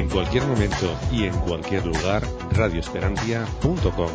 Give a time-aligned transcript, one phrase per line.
[0.00, 2.22] En cualquier momento y en cualquier lugar,
[2.52, 4.10] radioesperantia.com.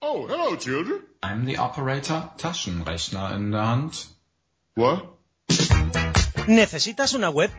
[0.00, 1.06] Oh, hello, children.
[1.22, 3.94] I'm the operator, Taschenrechner in der Hand.
[4.76, 5.04] What?
[6.46, 7.50] ¿Necesitas una web?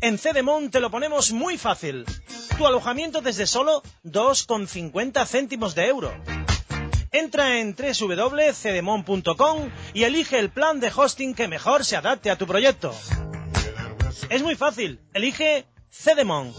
[0.00, 2.04] En Cedemon te lo ponemos muy fácil.
[2.58, 6.12] Tu alojamiento desde solo 2,50 céntimos de euro.
[7.14, 12.46] Entra en www.cedemon.com y elige el plan de hosting que mejor se adapte a tu
[12.46, 12.94] proyecto.
[14.30, 14.98] Es muy fácil.
[15.12, 16.54] Elige Cedemon.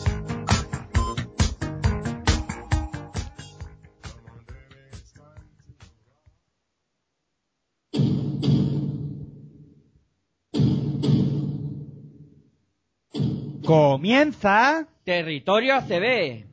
[13.65, 16.52] Comienza Territorio ACB.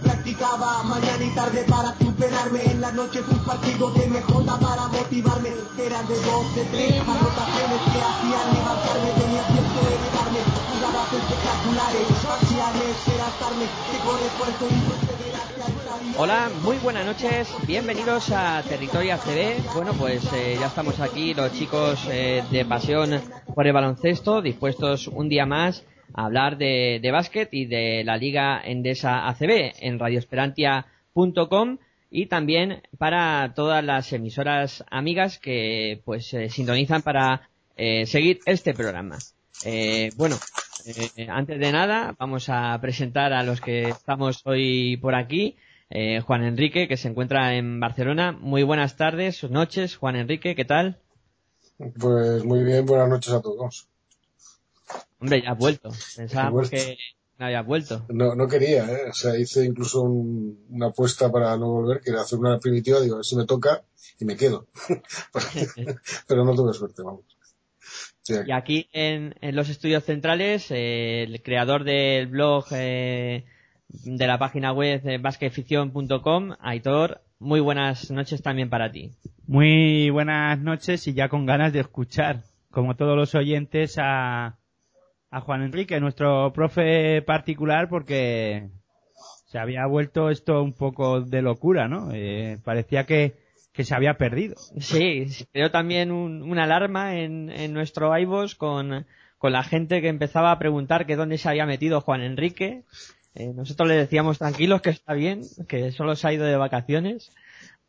[16.17, 19.73] Hola, muy buenas noches, bienvenidos a Territorio ACB.
[19.73, 23.21] Bueno, pues eh, ya estamos aquí los chicos eh, de Pasión
[23.55, 25.83] por el Baloncesto, dispuestos un día más
[26.13, 31.77] hablar de, de básquet y de la Liga Endesa ACB en radioesperantia.com
[32.09, 38.73] y también para todas las emisoras amigas que pues eh, sintonizan para eh, seguir este
[38.73, 39.17] programa.
[39.65, 40.35] Eh, bueno,
[40.85, 45.57] eh, antes de nada vamos a presentar a los que estamos hoy por aquí.
[46.25, 48.31] Juan Enrique, que se encuentra en Barcelona.
[48.31, 51.01] Muy buenas tardes, noches, Juan Enrique, ¿qué tal?
[51.99, 53.90] Pues muy bien, buenas noches a todos.
[55.21, 55.89] Hombre, ya has vuelto.
[56.17, 56.75] Pensábamos vuelto.
[56.75, 56.97] que
[57.37, 58.05] no habías vuelto.
[58.09, 59.09] No, no quería, ¿eh?
[59.09, 62.99] O sea, hice incluso un- una apuesta para no volver, que era hacer una primitiva,
[62.99, 63.83] digo, a ver si me toca
[64.19, 64.67] y me quedo.
[66.27, 67.21] Pero no tuve suerte, vamos.
[68.23, 73.45] Sí, Y aquí en, en los estudios centrales, eh, el creador del blog eh,
[73.87, 79.11] de la página web basketficción.com, Aitor, muy buenas noches también para ti.
[79.47, 84.57] muy buenas noches y ya con ganas de escuchar, como todos los oyentes, a,
[85.31, 88.67] a Juan Enrique, nuestro profe particular, porque
[89.45, 92.09] se había vuelto esto un poco de locura, ¿no?
[92.13, 93.33] Eh, parecía que,
[93.73, 94.55] que se había perdido.
[94.79, 99.05] Sí, creo también un- una alarma en, en nuestro iVoox con,
[99.37, 102.83] con la gente que empezaba a preguntar que dónde se había metido Juan Enrique.
[103.33, 107.31] Eh, nosotros le decíamos tranquilos que está bien, que solo se ha ido de vacaciones.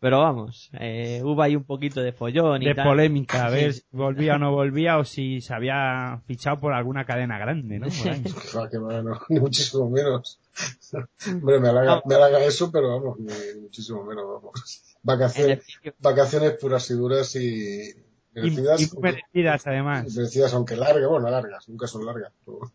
[0.03, 2.89] Pero vamos, eh, hubo ahí un poquito de follón y de tal.
[2.89, 3.83] polémica, a ver sí.
[3.89, 7.87] si volvía o no volvía o si se había fichado por alguna cadena grande, ¿no?
[7.87, 8.21] Por ahí.
[8.51, 10.41] que va, que va, no, ni muchísimo menos.
[11.29, 14.83] Hombre, me halaga, me halaga eso, pero vamos, ni, ni muchísimo menos, vamos.
[15.05, 15.65] Vacaciones,
[16.01, 17.95] vacaciones puras y duras y Y,
[18.35, 20.17] merecidas, y merecidas, además.
[20.17, 22.73] merecidas aunque largas, bueno, largas, nunca son largas, pero,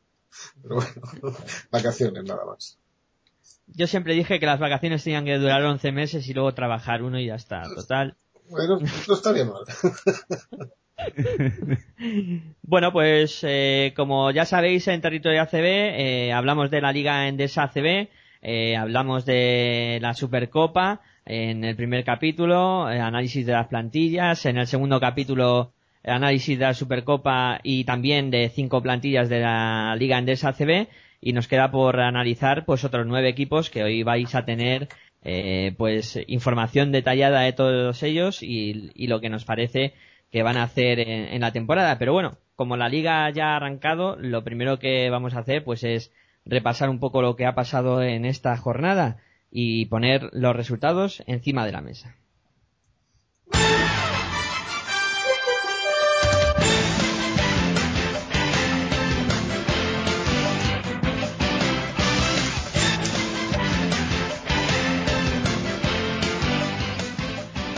[0.61, 1.35] pero bueno,
[1.71, 2.77] vacaciones nada más.
[3.67, 7.19] Yo siempre dije que las vacaciones tenían que durar 11 meses y luego trabajar uno
[7.19, 7.63] y ya está.
[7.63, 8.15] Total.
[8.49, 9.63] Bueno, no estaría mal.
[12.63, 17.63] Bueno, pues eh, como ya sabéis en territorio ACB eh, hablamos de la Liga Endesa
[17.63, 18.09] ACB,
[18.41, 24.57] eh, hablamos de la Supercopa en el primer capítulo, eh, análisis de las plantillas, en
[24.57, 25.71] el segundo capítulo
[26.03, 30.87] análisis de la Supercopa y también de cinco plantillas de la Liga Endesa ACB
[31.21, 34.87] y nos queda por analizar pues otros nueve equipos que hoy vais a tener
[35.23, 39.93] eh, pues información detallada de todos ellos y, lo que nos parece
[40.31, 41.97] que van a hacer en, en, la temporada.
[41.97, 45.83] Pero bueno, como la liga ya ha arrancado, lo primero que vamos a hacer pues
[45.83, 46.11] es
[46.45, 49.17] repasar un poco lo que ha pasado en esta jornada
[49.51, 52.15] y poner los resultados encima de la mesa.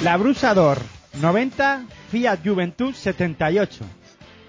[0.03, 0.77] La Brusador
[1.19, 3.83] 90, Fiat Juventud 78.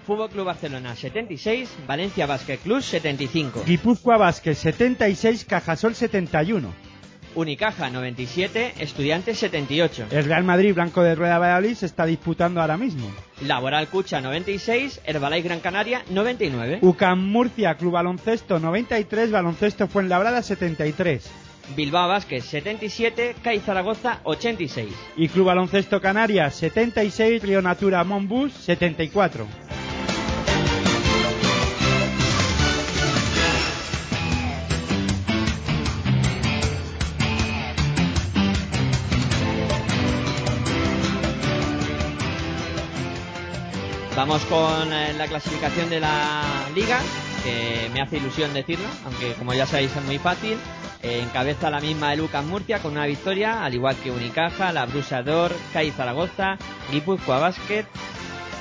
[0.07, 3.63] Fútbol Club Barcelona 76, Valencia Basket Club 75.
[3.65, 6.69] Guipúzcoa Basket 76, Cajasol 71.
[7.35, 10.07] Unicaja 97, Estudiantes 78.
[10.11, 13.11] El Real Madrid Blanco de Rueda Valladolid se está disputando ahora mismo.
[13.45, 16.79] Laboral Cucha 96, Herbalife Gran Canaria 99.
[16.81, 21.29] UCAM Murcia Club Baloncesto 93, Baloncesto Fuenlabrada 73.
[21.75, 24.87] Bilbao Vázquez 77, CAI Zaragoza 86.
[25.17, 29.47] Y Club Baloncesto Canarias 76, Río Natura Monbus 74.
[44.15, 46.43] Vamos con eh, la clasificación de la
[46.75, 46.99] liga,
[47.43, 50.57] que me hace ilusión decirlo, aunque como ya sabéis es muy fácil.
[51.03, 55.51] Encabeza la misma de Lucas Murcia con una victoria, al igual que Unicaja, La Brusador,
[55.73, 56.57] CAI Zaragoza,
[56.91, 57.85] Guipúzcoa Basket,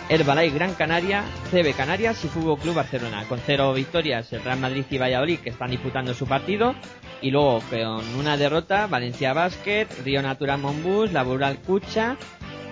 [0.08, 3.24] Herbalife Gran Canaria, CB Canarias y Fútbol Club Barcelona.
[3.28, 6.74] Con cero victorias el Real Madrid y Valladolid que están disputando su partido.
[7.22, 12.16] Y luego con una derrota Valencia Basket, Río Natural Monbus, Laboral Cucha,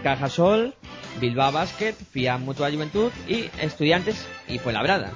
[0.02, 0.74] Cajasol,
[1.20, 5.12] Bilbao Basket, FIA Mutua Juventud y Estudiantes y Fuenlabrada.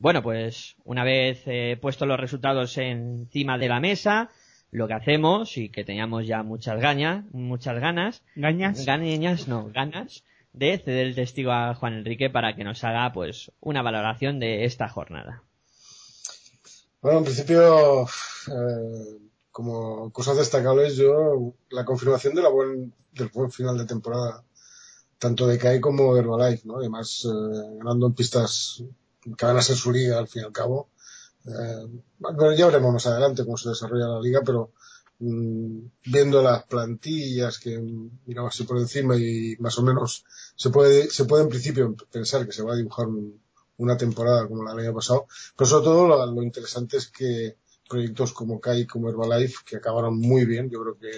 [0.00, 4.30] Bueno, pues una vez eh, puesto los resultados encima de la mesa,
[4.70, 10.24] lo que hacemos y que teníamos ya muchas ganas, muchas ganas, gañas, gañas, no, ganas
[10.54, 14.64] de ceder el testigo a Juan Enrique para que nos haga pues una valoración de
[14.64, 15.42] esta jornada.
[17.02, 19.18] Bueno, en principio, eh,
[19.52, 24.42] como cosas destacables, yo la confirmación de la buen, del buen final de temporada,
[25.18, 26.78] tanto de CAI como de Herbalife, ¿no?
[26.78, 28.82] Además, eh, ganando en pistas
[29.36, 30.90] que van a ser su liga al fin y al cabo.
[31.46, 34.72] Eh, bueno, ya veremos más adelante cómo se desarrolla la liga, pero
[35.18, 37.78] mmm, viendo las plantillas que
[38.26, 40.24] miramos así por encima y más o menos
[40.56, 43.40] se puede, se puede en principio pensar que se va a dibujar un,
[43.78, 45.26] una temporada como la del año pasado,
[45.56, 47.56] pero sobre todo lo, lo interesante es que
[47.88, 51.10] proyectos como CAI como Herbalife, que acabaron muy bien, yo creo que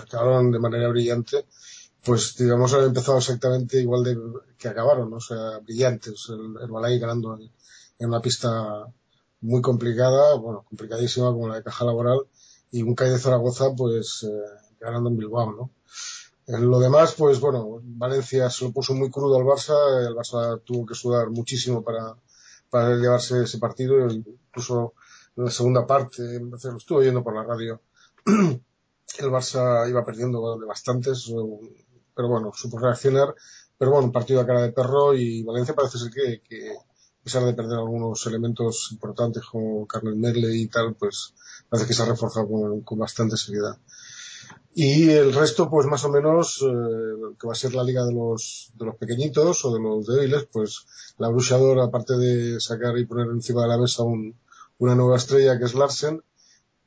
[0.00, 1.46] acabaron de manera brillante,
[2.04, 4.18] pues digamos han empezado exactamente igual de
[4.58, 5.16] que acabaron, ¿no?
[5.16, 7.50] o sea, brillantes, el Herbalife ganando en,
[8.08, 8.86] una pista
[9.40, 12.20] muy complicada, bueno, complicadísima como la de Caja Laboral,
[12.70, 15.70] y un CAI de Zaragoza, pues, eh, ganando en Bilbao, ¿no?
[16.46, 19.74] En lo demás, pues bueno, Valencia se lo puso muy crudo al Barça,
[20.06, 22.16] el Barça tuvo que sudar muchísimo para,
[22.68, 24.94] para llevarse ese partido, incluso
[25.36, 27.80] en la segunda parte, lo estuve oyendo por la radio,
[28.26, 31.32] el Barça iba perdiendo de bastantes,
[32.14, 33.34] pero bueno, supo reaccionar,
[33.76, 37.44] pero bueno, partido a cara de perro y Valencia parece ser que, que a pesar
[37.44, 41.34] de perder algunos elementos importantes como Carmen Merle y tal, pues
[41.68, 43.78] parece que se ha reforzado con, con bastante seriedad.
[44.76, 48.12] Y el resto, pues más o menos, eh, que va a ser la liga de
[48.12, 50.84] los, de los pequeñitos o de los débiles, pues
[51.18, 54.34] la Bruchador, aparte de sacar y poner encima de la mesa un,
[54.78, 56.22] una nueva estrella que es Larsen,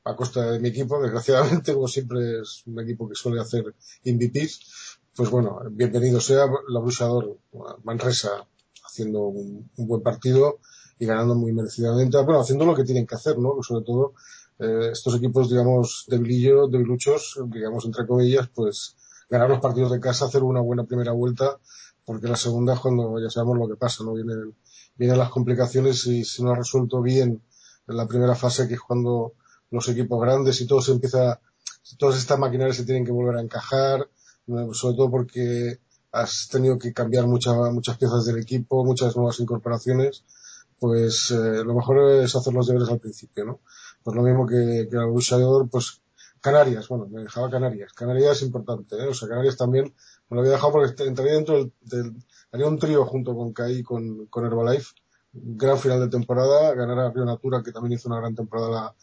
[0.04, 4.97] a costa de mi equipo, desgraciadamente, como siempre es un equipo que suele hacer MVPs,
[5.18, 7.40] pues bueno, bienvenido sea la Bruchador,
[7.84, 8.48] Manresa,
[8.86, 10.60] haciendo un, un, buen partido
[11.00, 13.56] y ganando muy merecidamente, bueno, haciendo lo que tienen que hacer, ¿no?
[13.64, 14.14] Sobre todo,
[14.60, 18.96] eh, estos equipos, digamos, debilillos, debiluchos, digamos, entre comillas, pues
[19.28, 21.58] ganar los partidos de casa, hacer una buena primera vuelta,
[22.06, 24.14] porque la segunda es cuando ya sabemos lo que pasa, ¿no?
[24.14, 24.54] Vienen,
[24.98, 27.42] vienen las complicaciones y si no ha resuelto bien
[27.88, 29.34] en la primera fase, que es cuando
[29.72, 31.42] los equipos grandes y todo se empieza,
[31.98, 34.08] todas estas maquinarias se tienen que volver a encajar,
[34.74, 35.80] sobre todo porque
[36.12, 40.24] has tenido que cambiar muchas muchas piezas del equipo, muchas nuevas incorporaciones,
[40.80, 43.60] pues eh, lo mejor es hacer los deberes al principio, ¿no?
[44.04, 46.02] Pues lo mismo que, que el luchador, pues
[46.40, 47.94] Canarias, bueno, me dejaba Canarias.
[47.94, 49.08] Canarias es importante, ¿eh?
[49.08, 49.94] O sea, Canarias también
[50.30, 52.16] me lo había dejado porque entraría dentro del, del
[52.52, 54.94] haría un trío junto con CAI con, con Herbalife.
[55.34, 58.96] Gran final de temporada, ganar a Río Natura, que también hizo una gran temporada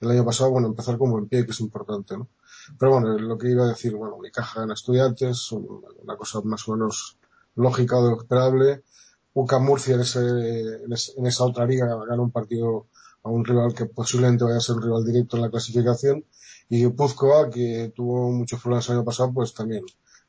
[0.00, 2.28] el año pasado, bueno, empezar como en pie, que es importante, ¿no?
[2.78, 6.72] Pero bueno, lo que iba a decir, bueno, caja en estudiantes, una cosa más o
[6.72, 7.18] menos
[7.54, 8.82] lógica o esperable.
[9.34, 12.86] UCA Murcia en, ese, en, esa otra liga gana un partido
[13.22, 16.24] a un rival que posiblemente vaya a ser un rival directo en la clasificación.
[16.68, 19.84] Y Puzcoa, que tuvo muchos problemas el año pasado, pues también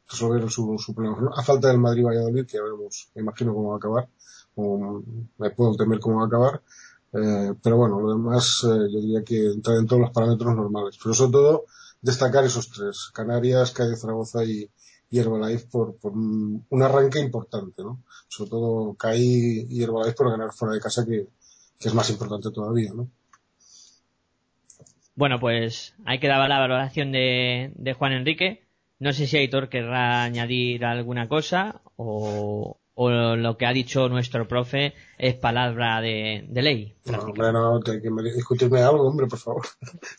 [0.10, 1.32] resolvieron su, su problema.
[1.36, 4.10] A falta del Madrid-Valladolid, que ya veremos, imagino cómo va a acabar,
[4.56, 5.02] o
[5.38, 6.62] me puedo temer cómo va a acabar.
[7.14, 10.98] Eh, pero bueno, lo demás eh, yo diría que entra en todos los parámetros normales.
[11.02, 11.66] Pero sobre todo
[12.04, 14.70] destacar esos tres, Canarias, Cádiz, Zaragoza y,
[15.10, 18.04] y Herbalife por, por un, arranque importante, ¿no?
[18.28, 21.28] Sobre todo CAI y Herbalife por ganar fuera de casa que,
[21.80, 23.08] que es más importante todavía, ¿no?
[25.16, 28.64] Bueno, pues ahí quedaba la valoración de, de Juan Enrique.
[29.00, 34.48] No sé si Aitor querrá añadir alguna cosa o, o lo que ha dicho nuestro
[34.48, 36.94] profe es palabra de, ley.
[37.06, 39.64] No, hay que discutirme algo, hombre, por favor.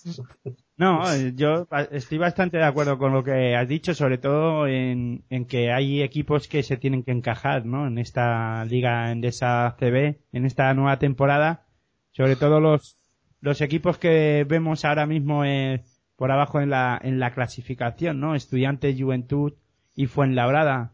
[0.76, 1.04] No,
[1.36, 5.70] yo estoy bastante de acuerdo con lo que has dicho, sobre todo en, en que
[5.70, 7.86] hay equipos que se tienen que encajar, ¿no?
[7.86, 11.68] En esta liga en esa CB, en esta nueva temporada,
[12.10, 12.96] sobre todo los
[13.40, 15.84] los equipos que vemos ahora mismo eh,
[16.16, 18.34] por abajo en la en la clasificación, ¿no?
[18.34, 19.52] Estudiantes, Juventud
[19.94, 20.93] y Fuenlabrada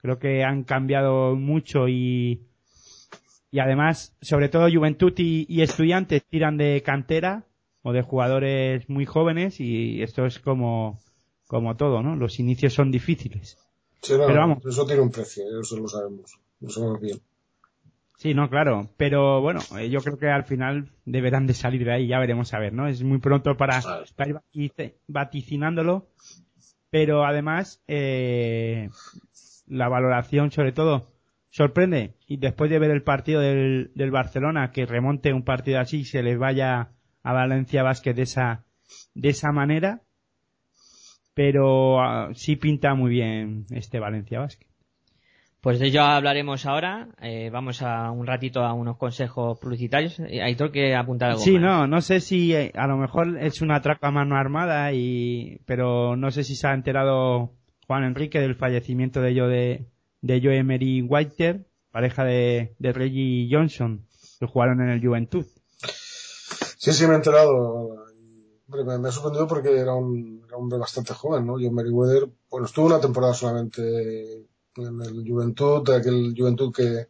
[0.00, 2.42] Creo que han cambiado mucho y,
[3.50, 7.44] y además, sobre todo Juventud y, estudiantes tiran de cantera
[7.82, 11.00] o de jugadores muy jóvenes y esto es como,
[11.46, 12.14] como todo, ¿no?
[12.14, 13.58] Los inicios son difíciles.
[14.02, 14.64] Sí, pero vamos.
[14.64, 17.20] Eso tiene un precio, eso lo sabemos, lo sabemos bien.
[18.18, 18.88] Sí, no, claro.
[18.96, 22.52] Pero bueno, eh, yo creo que al final deberán de salir de ahí, ya veremos
[22.52, 22.88] a ver, ¿no?
[22.88, 23.80] Es muy pronto para,
[24.16, 24.72] para ir
[25.06, 26.08] vaticinándolo.
[26.90, 28.88] Pero además, eh,
[29.68, 31.10] la valoración sobre todo
[31.50, 36.00] sorprende y después de ver el partido del, del Barcelona que remonte un partido así
[36.00, 36.90] y se les vaya
[37.22, 38.64] a Valencia Vázquez de esa
[39.14, 40.02] de esa manera
[41.34, 44.68] pero ah, sí pinta muy bien este Valencia Vázquez
[45.60, 47.08] pues de ello hablaremos ahora.
[47.20, 50.20] Eh, vamos a un ratito a unos consejos publicitarios.
[50.20, 51.40] Eh, hay que apuntar algo.
[51.40, 54.92] Sí, no, no sé si eh, a lo mejor es una traca a mano armada
[54.92, 57.57] y, pero no sé si se ha enterado
[57.88, 59.88] Juan Enrique del fallecimiento de yo de,
[60.20, 64.06] de Joe Emery Whiter, pareja de, de Reggie Johnson,
[64.38, 65.46] que jugaron en el Juventud.
[66.76, 68.04] Sí, sí, me he enterado.
[68.68, 71.54] me, ha sorprendido porque era un, hombre bastante joven, ¿no?
[71.54, 73.80] Joe Weather, bueno, estuvo una temporada solamente
[74.76, 77.08] en el Juventud, aquel Juventud que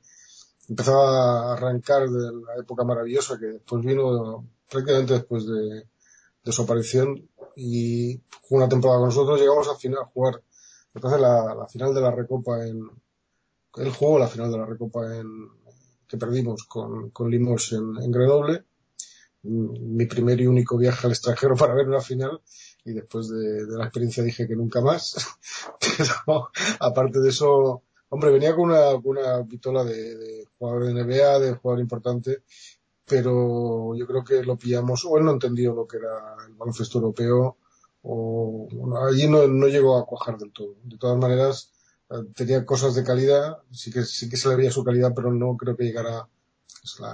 [0.68, 5.88] empezaba a arrancar de la época maravillosa que después vino prácticamente después de,
[6.44, 10.40] de su aparición y jugó una temporada con nosotros, llegamos al final a jugar
[10.98, 12.82] entonces la, final de la Recopa en,
[13.76, 15.48] el juego la final de la Recopa en,
[16.08, 18.64] que perdimos con, con Limos en, en Grenoble.
[19.42, 22.40] Mi primer y único viaje al extranjero para ver una final
[22.84, 25.14] y después de, la experiencia dije que nunca más.
[25.80, 26.50] Pero
[26.80, 31.54] aparte de eso, hombre, venía con una, una pistola de, de jugador de NBA, de
[31.54, 32.42] jugador importante,
[33.04, 36.98] pero yo creo que lo pillamos, o él no entendió lo que era el baloncesto
[36.98, 37.56] europeo,
[38.10, 38.66] o
[39.06, 40.76] allí no, no llegó a cuajar del todo.
[40.82, 41.72] De todas maneras,
[42.10, 45.30] eh, tenía cosas de calidad, sí que, sí que se le veía su calidad, pero
[45.32, 46.26] no creo que llegara,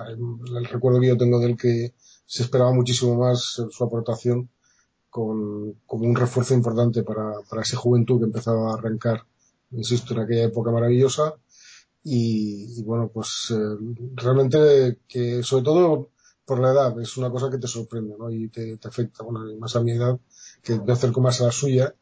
[0.09, 1.95] el, recuerdo que yo tengo de él que
[2.27, 4.49] se esperaba muchísimo más su aportación
[5.11, 9.25] con, como un refuerzo importante para, para ese juventud que empezaba a arrancar,
[9.73, 11.35] insisto, en aquella época maravillosa.
[12.05, 13.77] Y, y bueno, pues eh,
[14.15, 16.11] realmente que sobre todo
[16.45, 18.31] por la edad es una cosa que te sorprende, ¿no?
[18.31, 20.19] Y te, te afecta, bueno, más a mi edad,
[20.63, 21.95] que me acerco más a la suya,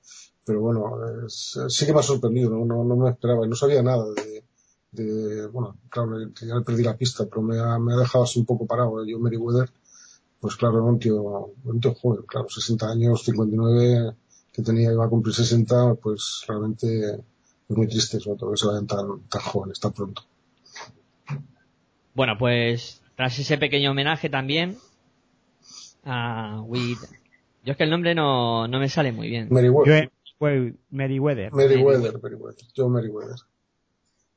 [0.45, 0.97] pero bueno,
[1.29, 2.65] sí que me ha sorprendido, ¿no?
[2.65, 4.45] No, no me esperaba, no sabía nada de,
[4.91, 8.41] de bueno, claro, ya le perdí la pista, pero me ha, me ha dejado así
[8.41, 9.03] un poco parado.
[9.03, 9.11] ¿eh?
[9.11, 9.71] Yo, Meriwether,
[10.41, 14.17] pues claro, era un tío, un tío joven, claro, 60 años, 59,
[14.53, 18.67] que tenía, iba a cumplir 60, pues realmente es muy triste, sobre todo que se
[18.67, 20.23] vayan tan, tan jóvenes, tan pronto.
[22.15, 24.77] Bueno, pues tras ese pequeño homenaje también
[26.05, 26.99] a With
[27.65, 29.49] yo es que el nombre no, no me sale muy bien.
[29.51, 30.11] Meriwether.
[30.91, 31.53] Meriwether.
[31.53, 32.15] Meriwether,
[32.75, 33.37] Yo Meriwether.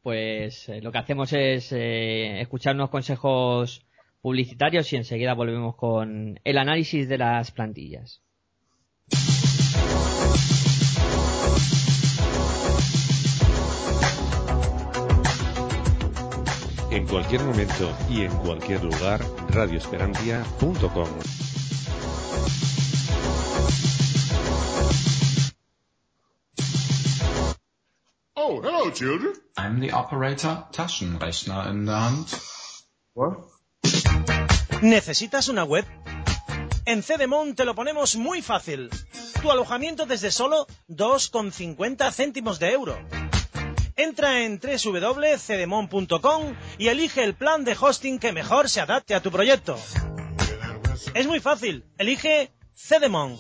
[0.04, 3.84] Pues eh, lo que hacemos es eh, escuchar unos consejos
[4.22, 8.22] publicitarios y enseguida volvemos con el análisis de las plantillas.
[17.16, 21.08] Cualquier momento y en cualquier lugar, radioesperantia.com.
[28.34, 29.32] Oh, hello, children.
[29.56, 32.28] I'm the operator Taschenrechner in der Hand.
[33.14, 33.38] What?
[34.82, 35.86] ¿Necesitas una web?
[36.86, 38.90] En Cedemon te lo ponemos muy fácil.
[39.42, 42.98] Tu alojamiento desde solo 2,50 céntimos de euro.
[43.98, 49.32] Entra en www.cedemon.com y elige el plan de hosting que mejor se adapte a tu
[49.32, 49.78] proyecto.
[51.14, 53.38] Es muy fácil, elige Cedemon.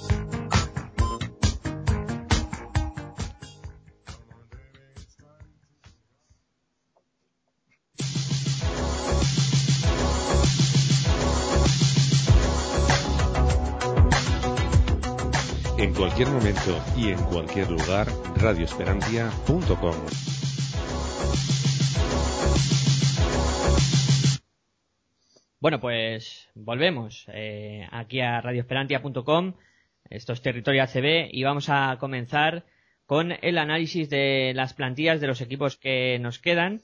[15.77, 18.07] En cualquier momento y en cualquier lugar,
[18.37, 20.34] radioesperantia.com.
[25.65, 29.55] Bueno, pues volvemos eh, aquí a radioesperantia.com.
[30.11, 32.65] Esto es Territorio ACB y vamos a comenzar
[33.07, 36.83] con el análisis de las plantillas de los equipos que nos quedan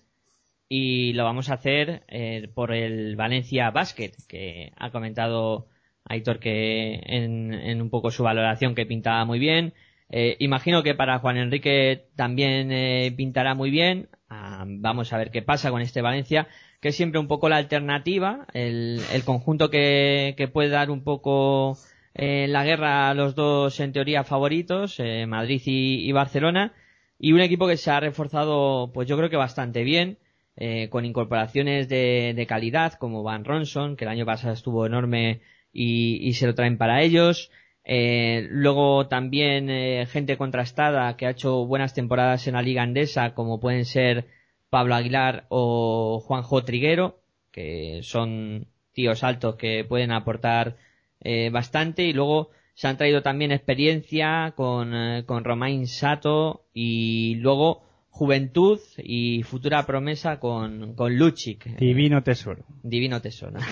[0.68, 5.68] y lo vamos a hacer eh, por el Valencia Basket que ha comentado
[6.06, 9.76] Aitor que en, en un poco su valoración que pintaba muy bien.
[10.10, 14.10] Eh, imagino que para Juan Enrique también eh, pintará muy bien.
[14.28, 16.48] Ah, vamos a ver qué pasa con este Valencia,
[16.82, 21.04] que es siempre un poco la alternativa, el, el conjunto que, que puede dar un
[21.04, 21.78] poco
[22.16, 26.74] eh, la guerra a los dos en teoría favoritos, eh, Madrid y, y Barcelona,
[27.20, 30.18] y un equipo que se ha reforzado, pues yo creo que bastante bien,
[30.58, 35.42] eh, con incorporaciones de, de calidad como Van Ronson, que el año pasado estuvo enorme
[35.72, 37.52] y, y se lo traen para ellos.
[37.84, 43.34] Eh, luego también eh, gente contrastada que ha hecho buenas temporadas en la liga andesa,
[43.34, 44.28] como pueden ser
[44.72, 47.20] Pablo Aguilar o Juanjo Triguero,
[47.52, 50.78] que son tíos altos que pueden aportar
[51.20, 52.06] eh, bastante.
[52.06, 58.80] Y luego se han traído también experiencia con, eh, con Romain Sato y luego juventud
[58.98, 61.78] y futura promesa con, con Luchik.
[61.78, 62.64] Divino tesoro.
[62.82, 63.60] Divino tesoro.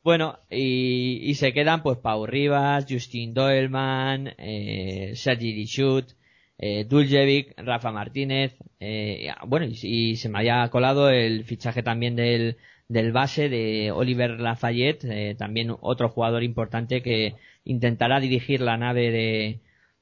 [0.00, 6.12] Bueno, y, y, se quedan pues Pau Rivas, Justin Doelman, eh, Sergi Lichut,
[6.58, 12.56] eh, Duljevic, Rafa Martínez, eh, bueno, y, se me había colado el fichaje también del,
[12.88, 19.10] del base de Oliver Lafayette, eh, también otro jugador importante que intentará dirigir la nave
[19.12, 19.60] de,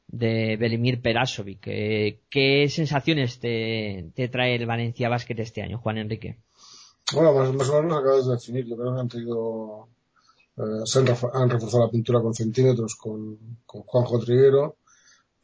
[0.09, 1.61] de Belimir Perasovic.
[1.61, 6.39] ¿Qué sensaciones te, trae el Valencia Basket este año, Juan Enrique?
[7.13, 8.67] Bueno, más, más, o menos acabas de definir.
[8.67, 9.89] Yo creo que han tenido,
[10.57, 14.77] eh, se han, han, reforzado la pintura con centímetros con, con Juanjo Triguero,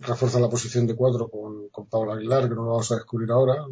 [0.03, 3.31] refuerzan la posición de cuatro con, con Pablo Aguilar, que no lo vamos a descubrir
[3.31, 3.65] ahora.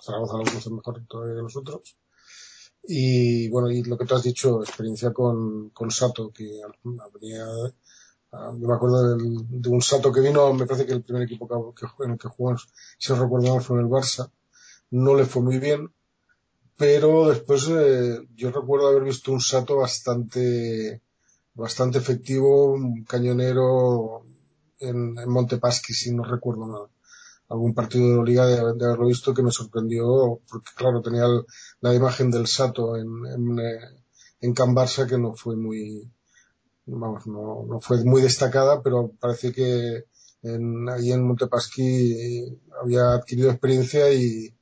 [0.00, 1.96] Zaragoza lo conoce mejor todavía que nosotros.
[2.84, 6.60] Y bueno, y lo que tú has dicho, experiencia con, con Sato, que
[7.12, 7.46] venía,
[8.32, 11.74] yo me acuerdo del, de un Sato que vino, me parece que el primer equipo
[11.74, 12.56] que, en el que jugó,
[12.98, 14.30] si recuerdo mal, fue en el Barça.
[14.90, 15.92] No le fue muy bien,
[16.76, 21.02] pero después eh, yo recuerdo haber visto un Sato bastante
[21.58, 24.24] bastante efectivo, un cañonero
[24.80, 26.88] en, en Montepaschi, si no recuerdo mal.
[27.48, 31.24] Algún partido de la liga de, de, haberlo visto que me sorprendió, porque claro, tenía
[31.24, 31.44] el,
[31.80, 33.58] la imagen del Sato en, en,
[34.40, 36.10] en Can Barça que no fue muy,
[36.86, 40.04] vamos, no, no fue muy destacada, pero parece que
[40.42, 44.54] en, ahí en Montepaschi había adquirido experiencia y,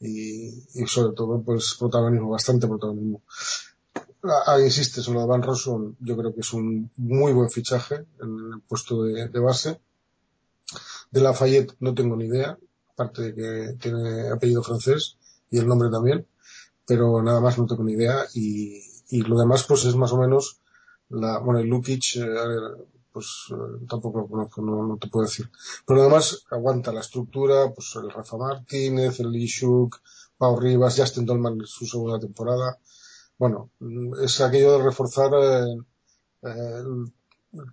[0.00, 3.22] y, sobre todo pues protagonismo, bastante protagonismo.
[4.22, 8.52] Ah, insiste sobre lo Van Rossum, yo creo que es un muy buen fichaje en
[8.52, 9.80] el puesto de, base.
[11.10, 12.58] De Lafayette no tengo ni idea,
[12.92, 15.16] aparte de que tiene apellido francés
[15.50, 16.26] y el nombre también,
[16.86, 20.18] pero nada más no tengo ni idea y, y lo demás pues es más o
[20.18, 20.60] menos
[21.10, 25.50] la, bueno, el Lukic, eh, pues eh, tampoco lo conozco, no, te puedo decir.
[25.86, 30.00] Pero además aguanta la estructura, pues el Rafa Martínez, el Lishuk,
[30.38, 32.78] Pau Rivas, Justin Dolman en su segunda temporada.
[33.40, 33.70] Bueno,
[34.22, 35.76] es aquello de reforzar eh,
[36.42, 36.84] eh,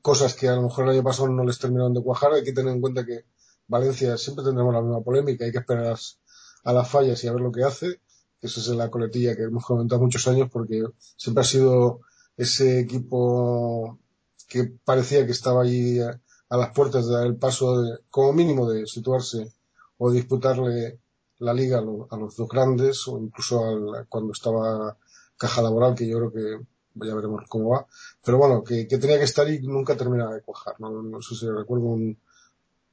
[0.02, 2.32] cosas que a lo mejor el año pasado no les terminaron de cuajar.
[2.32, 3.26] Hay que tener en cuenta que
[3.68, 5.98] Valencia siempre tendremos la misma polémica, hay que esperar
[6.64, 8.00] a las fallas y a ver lo que hace.
[8.42, 10.86] Esa es la coletilla que hemos comentado muchos años porque
[11.18, 12.00] siempre ha sido
[12.38, 14.00] ese equipo
[14.48, 16.18] que parecía que estaba allí a,
[16.50, 19.52] las puertas de dar el paso, de, como mínimo, de situarse
[19.98, 21.02] o disputarle
[21.40, 24.98] la liga a, a los dos grandes, o incluso al, cuando estaba
[25.38, 27.88] Caja Laboral, que yo creo que ya veremos cómo va.
[28.24, 30.76] Pero bueno, que, que tenía que estar y nunca terminaba de cuajar.
[30.80, 32.18] No, no sé si recuerdo un,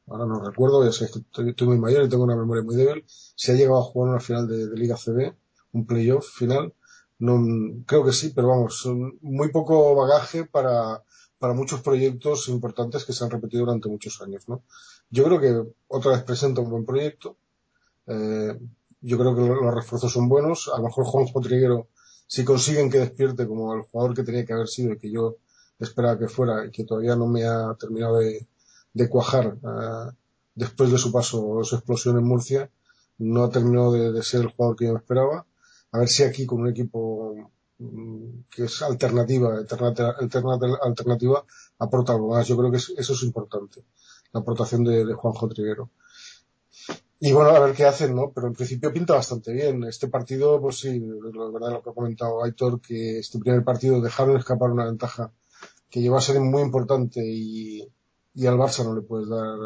[0.06, 3.04] ahora no recuerdo, ya sé que estoy, muy mayor y tengo una memoria muy débil.
[3.06, 5.34] Se ha llegado a jugar una final de, de Liga CB,
[5.72, 6.74] un playoff final.
[7.18, 7.42] No,
[7.86, 8.86] creo que sí, pero vamos,
[9.20, 11.02] muy poco bagaje para,
[11.38, 14.62] para muchos proyectos importantes que se han repetido durante muchos años, ¿no?
[15.10, 17.36] Yo creo que otra vez presenta un buen proyecto.
[18.06, 18.58] Eh,
[19.00, 20.70] yo creo que los refuerzos son buenos.
[20.74, 21.88] A lo mejor Juanjo Triguero,
[22.26, 25.36] si consiguen que despierte como el jugador que tenía que haber sido y que yo
[25.78, 28.46] esperaba que fuera y que todavía no me ha terminado de,
[29.08, 30.12] cuajar eh,
[30.54, 32.70] después de su paso, su explosión en Murcia,
[33.18, 35.46] no ha terminado de, ser el jugador que yo esperaba.
[35.92, 40.16] A ver si aquí con un equipo mm, que es alternativa, alternativa,
[40.82, 41.44] alternativa,
[41.78, 42.46] aporta algo más.
[42.46, 43.84] Yo creo que eso es importante,
[44.32, 45.90] la aportación de, de Juanjo Triguero.
[47.20, 48.32] Y bueno, a ver qué hacen, ¿no?
[48.34, 49.84] Pero en principio pinta bastante bien.
[49.84, 54.00] Este partido, pues sí, la verdad lo que ha comentado Aitor, que este primer partido
[54.00, 55.32] dejaron escapar una ventaja
[55.88, 57.88] que lleva a ser muy importante y,
[58.34, 59.56] y al Barça no le puedes dar,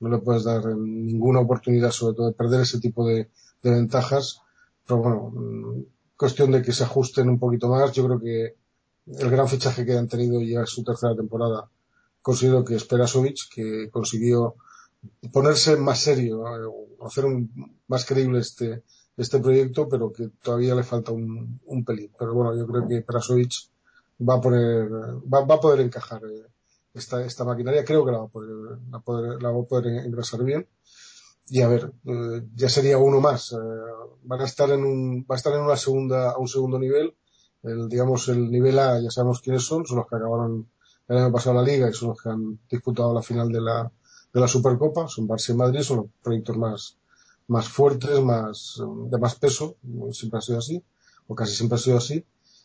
[0.00, 3.30] no le puedes dar ninguna oportunidad, sobre todo de perder ese tipo de,
[3.62, 4.40] ventajas.
[4.84, 5.82] Pero bueno, mm,
[6.16, 7.92] cuestión de que se ajusten un poquito más.
[7.92, 8.56] Yo creo que
[9.06, 11.70] el gran fichaje que han tenido ya es su tercera temporada.
[12.20, 14.56] Considero que Sperasovic, que consiguió
[15.32, 16.44] ponerse más serio,
[17.04, 18.82] hacer un, más creíble este,
[19.16, 22.10] este proyecto, pero que todavía le falta un, un pelín.
[22.18, 23.52] Pero bueno, yo creo que Perasovic
[24.28, 26.46] va a poner, va, va a poder encajar eh,
[26.94, 30.04] esta, esta maquinaria, creo que la va a poder, la, poder, la va a poder
[30.04, 30.66] engrasar bien.
[31.48, 33.52] Y a ver, eh, ya sería uno más.
[33.52, 33.56] Eh,
[34.22, 37.14] van a estar en un, va a estar en una segunda, a un segundo nivel.
[37.62, 40.68] El, digamos, el nivel A, ya sabemos quiénes son, son los que acabaron
[41.08, 43.92] el año pasado la liga y son los que han disputado la final de la,
[44.32, 46.96] de la Supercopa, son Barça y Madrid, son los proyectos más,
[47.48, 49.76] más fuertes, más, de más peso,
[50.12, 50.82] siempre ha sido así,
[51.26, 52.24] o casi siempre ha sido así.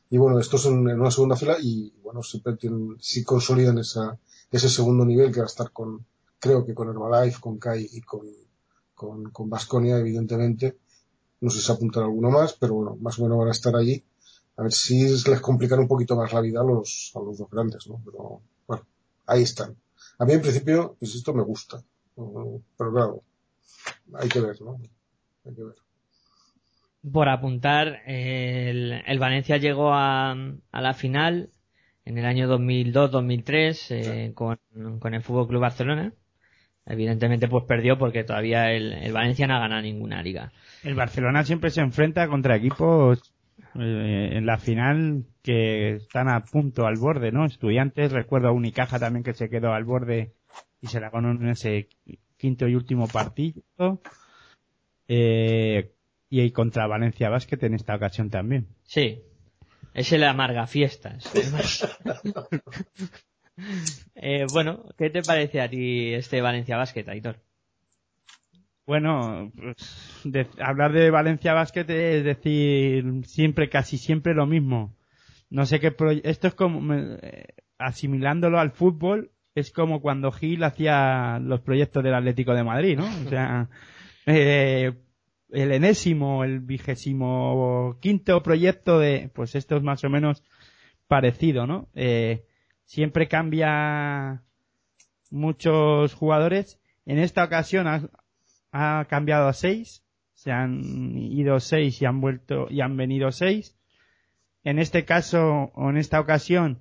[0.10, 4.18] Y bueno, estos en, en una segunda fila y bueno, siempre tienen, si consolidan esa,
[4.52, 6.06] ese segundo nivel que va a estar con,
[6.40, 8.26] creo que con Herbalife, con Kai y con,
[8.96, 10.78] con, con Basconia, evidentemente.
[11.42, 14.04] No sé si apuntar alguno más, pero bueno, más o menos van a estar allí.
[14.56, 17.50] A ver si les complican un poquito más la vida a los, a los dos
[17.50, 18.02] grandes, ¿no?
[18.04, 18.84] Pero bueno,
[19.28, 19.76] ahí están.
[20.20, 21.82] A mí en principio, pues esto me gusta.
[22.16, 23.24] Pero claro,
[24.16, 24.80] hay que ver, ¿no?
[25.46, 25.76] Hay que ver.
[27.12, 31.52] Por apuntar, el, el Valencia llegó a, a, la final
[32.06, 34.58] en el año 2002-2003 eh, con,
[35.00, 36.14] con, el Fútbol Club Barcelona.
[36.86, 40.52] Evidentemente, pues perdió porque todavía el, el, Valencia no ha ganado ninguna liga.
[40.84, 43.34] El Barcelona siempre se enfrenta contra equipos
[43.80, 47.46] eh, en la final que están a punto, al borde, ¿no?
[47.46, 50.34] Estudiantes, recuerdo a Unicaja también que se quedó al borde
[50.82, 51.90] y se la ganó en ese
[52.38, 53.62] quinto y último partido.
[55.08, 55.94] Eh,
[56.30, 58.68] y contra Valencia Basket en esta ocasión también.
[58.84, 59.22] Sí,
[59.94, 61.32] es el amarga fiestas.
[64.16, 67.40] eh, bueno, ¿qué te parece a ti este Valencia Basket, Aitor?
[68.88, 74.96] Bueno, pues, hablar de Valencia Basket es decir siempre, casi siempre lo mismo.
[75.50, 81.40] No sé qué esto es como eh, asimilándolo al fútbol es como cuando Gil hacía
[81.40, 83.06] los proyectos del Atlético de Madrid, ¿no?
[83.06, 83.68] O sea,
[84.26, 84.94] eh,
[85.50, 90.44] el enésimo, el vigésimo quinto proyecto de, pues esto es más o menos
[91.08, 91.90] parecido, ¿no?
[91.94, 92.46] Eh,
[92.86, 94.44] siempre cambia
[95.30, 96.80] muchos jugadores.
[97.06, 97.88] En esta ocasión
[98.72, 100.04] ha cambiado a seis,
[100.34, 103.76] se han ido seis y han vuelto y han venido seis.
[104.64, 106.80] En este caso o en esta ocasión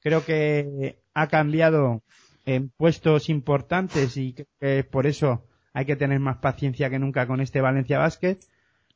[0.00, 2.02] creo que ha cambiado
[2.46, 7.40] en puestos importantes y que por eso hay que tener más paciencia que nunca con
[7.40, 8.38] este Valencia Basket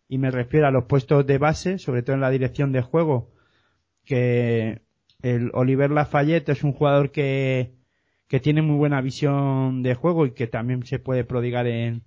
[0.08, 3.30] y me refiero a los puestos de base, sobre todo en la dirección de juego,
[4.04, 4.82] que
[5.22, 7.72] el Oliver Lafayette es un jugador que,
[8.28, 12.02] que tiene muy buena visión de juego y que también se puede prodigar en,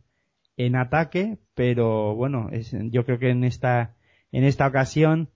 [0.57, 3.95] en ataque, pero bueno, es, yo creo que en esta,
[4.31, 5.29] en esta ocasión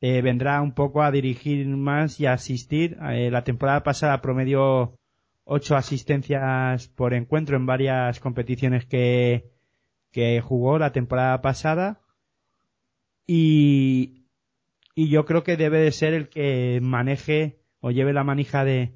[0.00, 2.98] eh, vendrá un poco a dirigir más y a asistir.
[3.10, 4.98] Eh, la temporada pasada promedió
[5.44, 9.50] ocho asistencias por encuentro en varias competiciones que,
[10.10, 12.00] que jugó la temporada pasada
[13.26, 14.26] y,
[14.94, 18.92] y yo creo que debe de ser el que maneje o lleve la manija de,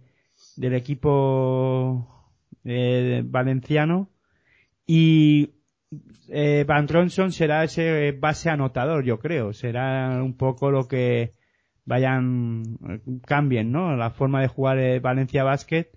[0.57, 2.31] del equipo
[2.65, 4.11] eh, valenciano
[4.93, 5.55] y
[6.31, 9.53] eh, Van Ronson será ese base anotador, yo creo.
[9.53, 11.35] Será un poco lo que
[11.85, 12.65] vayan,
[13.25, 13.95] cambien, ¿no?
[13.95, 15.93] La forma de jugar eh, Valencia Basket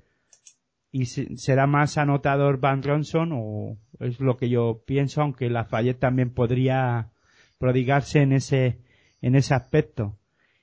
[0.92, 6.32] y será más anotador Van Ronson o es lo que yo pienso, aunque Lafayette también
[6.32, 7.10] podría
[7.58, 8.78] prodigarse en ese,
[9.24, 10.20] en ese aspecto.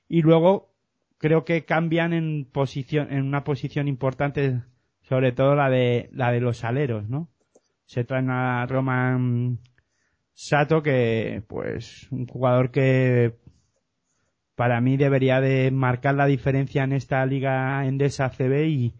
[0.07, 0.73] Y luego
[1.17, 4.61] creo que cambian en posición, en una posición importante,
[5.01, 7.30] sobre todo la de, la de los aleros, ¿no?
[7.91, 9.59] Se traen a Roman
[10.31, 13.35] Sato, que pues un jugador que
[14.55, 18.95] para mí debería de marcar la diferencia en esta liga endesa CB y,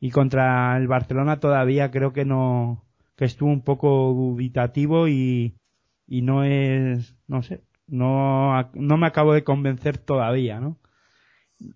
[0.00, 5.54] y contra el Barcelona todavía creo que no, que estuvo un poco dubitativo y,
[6.08, 10.80] y no es, no sé, no, no me acabo de convencer todavía, ¿no?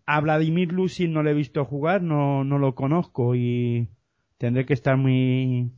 [0.04, 3.88] a Vladimir Lusin no le he visto jugar, no, no lo conozco y
[4.36, 5.70] tendré que estar muy,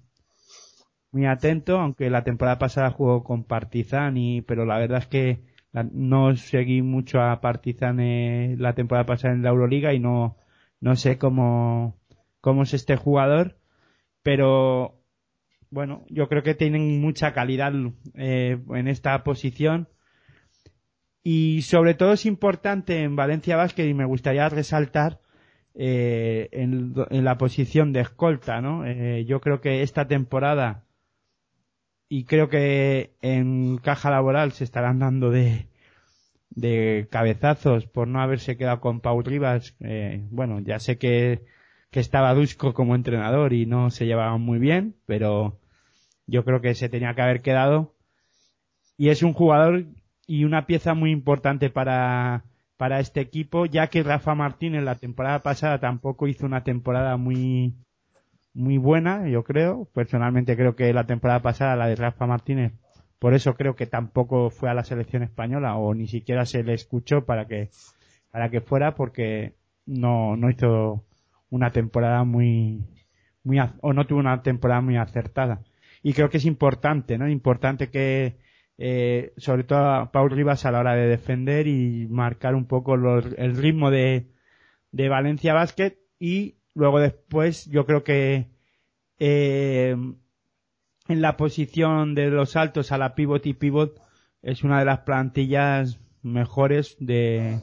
[1.13, 5.41] muy atento, aunque la temporada pasada jugó con Partizan y, pero la verdad es que
[5.93, 10.37] no seguí mucho a Partizan eh, la temporada pasada en la Euroliga y no,
[10.81, 11.97] no sé cómo,
[12.41, 13.57] cómo es este jugador,
[14.23, 14.99] pero
[15.71, 17.73] bueno, yo creo que tienen mucha calidad
[18.15, 19.89] eh, en esta posición
[21.23, 25.21] y sobre todo es importante en Valencia Basket y me gustaría resaltar
[25.75, 28.87] eh, en, la posición de escolta, ¿no?
[28.87, 30.85] Eh, yo creo que esta temporada
[32.09, 35.69] y creo que en caja laboral se estarán dando de,
[36.51, 39.77] de cabezazos por no haberse quedado con Paul Rivas.
[39.81, 41.45] Eh, bueno, ya sé que,
[41.91, 45.59] que estaba Dusko como entrenador y no se llevaban muy bien, pero
[46.27, 47.95] yo creo que se tenía que haber quedado.
[48.97, 49.87] Y es un jugador
[50.27, 52.45] y una pieza muy importante para,
[52.77, 57.75] para este equipo, ya que Rafa Martínez la temporada pasada tampoco hizo una temporada muy,
[58.59, 59.89] muy buena, yo creo.
[59.95, 62.73] Personalmente creo que la temporada pasada, la de Rafa Martínez,
[63.21, 66.75] por eso creo que tampoco fue a la selección española o ni siquiera se le
[66.75, 67.71] escuchó para que,
[68.33, 69.55] para que fuera porque
[69.87, 71.05] no, no hizo
[71.51, 72.85] una temporada muy,
[73.45, 75.63] muy, o no tuvo una temporada muy acertada.
[76.03, 77.29] Y creo que es importante, ¿no?
[77.29, 78.39] Importante que,
[78.77, 82.95] eh, sobre todo a Paul Rivas a la hora de defender y marcar un poco
[82.95, 84.27] el ritmo de,
[84.91, 88.47] de Valencia Basket y luego después yo creo que
[89.19, 89.97] eh,
[91.09, 94.01] en la posición de los altos a la pivot y pivot
[94.43, 97.61] es una de las plantillas mejores de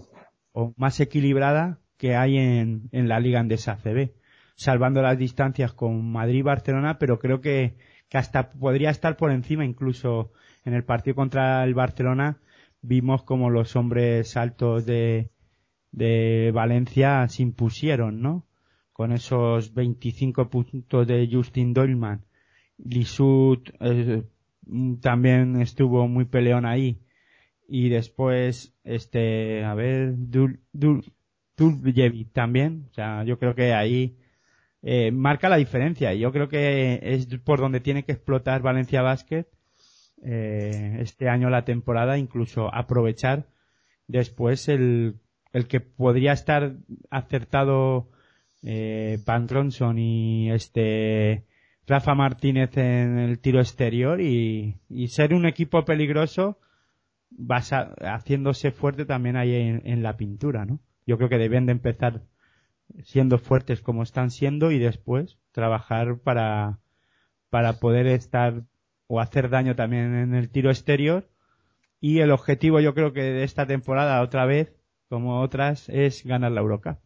[0.51, 4.11] o más equilibrada que hay en, en la liga Andesa CB
[4.57, 7.77] salvando las distancias con Madrid y Barcelona pero creo que,
[8.09, 10.33] que hasta podría estar por encima incluso
[10.65, 12.39] en el partido contra el Barcelona
[12.81, 15.29] vimos como los hombres altos de,
[15.93, 18.45] de Valencia se impusieron, ¿no?
[18.95, 22.23] Con esos 25 puntos de Justin Dolman.
[22.77, 24.23] Lisut eh,
[25.01, 27.01] también estuvo muy peleón ahí.
[27.67, 31.03] Y después, este, a ver, Dul, Dul,
[32.31, 32.87] también.
[32.89, 34.15] O sea, yo creo que ahí
[34.81, 36.13] eh, marca la diferencia.
[36.13, 39.45] Yo creo que es por donde tiene que explotar Valencia Basket
[40.23, 43.49] eh, este año la temporada, incluso aprovechar
[44.07, 45.19] después el,
[45.51, 46.77] el que podría estar
[47.09, 48.09] acertado
[48.65, 51.45] eh, Van Ronson y este
[51.85, 56.57] Rafa Martínez en el tiro exterior y, y ser un equipo peligroso
[57.29, 60.79] basa, haciéndose fuerte también ahí en, en, la pintura, ¿no?
[61.05, 62.23] Yo creo que deben de empezar
[63.03, 66.79] siendo fuertes como están siendo y después trabajar para,
[67.51, 68.63] para poder estar
[69.07, 71.29] o hacer daño también en el tiro exterior.
[72.01, 74.75] Y el objetivo yo creo que de esta temporada otra vez,
[75.07, 76.97] como otras, es ganar la Eurocup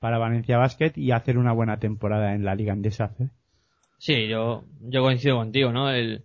[0.00, 3.14] para Valencia Basket y hacer una buena temporada en la Liga Andesa.
[3.98, 5.90] Sí, yo, yo coincido contigo, ¿no?
[5.90, 6.24] El,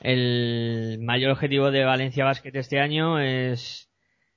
[0.00, 3.90] el mayor objetivo de Valencia Basket este año es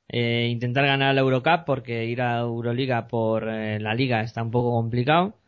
[0.10, 4.52] eh, intentar ganar la Eurocup porque ir a Euroliga por eh, la liga está un
[4.52, 5.39] poco complicado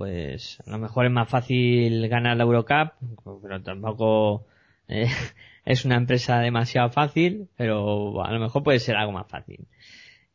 [0.00, 2.94] pues a lo mejor es más fácil ganar la Eurocup,
[3.42, 4.46] pero tampoco
[4.88, 5.10] eh,
[5.66, 9.68] es una empresa demasiado fácil, pero a lo mejor puede ser algo más fácil.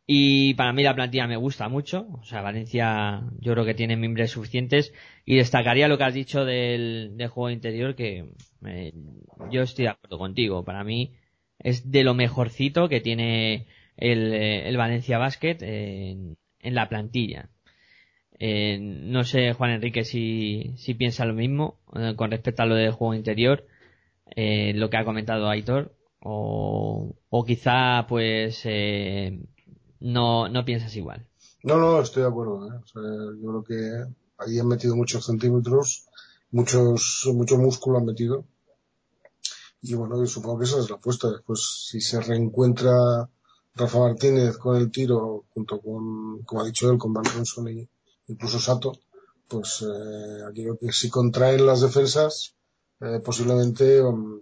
[0.07, 3.97] Y para mí la plantilla me gusta mucho, o sea, Valencia yo creo que tiene
[3.97, 4.93] miembros suficientes
[5.25, 8.29] y destacaría lo que has dicho del, juego interior que
[8.67, 8.93] eh,
[9.51, 11.15] yo estoy de acuerdo contigo, para mí
[11.57, 13.65] es de lo mejorcito que tiene
[13.97, 17.49] el, eh, el Valencia Basket en, en la plantilla.
[18.39, 22.75] Eh, no sé, Juan Enrique, si, si piensa lo mismo eh, con respecto a lo
[22.75, 23.65] del juego interior,
[24.35, 29.39] eh, lo que ha comentado Aitor, o, o quizá pues eh,
[29.99, 31.27] no, no piensas igual.
[31.63, 32.67] No, no, estoy de acuerdo.
[32.67, 32.79] ¿eh?
[33.41, 36.05] Yo creo que ahí han metido muchos centímetros,
[36.51, 38.45] muchos, mucho músculo han metido.
[39.81, 41.29] Y bueno, yo supongo que esa es la apuesta.
[41.29, 43.29] Después, si se reencuentra
[43.75, 47.25] Rafa Martínez con el tiro, junto con, como ha dicho él, con Van
[47.69, 47.89] y,
[48.27, 48.93] incluso Sato,
[49.47, 52.55] pues eh, aquí creo que si contraen las defensas,
[53.01, 54.39] eh, posiblemente um,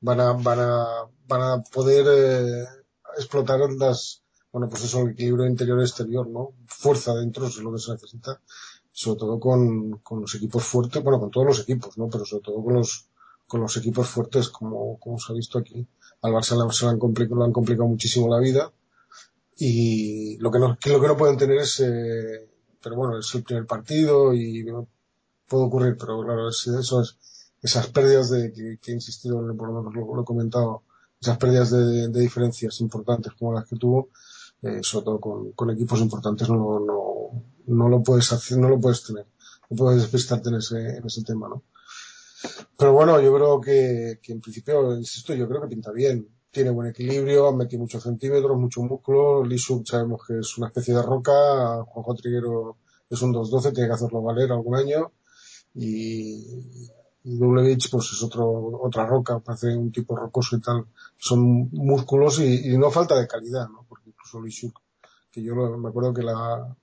[0.00, 0.86] van a van a
[1.26, 2.66] van a poder eh,
[3.16, 4.22] explotar las
[4.52, 8.40] bueno pues eso el equilibrio interior exterior no fuerza dentro es lo que se necesita.
[8.92, 12.42] Sobre todo con, con los equipos fuertes bueno con todos los equipos no pero sobre
[12.42, 13.08] todo con los
[13.46, 15.86] con los equipos fuertes como como se ha visto aquí.
[16.22, 18.72] Al Barça se le han complicado, le han complicado muchísimo la vida.
[19.56, 22.48] Y lo que no, lo que no pueden tener es, eh,
[22.82, 24.64] pero bueno, es el primer partido y
[25.46, 27.18] puede ocurrir, pero claro, es, eso es,
[27.62, 30.82] esas pérdidas de, que, que he insistido, por lo menos lo, he comentado,
[31.24, 34.10] esas pérdidas de, de, diferencias importantes como las que tuvo,
[34.62, 35.20] eh, sobre todo
[35.54, 39.26] con, equipos importantes no, no, no lo puedes hacer, no lo puedes tener,
[39.70, 41.62] no puedes despistarte en ese, en ese tema, ¿no?
[42.76, 46.28] Pero bueno, yo creo que, que en principio, insisto, yo creo que pinta bien.
[46.50, 49.44] Tiene buen equilibrio, han metido muchos centímetros, mucho músculo.
[49.44, 51.82] Lisuk sabemos que es una especie de roca.
[51.84, 52.76] Juanjo Triguero
[53.08, 55.12] es un 2-12, tiene que hacerlo valer algún año.
[55.74, 56.90] Y,
[57.24, 58.46] Dublevich, pues es otro,
[58.82, 60.86] otra roca, parece un tipo rocoso y tal.
[61.18, 63.84] Son músculos y, y no falta de calidad, ¿no?
[63.88, 64.80] Porque incluso Lisuk,
[65.32, 66.76] que yo lo- me acuerdo que la,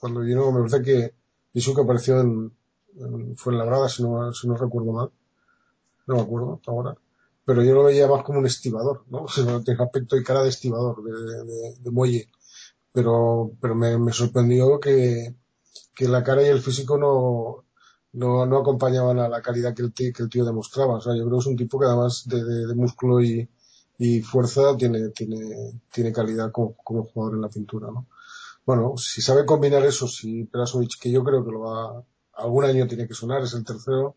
[0.00, 1.14] cuando vino, me parece que
[1.54, 2.52] Lisuk apareció en,
[2.98, 5.10] en Fuenlabrada, si no, si no recuerdo mal.
[6.06, 6.96] No me acuerdo ahora.
[7.44, 9.22] Pero yo lo veía más como un estibador, ¿no?
[9.24, 12.28] O sea, Tiene aspecto y cara de estibador, de, de- de muelle.
[12.92, 15.34] Pero, pero me, me sorprendió que,
[15.96, 17.64] que la cara y el físico no,
[18.12, 20.96] no, no acompañaban a la calidad que el, tío, que el tío demostraba.
[20.96, 23.48] O sea, yo creo que es un tipo que además de, de- de músculo y,
[23.98, 28.06] y fuerza tiene, tiene, tiene calidad como, como jugador en la pintura, ¿no?
[28.66, 32.86] Bueno, si sabe combinar eso, si Perasovic, que yo creo que lo va, algún año
[32.86, 34.16] tiene que sonar, es el tercero,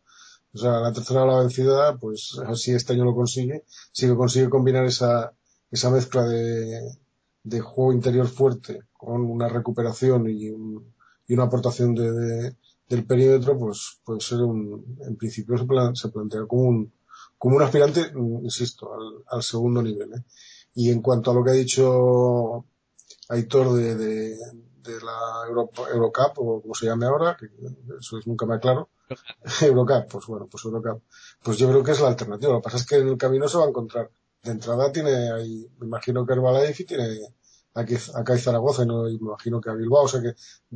[0.54, 4.50] o sea, la tercera la vencida, pues así este año lo consigue, si lo consigue
[4.50, 5.34] combinar esa,
[5.72, 6.98] esa mezcla de,
[7.44, 10.94] de juego interior fuerte con una recuperación y, un-
[11.28, 12.56] y una aportación de, de-
[12.92, 16.94] del perímetro, pues puede ser un, en principio se, plan- se plantea como un,
[17.38, 20.14] como un aspirante, mm, insisto, al, al segundo nivel.
[20.14, 20.24] ¿eh?
[20.76, 22.66] Y en cuanto a lo que ha dicho
[23.30, 27.48] Aitor de, de, de la Europa, Eurocup, o como se llame ahora, que
[28.00, 28.90] eso es nunca me aclaro,
[29.62, 31.04] Eurocup, pues bueno, pues Eurocup.
[31.44, 32.54] Pues yo creo que es la alternativa.
[32.54, 34.10] Lo que pasa es que en el camino se va a encontrar.
[34.44, 37.20] De entrada tiene ahí, me imagino que Herbalife tiene
[37.74, 40.36] aquí, acá hay Zaragoza y, no, y me imagino que a Bilbao, o sea que,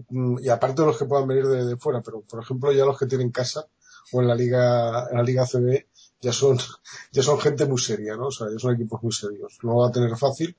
[0.10, 2.86] mm, y aparte de los que puedan venir de, de fuera, pero por ejemplo ya
[2.86, 3.68] los que tienen casa
[4.12, 5.88] o en la liga, en la liga CB
[6.22, 6.58] ya son,
[7.12, 8.28] ya son gente muy seria, ¿no?
[8.28, 9.60] O sea, ya son equipos muy serios.
[9.64, 10.56] No va a tener fácil,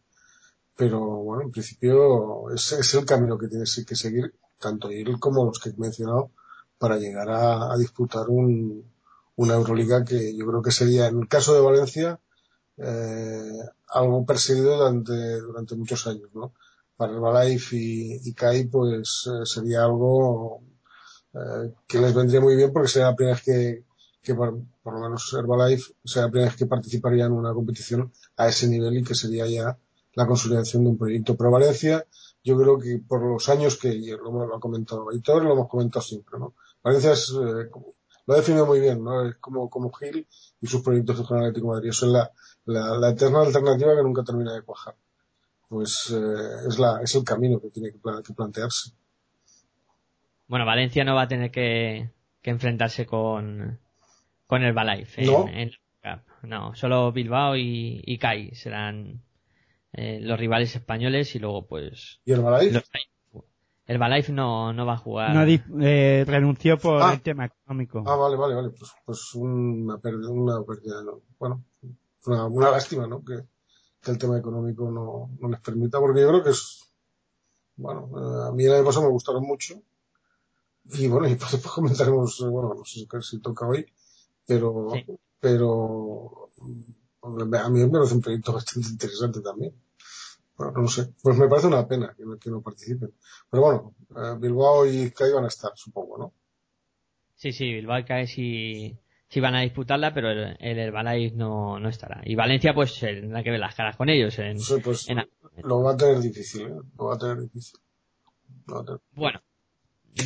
[0.76, 5.44] pero bueno, en principio es, es el camino que tienes que seguir, tanto él como
[5.44, 6.30] los que he mencionado,
[6.78, 8.84] para llegar a, a disputar un,
[9.36, 12.20] una Euroliga que yo creo que sería, en el caso de Valencia,
[12.78, 16.52] eh, algo perseguido durante, durante muchos años, ¿no?
[16.96, 20.62] Para Herbalife y, y CAI, pues eh, sería algo
[21.34, 23.84] eh, que les vendría muy bien porque sería la primera vez que,
[24.22, 28.48] que por, lo menos Herbalife sería la primera vez que participaría en una competición a
[28.48, 29.78] ese nivel y que sería ya
[30.14, 31.36] la consolidación de un proyecto.
[31.36, 32.06] Pero Valencia,
[32.42, 36.02] yo creo que por los años que lo, lo ha comentado Aitor, lo hemos comentado
[36.02, 36.54] siempre, ¿no?
[36.82, 37.70] Valencia es, eh,
[38.26, 39.28] lo ha definido muy bien, ¿no?
[39.28, 40.26] Es como, como Gil
[40.60, 41.90] y sus proyectos de Atlético de Madrid.
[41.90, 42.32] Eso es la,
[42.66, 44.94] la, la eterna alternativa que nunca termina de cuajar.
[45.68, 48.90] Pues eh, es, la, es el camino que tiene que, pla- que plantearse.
[50.48, 53.78] Bueno, Valencia no va a tener que, que enfrentarse con,
[54.46, 55.48] con el Balaife en, ¿No?
[55.48, 55.70] en
[56.02, 56.22] la Cup.
[56.48, 59.22] No, solo Bilbao y, y CAI serán
[59.92, 62.74] eh, los rivales españoles y luego pues ¿Y Herbalife?
[62.74, 62.90] los-
[63.86, 65.34] el Balaife no, no va a jugar.
[65.34, 65.44] No
[65.84, 67.12] eh, renunció por Ah.
[67.12, 68.02] el tema económico.
[68.06, 68.70] Ah, vale, vale, vale.
[68.70, 71.20] Pues, pues una pérdida, una pérdida, ¿no?
[71.38, 71.62] bueno,
[72.26, 73.24] una, una lástima, ¿no?
[73.24, 73.42] Que,
[74.00, 76.92] que el tema económico no, no les permita, porque yo creo que es,
[77.76, 79.82] bueno, eh, a mí el año pasado me gustaron mucho.
[80.92, 83.86] Y bueno, y después comentaremos, eh, bueno, no sé si- toca hoy,
[84.46, 85.18] pero, Sí.
[85.40, 86.50] pero,
[87.22, 89.74] a mí me parece un proyecto bastante interesante también.
[90.56, 93.12] Bueno, no sé, pues me parece una pena que no, que no participen.
[93.50, 96.32] Pero bueno, eh, Bilbao y CAI van a estar, supongo, ¿no?
[97.34, 101.78] Sí, sí, Bilbao y CAI sí, sí van a disputarla, pero el, el Herbalife no,
[101.80, 102.20] no estará.
[102.24, 104.38] Y Valencia pues tendrá que ver las caras con ellos.
[104.38, 105.28] En, Sí, pues en-
[105.64, 106.74] lo va a tener difícil, ¿eh?
[106.98, 107.80] Lo va a tener difícil.
[108.68, 109.40] A tener- Bueno,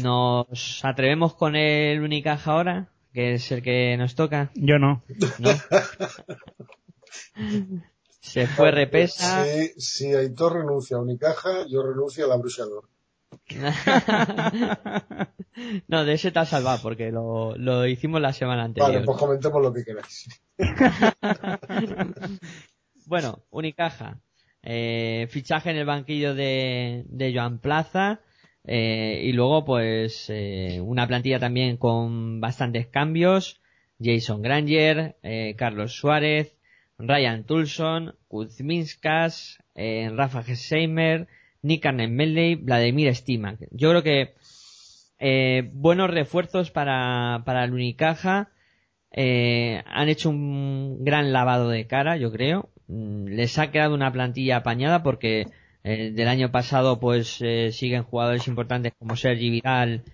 [0.02, 5.02] nos atrevemos con el Unicaja ahora, que es el que nos toca, Yo no.
[5.38, 5.50] ¿no?
[8.20, 9.44] Se fue repesa.
[9.44, 12.88] Si, si Aitor renuncia a Unicaja, yo renuncio a la Bruxador.
[15.88, 18.92] no, de ese te has salvado porque lo, lo hicimos la semana anterior.
[18.94, 20.28] Vale, pues comentemos lo que queráis.
[23.04, 24.20] Bueno, Unicaja.
[24.62, 28.20] Eh, fichaje en el banquillo de, de Joan Plaza.
[28.64, 33.60] eh, y luego, pues, eh, una plantilla también con bastantes cambios.
[34.02, 36.56] Jason Granger, eh, Carlos Suárez,
[36.98, 41.26] Ryan Tulson, Kuzminskas, eh, Rafa Gesheimer,
[41.62, 43.58] Nick Arnett-Medley, Vladimir Stimac.
[43.70, 44.34] Yo creo que
[45.18, 48.50] eh, buenos refuerzos para, para el Unicaja.
[49.12, 52.70] Eh, han hecho un gran lavado de cara, yo creo.
[52.86, 55.46] Mm, Les ha quedado una plantilla apañada porque
[55.84, 60.04] eh, del año pasado pues eh, siguen jugadores importantes como Sergi Vidal,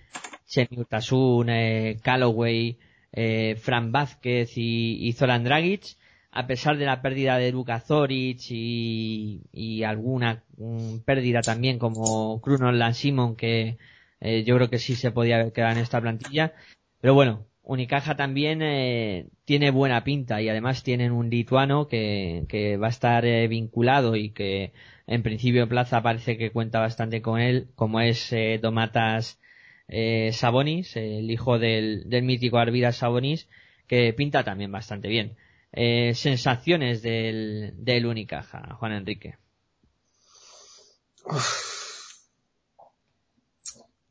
[0.47, 2.79] Chemi Utasun, eh, Calloway,
[3.13, 5.97] eh, Fran Vázquez y, y Zoran Dragic.
[6.37, 12.79] A pesar de la pérdida de Luka y, y alguna mm, pérdida también como Krunon
[12.79, 13.79] Lansimon que
[14.21, 16.53] eh, yo creo que sí se podía quedado en esta plantilla.
[17.01, 22.77] Pero bueno, Unicaja también eh, tiene buena pinta y además tienen un lituano que, que
[22.77, 24.73] va a estar eh, vinculado y que
[25.07, 29.41] en principio plaza parece que cuenta bastante con él, como es eh, Domatas
[29.89, 33.49] eh, Sabonis, el hijo del, del mítico Arvidas Sabonis,
[33.87, 35.37] que pinta también bastante bien.
[35.79, 39.37] Eh, sensaciones del, del Unicaja, Juan Enrique.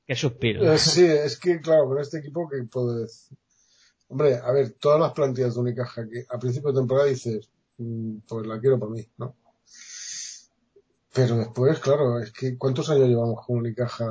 [0.06, 0.72] Qué suspiro.
[0.72, 3.36] Eh, sí, es que, claro, con este equipo, ¿qué puedo decir?
[4.10, 7.50] Hombre, a ver, todas las plantillas de Unicaja que a principio de temporada dices,
[7.80, 9.36] mm, pues la quiero para mí, ¿no?
[11.12, 14.08] Pero después, claro, es que ¿cuántos años llevamos con Unicaja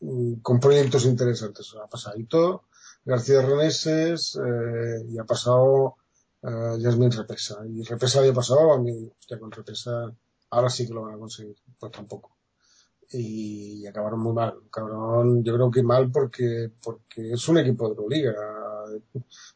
[0.00, 1.74] mm, con proyectos interesantes?
[1.84, 2.64] Ha pasado todo,
[3.04, 5.97] García Reneses, eh, y ha pasado
[6.42, 7.58] eh, Yasmin Repesa.
[7.68, 10.12] Y Repesa había pasado, a mí, hostia, con Repesa,
[10.50, 11.56] ahora sí que lo van a conseguir.
[11.78, 12.36] Pues tampoco.
[13.10, 14.54] Y, acabaron muy mal.
[14.68, 18.34] Acabaron, yo creo que mal porque, porque es un equipo de Euroliga,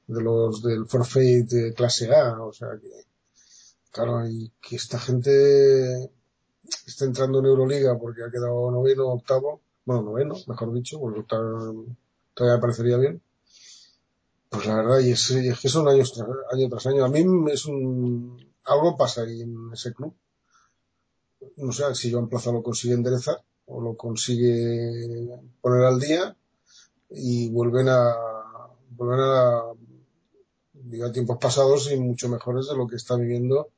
[0.07, 2.91] de los del forfait de clase A, o sea que,
[3.91, 6.11] claro, y que esta gente
[6.87, 11.24] está entrando en Euroliga porque ha quedado noveno, octavo, bueno, noveno, mejor dicho, porque
[12.35, 13.22] todavía parecería bien.
[14.53, 17.07] Pues la verdad, y es, y es que son años tras, año tras año.
[17.07, 20.14] A mí es un, algo pasa ahí en ese club.
[21.57, 25.26] No sé si Joan Plaza lo consigue enderezar o lo consigue
[25.62, 26.36] poner al día
[27.09, 28.14] y vuelven a,
[28.90, 29.62] vuelven a,
[30.74, 33.70] digo, a tiempos pasados y mucho mejores de lo que está viviendo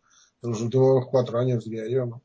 [0.43, 2.20] en los últimos cuatro años, diría yo, ¿no?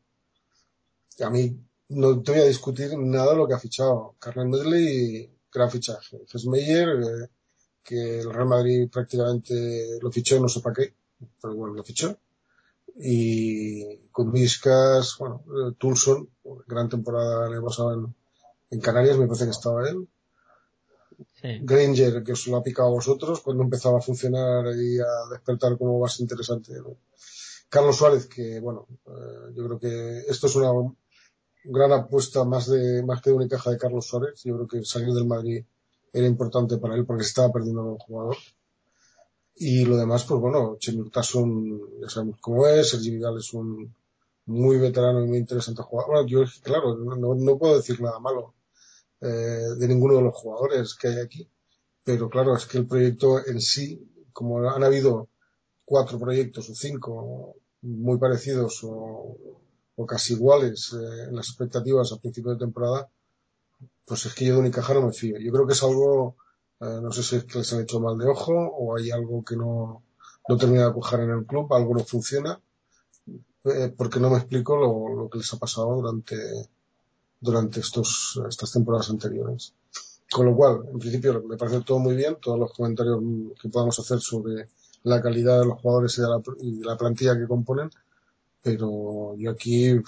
[1.24, 1.56] A mí
[1.89, 4.16] no te voy a discutir nada de lo que ha fichado.
[4.18, 6.26] Carmen Medley, gran fichaje.
[6.34, 7.30] Hesmeyer, eh,
[7.90, 10.94] que el Real Madrid prácticamente lo fichó, no sé para qué,
[11.42, 12.16] pero bueno, lo fichó.
[12.96, 16.30] Y con Viscas, bueno, eh, Tulson,
[16.68, 18.14] gran temporada año pasado
[18.70, 20.08] en, Canarias, me parece que estaba él.
[21.42, 21.60] Sí.
[21.64, 25.76] Granger, que os lo ha picado a vosotros cuando empezaba a funcionar y a despertar
[25.78, 26.74] como más interesante.
[26.74, 26.98] ¿no?
[27.70, 30.72] Carlos Suárez, que bueno, eh, yo creo que esto es una
[31.64, 34.44] gran apuesta más de más que de una caja de Carlos Suárez.
[34.44, 35.66] Yo creo que salir del Madrid
[36.14, 38.38] era importante para él porque estaba perdiendo un jugador.
[39.55, 43.93] Y lo demás, pues bueno, Chemur Tasson, ya sabemos cómo es, Sergi Vidal es un
[44.45, 46.14] muy veterano y muy interesante jugador.
[46.14, 48.55] Bueno, yo, claro, no, no puedo decir nada malo
[49.22, 49.28] eh,
[49.78, 51.49] de ninguno de los jugadores que hay aquí.
[52.03, 54.01] Pero claro, es que el proyecto en sí,
[54.34, 55.30] como han habido
[55.86, 59.38] cuatro proyectos o cinco muy parecidos o,
[59.95, 63.10] o casi iguales eh, en las expectativas a principio de temporada,
[64.10, 65.38] pues es que yo de Unicaja no me fío.
[65.38, 66.36] Yo creo que es algo,
[66.82, 69.45] eh, no sé si es que les han hecho mal de ojo o hay algo
[69.45, 70.01] que no,
[70.47, 72.60] no termina de cuajar en el club, algo no funciona,
[73.66, 76.36] eh, porque no me explico lo, lo, que les ha pasado durante,
[77.39, 79.76] durante estos, estas temporadas anteriores.
[80.32, 83.22] Con lo cual, en principio, me parece todo muy bien, todos los comentarios
[83.62, 84.70] que podamos hacer sobre
[85.03, 87.91] la calidad de los jugadores y de la, y de la plantilla que componen,
[88.64, 90.01] pero yo aquí,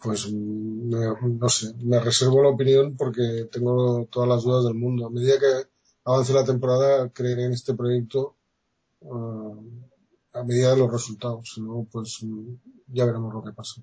[0.00, 5.06] pues, me, no sé, me reservo la opinión porque tengo todas las dudas del mundo.
[5.06, 5.68] A medida que
[6.04, 8.36] avance la temporada, creeré en este proyecto
[9.00, 9.56] uh,
[10.32, 11.52] a medida de los resultados.
[11.54, 12.24] Si no, pues
[12.88, 13.82] ya veremos lo que pasa.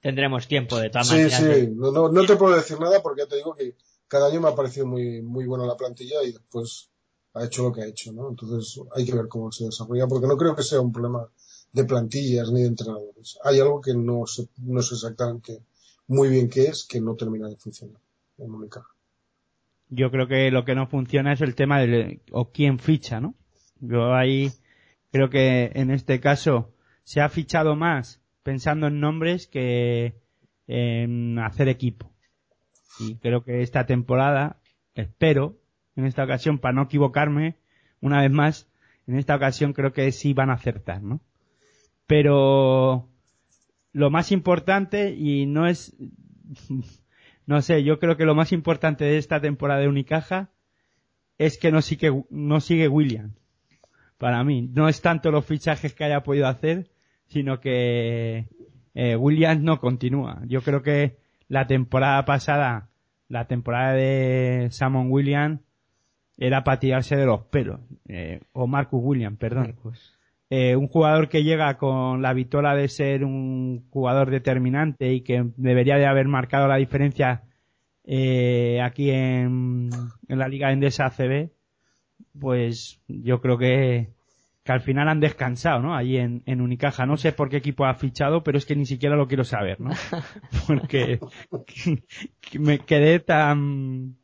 [0.00, 3.28] Tendremos tiempo de tal Sí, sí, no, no, no te puedo decir nada porque ya
[3.28, 6.90] te digo que cada año me ha parecido muy, muy buena la plantilla y después
[7.34, 8.28] ha hecho lo que ha hecho, ¿no?
[8.28, 11.28] Entonces hay que ver cómo se desarrolla porque no creo que sea un problema
[11.72, 13.38] de plantillas ni de entrenadores.
[13.44, 15.62] Hay algo que no sé, no sé exactamente
[16.08, 18.00] muy bien qué es, que no termina de funcionar
[18.38, 18.52] en.
[19.88, 23.34] Yo creo que lo que no funciona es el tema de o quién ficha, ¿no?
[23.80, 24.50] Yo ahí
[25.12, 26.72] creo que en este caso
[27.04, 30.14] se ha fichado más pensando en nombres que
[30.66, 32.12] en hacer equipo.
[32.98, 34.60] Y creo que esta temporada,
[34.94, 35.56] espero,
[35.94, 37.56] en esta ocasión, para no equivocarme,
[38.00, 38.68] una vez más,
[39.06, 41.20] en esta ocasión creo que sí van a acertar, ¿no?
[42.06, 43.08] Pero
[43.92, 45.96] lo más importante, y no es,
[47.46, 50.50] no sé, yo creo que lo más importante de esta temporada de Unicaja
[51.38, 53.32] es que no sigue, no sigue William.
[54.18, 56.90] Para mí, no es tanto los fichajes que haya podido hacer,
[57.26, 58.46] sino que
[58.94, 60.40] eh, Williams no continúa.
[60.46, 62.88] Yo creo que la temporada pasada,
[63.28, 65.60] la temporada de Samon Williams,
[66.38, 67.80] era para tirarse de los pelos.
[68.08, 69.74] Eh, o Marcus Williams, perdón.
[70.48, 75.44] Eh, un jugador que llega con la vitola de ser un jugador determinante y que
[75.56, 77.42] debería de haber marcado la diferencia
[78.04, 79.90] eh, aquí en,
[80.28, 81.50] en, la Liga Endesa ACB,
[82.38, 84.10] pues yo creo que,
[84.62, 85.96] que al final han descansado, ¿no?
[85.96, 87.06] Allí en, en Unicaja.
[87.06, 89.80] No sé por qué equipo ha fichado, pero es que ni siquiera lo quiero saber,
[89.80, 89.90] ¿no?
[90.68, 91.18] Porque
[92.60, 94.16] me quedé tan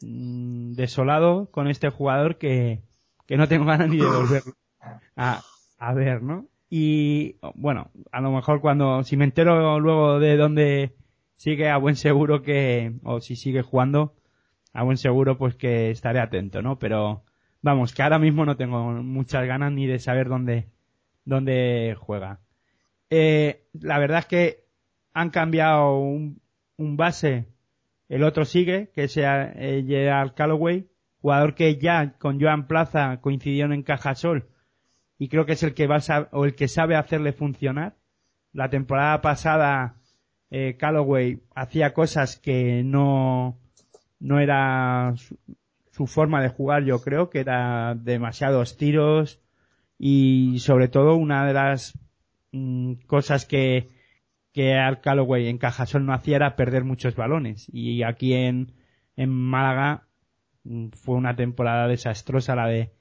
[0.00, 2.82] mm, desolado con este jugador que,
[3.26, 4.54] que no tengo ganas ni de volverlo
[5.16, 5.42] a,
[5.78, 6.48] a ver, ¿no?
[6.70, 10.96] Y bueno, a lo mejor cuando, si me entero luego de dónde
[11.36, 14.16] sigue, a buen seguro que, o si sigue jugando,
[14.72, 16.78] a buen seguro pues que estaré atento, ¿no?
[16.78, 17.24] Pero
[17.62, 20.68] vamos, que ahora mismo no tengo muchas ganas ni de saber dónde,
[21.24, 22.40] dónde juega.
[23.10, 24.64] Eh, la verdad es que
[25.12, 26.40] han cambiado un,
[26.76, 27.46] un base,
[28.08, 30.88] el otro sigue, que es eh, Gerard Calloway,
[31.20, 34.48] jugador que ya con Joan Plaza coincidieron en Cajasol
[35.24, 36.00] y creo que es el que va
[36.32, 37.96] o el que sabe hacerle funcionar.
[38.52, 39.96] La temporada pasada
[40.50, 43.58] eh, Calloway hacía cosas que no
[44.20, 45.14] no era
[45.92, 49.40] su forma de jugar yo creo que era demasiados tiros
[49.98, 51.98] y sobre todo una de las
[52.52, 53.88] mm, cosas que
[54.52, 58.74] que Al Calloway en Cajasol no hacía era perder muchos balones y aquí en
[59.16, 60.06] en Málaga
[60.64, 62.92] mm, fue una temporada desastrosa la de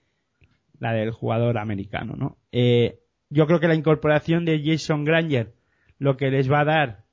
[0.83, 5.53] la del jugador americano no eh, yo creo que la incorporación de Jason Granger
[5.97, 7.03] lo que les va a dar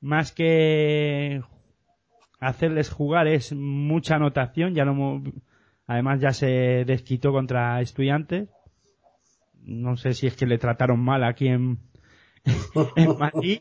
[0.00, 1.42] más que
[2.40, 5.22] hacerles jugar es mucha anotación, ya no,
[5.86, 8.48] además ya se desquitó contra estudiantes.
[9.62, 11.78] No sé si es que le trataron mal aquí en,
[12.96, 13.60] en Madrid,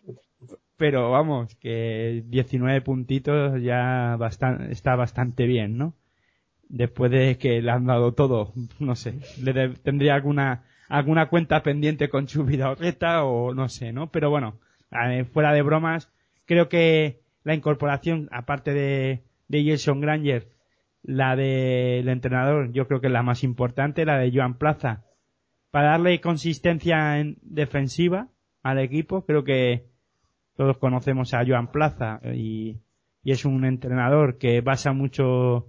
[0.78, 4.18] pero vamos, que 19 puntitos ya
[4.70, 5.94] está bastante bien, ¿no?
[6.70, 12.10] Después de que le han dado todo, no sé, le tendría alguna, alguna cuenta pendiente
[12.10, 12.72] con su vida
[13.24, 14.12] o no sé, ¿no?
[14.12, 14.60] Pero bueno,
[15.32, 16.12] fuera de bromas,
[16.46, 20.48] creo que la incorporación, aparte de, de Jason Granger,
[21.04, 25.06] la del entrenador, yo creo que es la más importante, la de Joan Plaza,
[25.72, 28.28] para darle consistencia en defensiva
[28.64, 29.26] al equipo.
[29.26, 29.86] Creo que
[30.56, 32.78] todos conocemos a Joan Plaza y,
[33.24, 35.68] y es un entrenador que basa mucho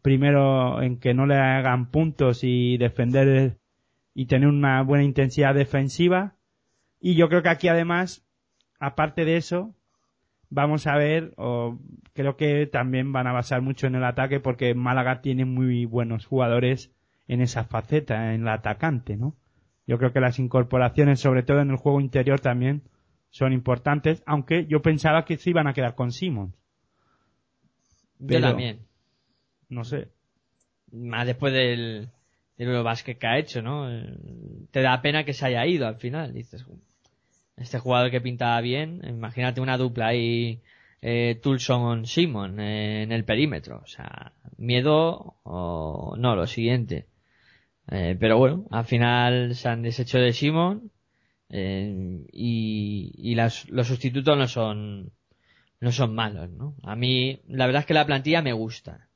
[0.00, 3.58] primero en que no le hagan puntos y defender
[4.14, 6.36] y tener una buena intensidad defensiva.
[7.00, 8.26] Y yo creo que aquí además,
[8.78, 9.74] aparte de eso,
[10.50, 11.78] vamos a ver, o
[12.12, 16.26] creo que también van a basar mucho en el ataque porque Málaga tiene muy buenos
[16.26, 16.92] jugadores
[17.26, 19.34] en esa faceta, en la atacante, ¿no?
[19.86, 22.82] Yo creo que las incorporaciones, sobre todo en el juego interior también,
[23.30, 26.54] son importantes, aunque yo pensaba que se iban a quedar con Simons.
[28.18, 28.80] yo también.
[29.72, 30.08] No sé.
[30.92, 32.08] Más después del,
[32.58, 33.88] del Eurobasket que ha hecho, ¿no?
[34.70, 36.64] Te da pena que se haya ido al final, dices
[37.56, 40.60] este jugador que pintaba bien, imagínate una dupla ahí,
[41.00, 47.06] eh, Tulson Simon eh, en el perímetro, o sea, miedo o no, lo siguiente.
[47.90, 50.90] Eh, pero bueno, al final se han deshecho de Simon
[51.48, 55.12] eh, y, y las, los sustitutos no son
[55.80, 56.74] no son malos, ¿no?
[56.84, 59.08] A mí la verdad es que la plantilla me gusta.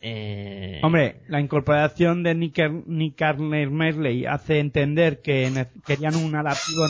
[0.00, 0.80] Eh...
[0.82, 6.86] Hombre, la incorporación de Nick, Nick Merley hace entender que querían un adaptivo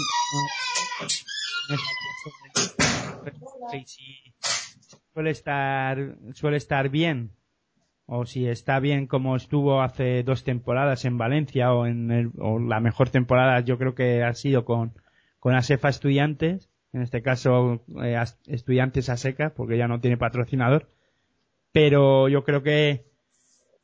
[3.87, 4.35] si
[5.13, 7.33] suele estar suele estar bien
[8.07, 12.59] o si está bien como estuvo hace dos temporadas en Valencia o en el, o
[12.59, 14.93] la mejor temporada yo creo que ha sido con
[15.39, 20.89] con Asefa Estudiantes en este caso eh, Estudiantes a seca porque ya no tiene patrocinador
[21.73, 23.07] pero yo creo que,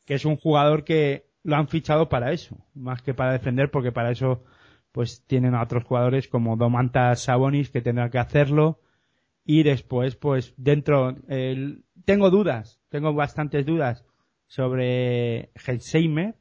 [0.05, 3.93] que es un jugador que lo han fichado para eso, más que para defender, porque
[3.93, 4.45] para eso
[4.93, 8.81] pues tienen a otros jugadores como Domantas Sabonis que tendrán que hacerlo
[9.45, 14.05] y después pues dentro el, tengo dudas, tengo bastantes dudas
[14.47, 16.37] sobre Hetzheimer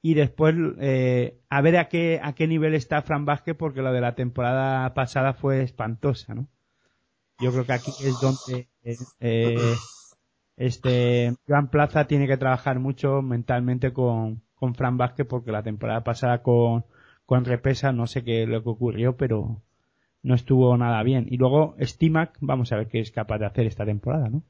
[0.00, 3.92] y después eh, a ver a qué a qué nivel está Fran Vázquez porque lo
[3.92, 6.48] de la temporada pasada fue espantosa, ¿no?
[7.40, 8.68] Yo creo que aquí es donde
[9.18, 9.74] eh,
[10.56, 16.02] este, Joan Plaza tiene que trabajar mucho mentalmente con, con Fran Vázquez porque la temporada
[16.02, 16.84] pasada con,
[17.26, 19.62] con Repesa no sé qué lo que ocurrió, pero
[20.22, 21.26] no estuvo nada bien.
[21.30, 24.42] Y luego Stimac, vamos a ver qué es capaz de hacer esta temporada, ¿no?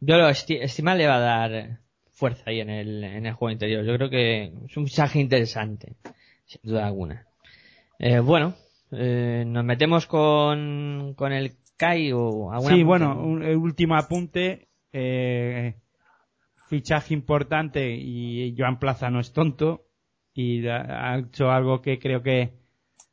[0.00, 1.78] Yo lo, Stimac le va a dar
[2.10, 3.84] fuerza ahí en el, en el juego interior.
[3.84, 5.94] Yo creo que es un mensaje interesante,
[6.44, 7.26] sin duda alguna.
[7.98, 8.54] Eh, bueno,
[8.92, 12.74] eh, nos metemos con, con el Kai o alguna.
[12.74, 15.74] Sí, bueno, un, último apunte eh,
[16.68, 19.82] fichaje importante y Joan Plaza no es tonto
[20.32, 22.54] y ha hecho algo que creo que,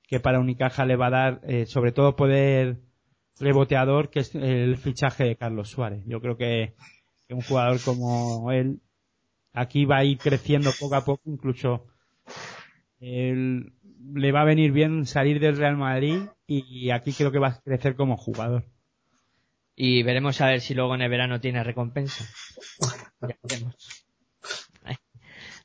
[0.08, 2.78] que para Unicaja le va a dar eh, sobre todo poder
[3.40, 6.04] reboteador que es el fichaje de Carlos Suárez.
[6.06, 6.76] Yo creo que,
[7.30, 8.82] un jugador como él
[9.54, 11.88] aquí va a ir creciendo poco a poco, incluso
[13.00, 13.74] él-
[14.14, 16.18] le va a venir bien salir del Real Madrid
[16.48, 18.66] y aquí creo que va a crecer como jugador.
[19.76, 22.26] Y veremos a ver si luego en el verano tiene recompensa.
[23.22, 24.06] Ya veremos.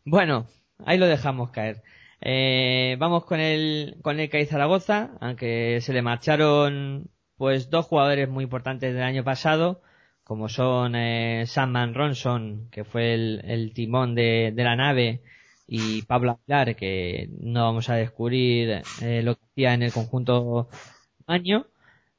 [0.04, 0.46] Bueno,
[0.84, 1.82] ahí lo dejamos caer.
[2.20, 8.28] Eh, vamos con el, con el CAI Zaragoza, aunque se le marcharon pues dos jugadores
[8.28, 9.82] muy importantes del año pasado,
[10.24, 15.22] como son eh, Samman Ronson, que fue el, el timón de, de la nave,
[15.66, 20.68] y Pablo Aguilar, que no vamos a descubrir eh, lo que hacía en el conjunto
[21.26, 21.66] año,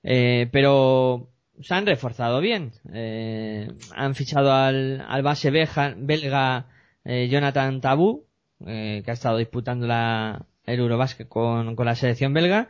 [0.04, 1.30] eh, pero
[1.62, 2.72] se han reforzado bien.
[2.94, 6.68] Eh, han fichado al, al base belga
[7.04, 8.26] eh, Jonathan Tabú,
[8.66, 12.70] eh, que ha estado disputando la, el Eurobasket con, con la selección belga.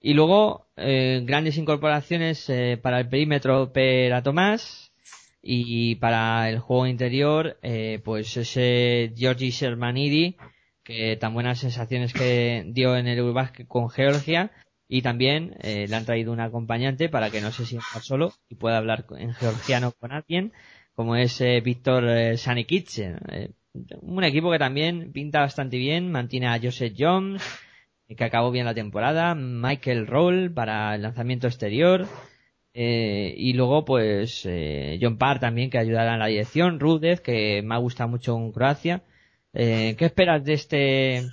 [0.00, 4.92] Y luego, eh, grandes incorporaciones eh, para el perímetro Pera Tomás
[5.40, 10.36] y para el juego interior, eh, pues ese Georgi Shermanidi,
[10.82, 14.50] que tan buenas sensaciones que dio en el Eurobasket con Georgia.
[14.96, 18.54] Y también eh, le han traído un acompañante para que no se sienta solo y
[18.54, 20.52] pueda hablar en georgiano con alguien,
[20.94, 22.36] como es eh, Víctor eh.
[22.36, 23.50] Eh,
[24.02, 27.42] un equipo que también pinta bastante bien, mantiene a Joseph Jones,
[28.06, 32.06] eh, que acabó bien la temporada, Michael Roll para el lanzamiento exterior,
[32.72, 34.48] y luego pues
[35.00, 38.52] John Parr también que ayudará en la dirección, Rudez que me ha gustado mucho en
[38.52, 39.02] Croacia.
[39.52, 41.24] ¿Qué esperas de este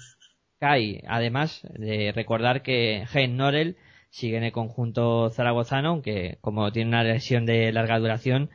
[0.62, 1.04] CAI?
[1.08, 3.76] Además de recordar que Hein Norel
[4.12, 8.50] sigue en el conjunto zaragozano, aunque como tiene una lesión de larga duración,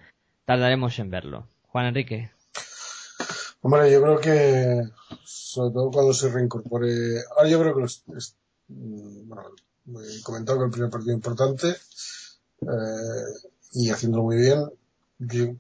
[0.45, 1.47] tardaremos en verlo.
[1.69, 2.31] Juan Enrique.
[3.63, 4.83] Hombre, yo creo que,
[5.25, 8.37] sobre todo cuando se reincorpore, ahora yo creo que los, es-
[8.69, 9.51] mm, bueno,
[10.09, 11.69] he comentado que el primer partido importante,
[12.63, 14.61] eh, y haciéndolo muy bien.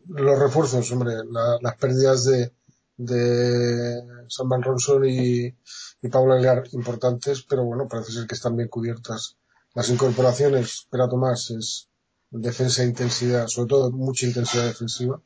[0.08, 2.52] Los refuerzos, hombre, la- las pérdidas de,
[2.96, 8.56] de Sam Van Ronson y, y Pablo Aguilar importantes, pero bueno, parece ser que están
[8.56, 9.36] bien cubiertas.
[9.74, 11.88] Las incorporaciones, Pera Tomás, es
[12.30, 15.20] defensa e intensidad, sobre todo mucha intensidad defensiva.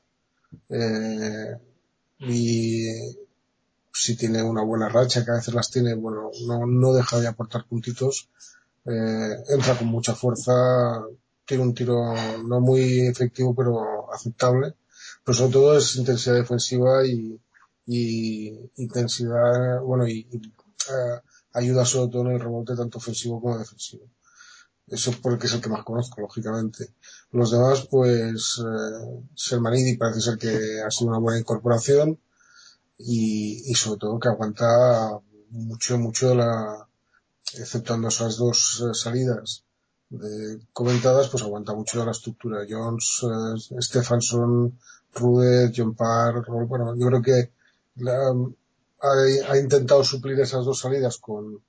[0.69, 1.57] Eh,
[2.19, 2.87] y
[3.93, 7.29] si tiene una buena racha, que a veces las tiene, bueno, no, no deja de
[7.29, 8.29] aportar puntitos,
[8.87, 10.53] eh, entra con mucha fuerza,
[11.45, 12.15] tiene un tiro
[12.45, 14.75] no muy efectivo, pero aceptable,
[15.25, 17.41] pero sobre todo es intensidad defensiva y,
[17.93, 21.21] y intensidad, bueno, y, y, eh,
[21.55, 24.05] ayuda sobre todo en el rebote tanto ofensivo como defensivo.
[24.87, 26.95] Eso porque es el que más conozco, lógicamente.
[27.33, 32.21] Los demás, pues, eh, Sermanidi parece ser que ha sido una buena incorporación
[32.97, 35.21] y, y sobre todo que aguanta
[35.51, 36.87] mucho, mucho la,
[37.55, 39.65] exceptuando esas dos eh, salidas
[40.11, 42.67] de, comentadas, pues aguanta mucho la estructura.
[42.69, 43.27] Jones,
[43.81, 44.79] Stefansson,
[45.13, 47.60] Rude, John Parr, bueno, yo creo que
[47.97, 48.35] la-
[49.03, 51.63] ha, intentado suplir esas dos salidas con,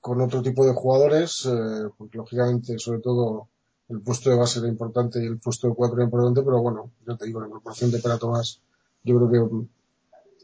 [0.00, 3.48] con otro tipo de jugadores, eh, porque lógicamente, sobre todo,
[3.88, 6.90] el puesto de base era importante y el puesto de cuatro era importante, pero bueno,
[7.06, 8.60] ya te digo, la incorporación de Pera Tomás,
[9.02, 9.66] yo creo que,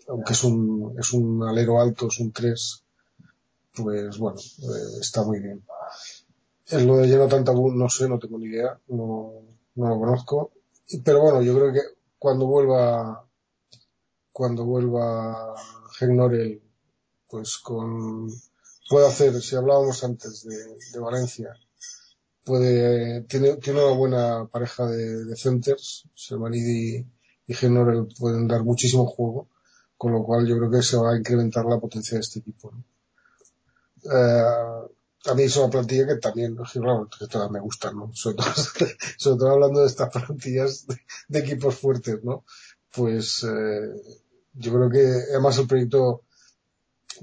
[0.08, 2.82] aunque es un, es un alero alto, es un 3,
[3.74, 5.62] pues bueno, eh, está muy bien.
[6.68, 9.32] En lo de Jonathan Tabú, no sé, no tengo ni idea, no,
[9.76, 10.52] no lo conozco,
[11.04, 11.80] pero bueno, yo creo que
[12.18, 13.24] cuando vuelva,
[14.32, 15.54] cuando vuelva
[16.00, 16.62] Norel,
[17.28, 18.28] pues con,
[18.88, 21.54] puede hacer, si hablábamos antes de, Valencia,
[22.44, 27.06] puede, tiene, tiene una buena pareja de, centers, Sermanidi
[27.46, 29.48] y Genorel pueden dar muchísimo juego,
[29.96, 32.72] con lo cual yo creo que se va a incrementar la potencia de este equipo.
[32.72, 32.84] ¿no?
[34.04, 34.90] Eh,
[35.26, 38.10] a mí es una plantilla que también, claro, que todas me gustan, ¿no?
[38.14, 40.86] Sobre todo, hablando de estas plantillas
[41.28, 42.44] de equipos fuertes, ¿no?
[42.94, 43.90] Pues eh,
[44.54, 46.22] yo creo que además el proyecto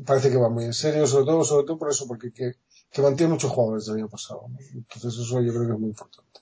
[0.06, 2.54] parece que va muy en serio, sobre todo, sobre todo por eso, porque que,
[2.92, 4.48] que mantiene muchos jugadores del año pasado.
[4.74, 6.40] Entonces eso yo creo que es muy importante.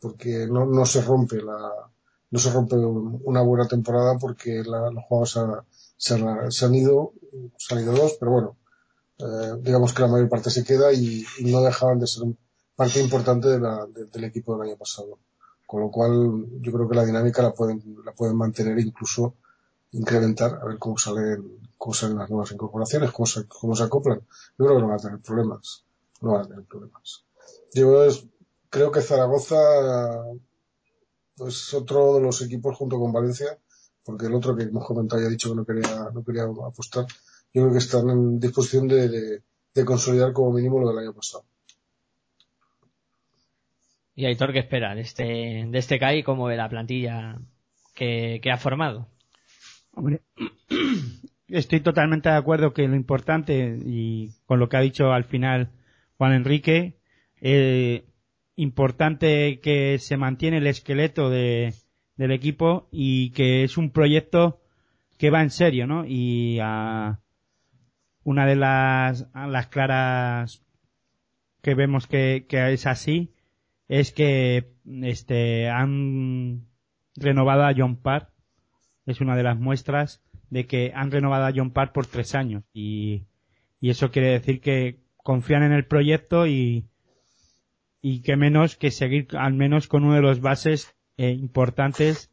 [0.00, 1.58] Porque no, no se rompe la,
[2.30, 5.64] no se rompe una buena temporada porque la- los jugadores
[5.96, 7.12] se, se- se han ido,
[7.58, 8.56] se han ido dos, pero bueno,
[9.18, 12.24] eh, digamos que la mayor parte se queda y, no dejaban de ser
[12.76, 15.18] parte importante de la- de- del equipo del año pasado.
[15.74, 19.34] Con lo cual, yo creo que la dinámica la pueden, la pueden mantener e incluso
[19.90, 24.20] incrementar, a ver cómo salen, cómo salen las nuevas incorporaciones, cómo se, cómo se acoplan.
[24.56, 25.84] Yo creo que no van a tener problemas.
[26.20, 27.24] No van a tener problemas.
[27.74, 28.24] Yo es-
[28.70, 29.56] creo que Zaragoza,
[31.36, 33.58] pues otro de los equipos junto con Valencia,
[34.04, 37.04] porque el otro que hemos comentado ya ha dicho que no quería, no quería apostar,
[37.52, 39.42] yo creo que están en disposición de,
[39.74, 41.44] de consolidar como mínimo lo del año pasado.
[44.16, 46.22] Y Aitor, ¿qué espera de este, de este CAI?
[46.22, 47.38] ¿Cómo ve la plantilla
[47.94, 49.08] que, que ha formado?
[49.92, 50.20] Hombre,
[51.48, 55.70] estoy totalmente de acuerdo que lo importante, y con lo que ha dicho al final
[56.16, 56.96] Juan Enrique,
[57.40, 58.04] eh,
[58.54, 61.74] importante que se mantiene el esqueleto de,
[62.16, 64.60] del equipo y que es un proyecto
[65.18, 66.04] que va en serio, ¿no?
[66.06, 67.18] Y a
[68.22, 70.62] una de las, las claras
[71.62, 73.33] que vemos que, que es así
[73.88, 74.72] es que
[75.02, 76.66] este han
[77.16, 78.30] renovado a John Parr.
[79.06, 82.64] Es una de las muestras de que han renovado a John Parr por tres años.
[82.72, 83.24] Y,
[83.80, 86.88] y eso quiere decir que confían en el proyecto y,
[88.00, 92.30] y que menos que seguir al menos con uno de los bases eh, importantes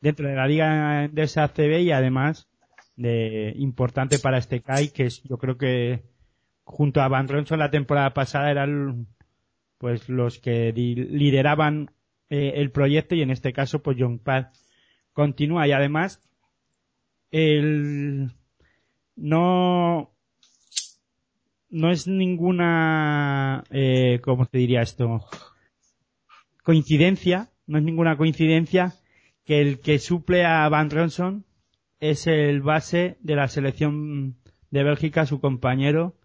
[0.00, 2.48] dentro de la liga de esa CB y además
[2.96, 6.04] de importante para este Kai que es yo creo que
[6.62, 9.06] junto a Van Ronson la temporada pasada eran
[9.84, 11.90] pues los que lideraban
[12.30, 14.48] eh, el proyecto y en este caso pues John Parr
[15.12, 15.68] continúa.
[15.68, 16.22] Y además
[17.30, 18.30] el
[19.14, 20.10] no
[21.68, 25.20] no es ninguna eh, cómo te diría esto
[26.62, 28.94] coincidencia no es ninguna coincidencia
[29.44, 31.44] que el que suple a Van Ronson
[32.00, 34.36] es el base de la selección
[34.70, 36.16] de Bélgica su compañero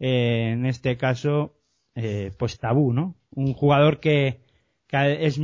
[0.00, 1.53] eh, en este caso
[1.94, 4.40] eh, pues Tabú no un jugador que,
[4.86, 5.38] que es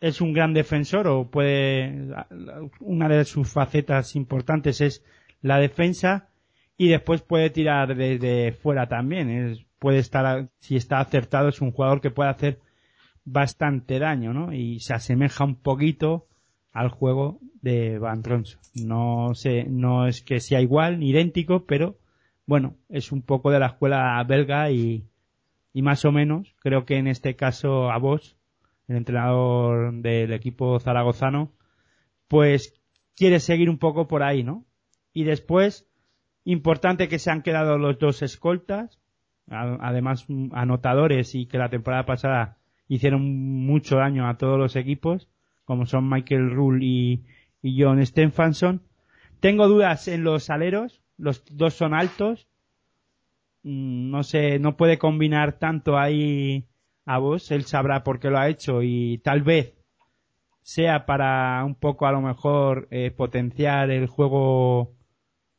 [0.00, 2.08] es un gran defensor o puede,
[2.80, 5.04] una de sus facetas importantes es
[5.42, 6.28] la defensa
[6.76, 9.28] y después puede tirar desde fuera también.
[9.28, 12.60] Es, puede estar, si está acertado, es un jugador que puede hacer
[13.24, 14.54] bastante daño, ¿no?
[14.54, 16.26] Y se asemeja un poquito
[16.72, 18.60] al juego de Van Ronson.
[18.74, 21.98] No sé, no es que sea igual ni idéntico, pero
[22.46, 25.09] bueno, es un poco de la escuela belga y,
[25.72, 28.36] y más o menos, creo que en este caso a vos
[28.88, 31.52] el entrenador del equipo zaragozano,
[32.26, 32.80] pues
[33.16, 34.64] quiere seguir un poco por ahí, ¿no?
[35.12, 35.88] Y después,
[36.44, 38.98] importante que se han quedado los dos escoltas,
[39.48, 42.58] además anotadores y que la temporada pasada
[42.88, 43.22] hicieron
[43.66, 45.28] mucho daño a todos los equipos,
[45.64, 47.24] como son Michael Rule y,
[47.62, 48.82] John Stephenson.
[49.38, 52.48] Tengo dudas en los aleros, los dos son altos,
[53.62, 56.66] no sé, no puede combinar tanto ahí
[57.04, 59.74] a vos, él sabrá por qué lo ha hecho y tal vez
[60.62, 64.94] sea para un poco a lo mejor eh, potenciar el juego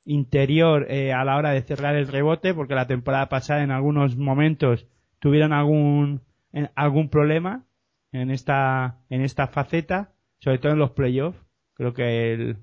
[0.05, 4.15] interior eh, a la hora de cerrar el rebote porque la temporada pasada en algunos
[4.15, 4.87] momentos
[5.19, 6.21] tuvieron algún
[6.75, 7.65] algún problema
[8.11, 11.39] en esta en esta faceta sobre todo en los playoffs
[11.73, 12.57] creo que él,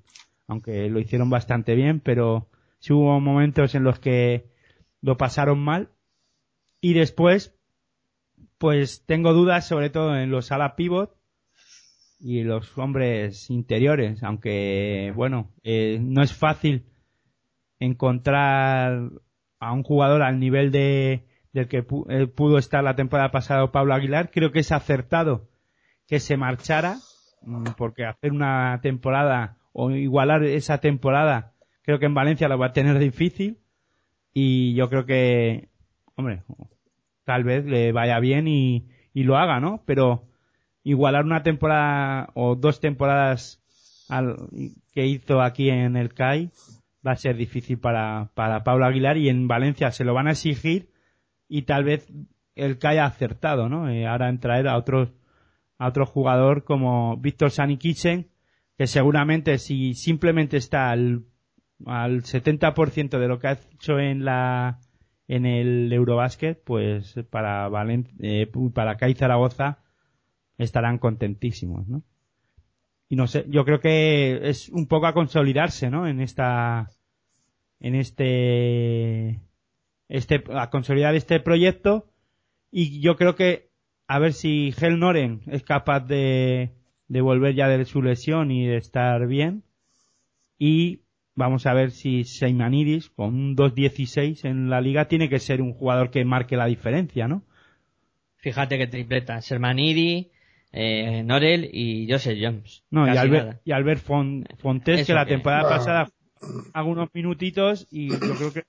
[0.47, 2.49] aunque lo hicieron bastante bien pero
[2.81, 4.47] sí hubo momentos en los que
[5.01, 5.91] lo pasaron mal.
[6.81, 7.59] Y después
[8.59, 11.17] pues tengo dudas sobre todo en los ala pivot
[12.21, 16.87] y los hombres interiores, aunque bueno, eh, no es fácil
[17.79, 19.11] encontrar
[19.61, 23.95] a un jugador al nivel de del que eh, pudo estar la temporada pasada Pablo
[23.95, 25.49] Aguilar, creo que es acertado
[26.07, 26.97] que se marchara,
[27.43, 32.67] mm, porque hacer una temporada o igualar esa temporada, creo que en Valencia lo va
[32.67, 33.59] a tener difícil
[34.41, 35.69] y yo creo que,
[36.15, 36.45] hombre,
[37.25, 39.83] tal vez le vaya bien y, y lo haga, ¿no?
[39.85, 40.29] Pero
[40.85, 43.61] igualar una temporada o dos temporadas
[44.09, 44.37] al,
[44.93, 46.53] que hizo aquí en el CAI
[47.05, 50.33] va a ser difícil para, para Pablo Aguilar y en Valencia se lo van a
[50.33, 50.93] exigir
[51.49, 52.07] y tal vez
[52.55, 53.89] el CAI ha acertado, ¿no?
[53.89, 55.11] Eh, ahora en traer a otro,
[55.79, 58.29] a otro jugador como Víctor Sanikisen,
[58.77, 61.25] que seguramente si simplemente está al,
[61.87, 64.81] al 70% de lo que ha hecho en la,
[65.29, 69.79] en el Eurobasket, pues para Valen eh, para CAI Zaragoza
[70.57, 72.03] estarán contentísimos, ¿no?
[73.11, 76.07] Y no sé, yo creo que es un poco a consolidarse, ¿no?
[76.07, 76.91] En esta,
[77.81, 79.41] en este,
[80.09, 82.11] este, a consolidar este proyecto
[82.71, 83.71] y yo creo que
[84.09, 86.75] a ver si Hel Noren es capaz de,
[87.09, 89.65] de volver ya de su lesión y de estar bien
[90.59, 91.03] y
[91.39, 95.73] Vamos a ver si Seymanidis, con un 2.16 en la liga, tiene que ser un
[95.73, 97.45] jugador que marque la diferencia, ¿no?
[98.39, 99.41] Fíjate que tripleta.
[99.41, 100.33] Sermanidi,
[100.73, 102.83] eh, Norel y Joseph Jones.
[102.91, 106.09] No, y Albert, y Albert Fontes, que la temporada pasada
[106.73, 108.65] hago unos minutitos y yo creo que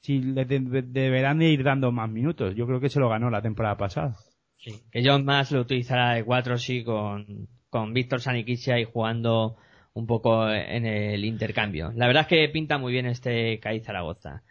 [0.00, 2.56] si le deberán de ir dando más minutos.
[2.56, 4.16] Yo creo que se lo ganó la temporada pasada.
[4.56, 9.58] Sí, que John más lo utilizará de cuatro sí con, con Víctor Saniquicia y jugando
[9.92, 11.92] un poco en el intercambio.
[11.94, 14.42] La verdad es que pinta muy bien este CAI Zaragoza.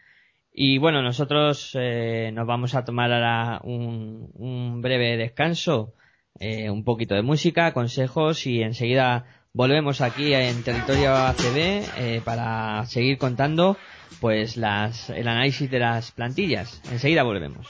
[0.51, 5.93] Y bueno, nosotros eh, nos vamos a tomar ahora un, breve descanso,
[6.39, 11.57] eh, un poquito de música, consejos y enseguida volvemos aquí en territorio ACB
[11.97, 13.77] eh, para seguir contando
[14.19, 16.81] pues las, el análisis de las plantillas.
[16.91, 17.67] Enseguida volvemos.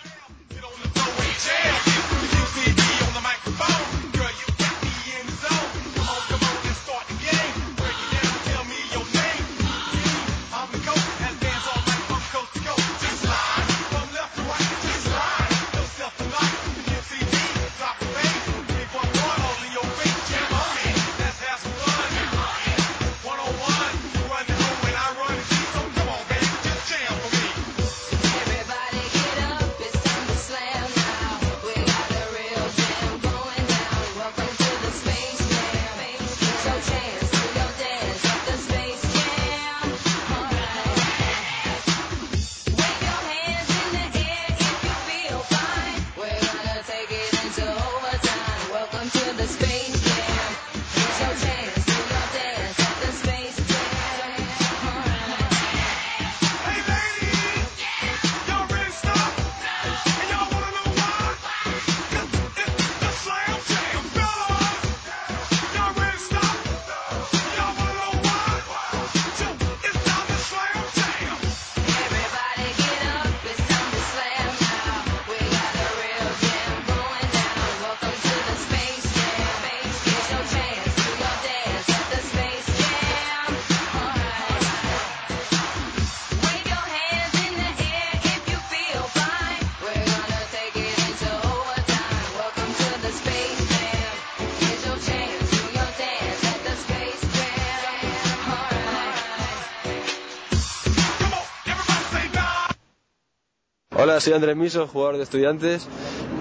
[104.19, 105.87] Hola, soy Andrés Miso, jugador de estudiantes,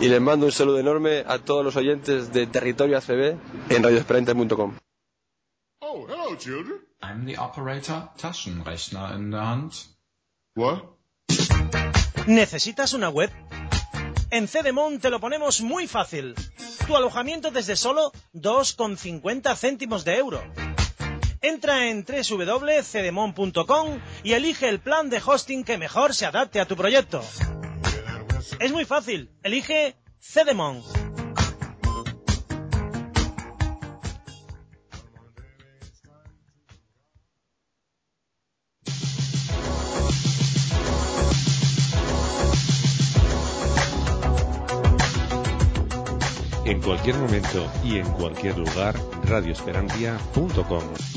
[0.00, 3.36] y les mando un saludo enorme a todos los oyentes de Territorio ACB
[3.68, 4.76] en radioesperantes.com.
[5.78, 6.80] Oh, hello, children.
[7.00, 9.74] I'm the operator Taschenrechner in der Hand.
[10.56, 10.78] What?
[12.26, 13.30] ¿Necesitas una web?
[14.32, 16.34] En Cedemon te lo ponemos muy fácil.
[16.84, 20.42] Tu alojamiento desde solo 2,50 céntimos de euro.
[21.42, 26.74] Entra en www.cedemon.com y elige el plan de hosting que mejor se adapte a tu
[26.74, 27.22] proyecto.
[28.60, 29.30] Es muy fácil.
[29.44, 30.82] Elige Cedemon.
[46.64, 48.94] En cualquier momento y en cualquier lugar,
[49.24, 51.07] radioesperantia.com.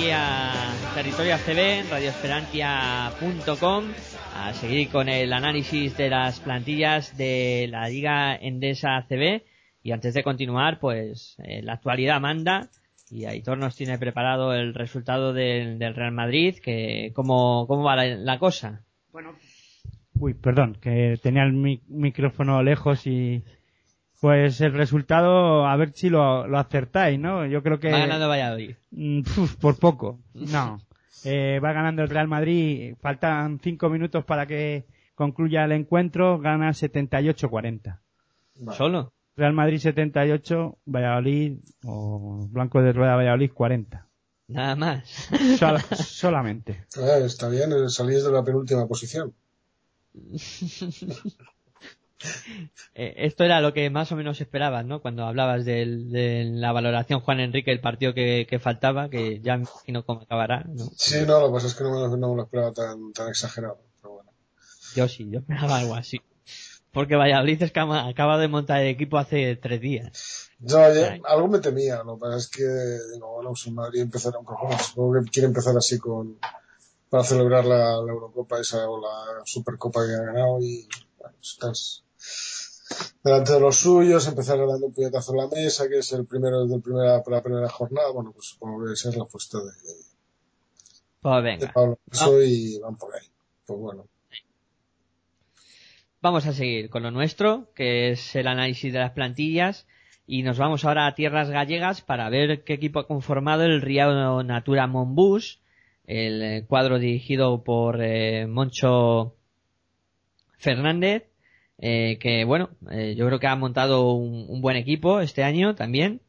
[0.00, 0.52] aquí a
[0.94, 3.84] Territorio ACB, radioesperantia.com,
[4.34, 9.42] a seguir con el análisis de las plantillas de la Liga Endesa ACB.
[9.82, 12.70] Y antes de continuar, pues eh, la actualidad manda
[13.10, 18.38] y Aitor nos tiene preparado el resultado del, Real Madrid, que cómo, cómo va la,
[18.38, 18.86] cosa.
[20.14, 23.42] Uy, perdón, que tenía el mi- micrófono lejos y...
[24.20, 27.46] Pues el resultado, a ver si lo, lo acertáis, ¿no?
[27.46, 27.90] Yo creo que...
[27.90, 28.74] Va ganando Valladolid.
[28.90, 29.22] Mm,
[29.60, 30.20] por poco.
[30.34, 30.78] No.
[31.24, 32.94] Eh, va ganando el Real Madrid.
[33.00, 36.38] Faltan cinco minutos para que concluya el encuentro.
[36.38, 37.98] Gana 78-40.
[38.76, 39.12] ¿Solo?
[39.36, 44.06] Real Madrid 78, Valladolid o Blanco de Rueda Valladolid 40.
[44.48, 45.08] Nada más.
[45.58, 46.84] Sola- solamente.
[46.98, 49.32] Eh, está bien, eh, salís de la penúltima posición.
[52.94, 55.00] Eh, esto era lo que más o menos esperabas, ¿no?
[55.00, 59.56] Cuando hablabas del- de la valoración Juan Enrique, el partido que, que faltaba, que ya
[59.56, 60.84] me imagino cómo acabará, ¿no?
[60.96, 63.12] Sí, no, lo que pasa es que no me, lo- no me lo esperaba tan,
[63.12, 63.80] tan exagerado.
[64.02, 64.30] Pero bueno.
[64.94, 66.20] Yo sí, yo esperaba algo así.
[66.92, 70.50] Porque Valladolid es que acaba de montar el equipo hace tres días.
[70.58, 70.78] Yo,
[71.24, 72.64] algo me temía, lo que pasa es que,
[73.14, 76.38] digo, bueno, si Madrid poco más, supongo que quiere empezar así con,
[77.08, 80.86] para celebrar la, la Eurocopa esa o la Supercopa que ha ganado y,
[81.18, 82.02] bueno, estás
[83.22, 86.66] delante de los suyos, empezar ganando un puñetazo en la mesa, que es el primero
[86.80, 89.72] primera, la primera jornada, bueno, pues supongo que esa es la apuesta de,
[91.20, 93.26] Pues de Pablo Alonso y van por ahí.
[93.66, 94.06] Pues bueno.
[96.20, 99.86] vamos a seguir con lo nuestro, que es el análisis de las plantillas.
[100.26, 104.44] Y nos vamos ahora a tierras gallegas para ver qué equipo ha conformado el Río
[104.44, 105.60] Natura Monbus,
[106.04, 109.34] el cuadro dirigido por eh, Moncho
[110.56, 111.29] Fernández,
[111.80, 115.74] eh, que bueno, eh, yo creo que ha montado un, un buen equipo este año
[115.74, 116.20] también.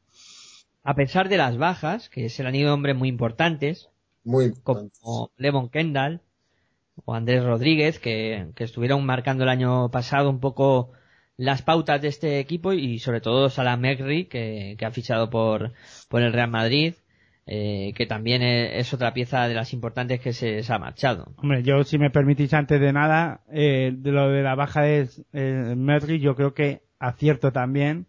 [0.84, 3.90] A pesar de las bajas, que se le han ido hombres muy importantes,
[4.24, 6.22] Muy como Levon Kendall
[7.06, 10.92] o Andrés Rodríguez, que, que estuvieron marcando el año pasado un poco
[11.38, 15.74] las pautas de este equipo y sobre todo Salah Megri, que, que ha fichado por,
[16.10, 16.94] por el Real Madrid,
[17.48, 21.34] eh, que también es, otra pieza de las importantes que se, se ha marchado.
[21.38, 25.10] Hombre, yo si me permitís antes de nada, eh, de lo de la baja de
[25.34, 28.08] eh, Medri, yo creo que acierto también,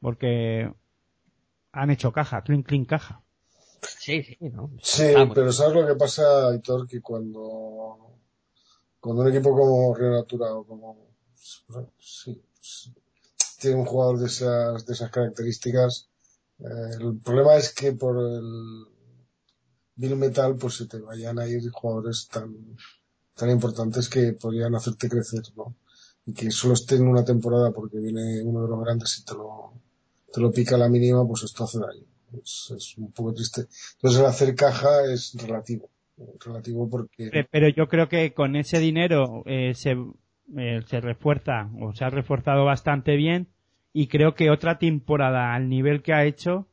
[0.00, 0.72] porque
[1.72, 3.22] han hecho caja, clean clean caja.
[3.82, 4.70] Sí, sí, ¿no?
[4.82, 6.86] Sí, pero ¿sabes lo que pasa, Aitor?
[6.86, 8.18] Que cuando,
[8.98, 11.14] cuando un equipo como Río Natura o como,
[11.98, 12.94] sí, sí,
[13.58, 16.09] tiene un jugador de esas, de esas características,
[16.62, 18.86] el problema es que por el
[19.96, 22.54] Bill Metal pues se te vayan a ir jugadores tan,
[23.34, 25.74] tan importantes que podrían hacerte crecer, ¿no?
[26.26, 29.72] Y que solo estén una temporada porque viene uno de los grandes y te lo,
[30.32, 32.04] te lo pica a la mínima, pues esto hace daño.
[32.42, 33.62] Es, es un poco triste.
[33.94, 35.90] Entonces el hacer caja es relativo.
[36.44, 39.96] Relativo porque Pe- Pero yo creo que con ese dinero eh, se,
[40.58, 43.48] eh, se refuerza o se ha reforzado bastante bien
[43.92, 46.66] y creo que otra temporada al nivel que ha hecho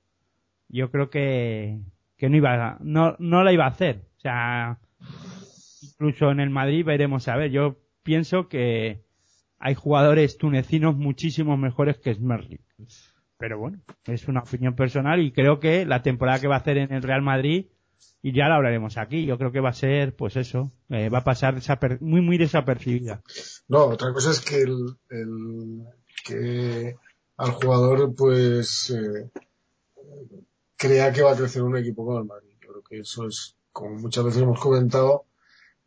[0.70, 1.80] yo creo que,
[2.18, 4.02] que no iba no, no la iba a hacer.
[4.18, 4.80] O sea,
[5.82, 7.52] incluso en el Madrid veremos a ver.
[7.52, 9.04] Yo pienso que
[9.60, 12.62] hay jugadores tunecinos muchísimo mejores que Smerlik.
[13.38, 16.78] Pero bueno, es una opinión personal y creo que la temporada que va a hacer
[16.78, 17.68] en el Real Madrid
[18.22, 19.26] y ya la hablaremos aquí.
[19.26, 22.38] Yo creo que va a ser, pues eso, eh, va a pasar desaper- muy, muy
[22.38, 23.22] desapercibida.
[23.68, 24.76] No, otra cosa es que el,
[25.12, 25.84] el-
[26.26, 26.96] que
[27.38, 29.30] al jugador pues eh,
[30.76, 32.50] crea que va a crecer un equipo como el Madrid.
[32.62, 35.26] Yo creo que eso es, como muchas veces hemos comentado,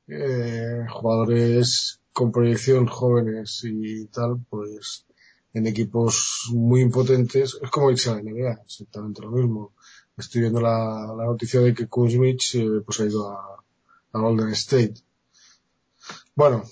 [0.09, 5.07] eh, jugadores con proyección jóvenes y tal, pues
[5.53, 9.73] en equipos muy impotentes, es como irse a la NBA, exactamente lo mismo.
[10.17, 13.65] Estoy viendo la, noticia de que Kuzmic eh, pues ha ido a,
[14.13, 14.95] a Golden State.
[16.35, 16.65] Bueno,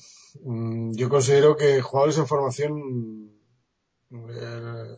[0.44, 3.30] Mm, Yo considero que jugadores en formación,
[4.10, 4.96] eh,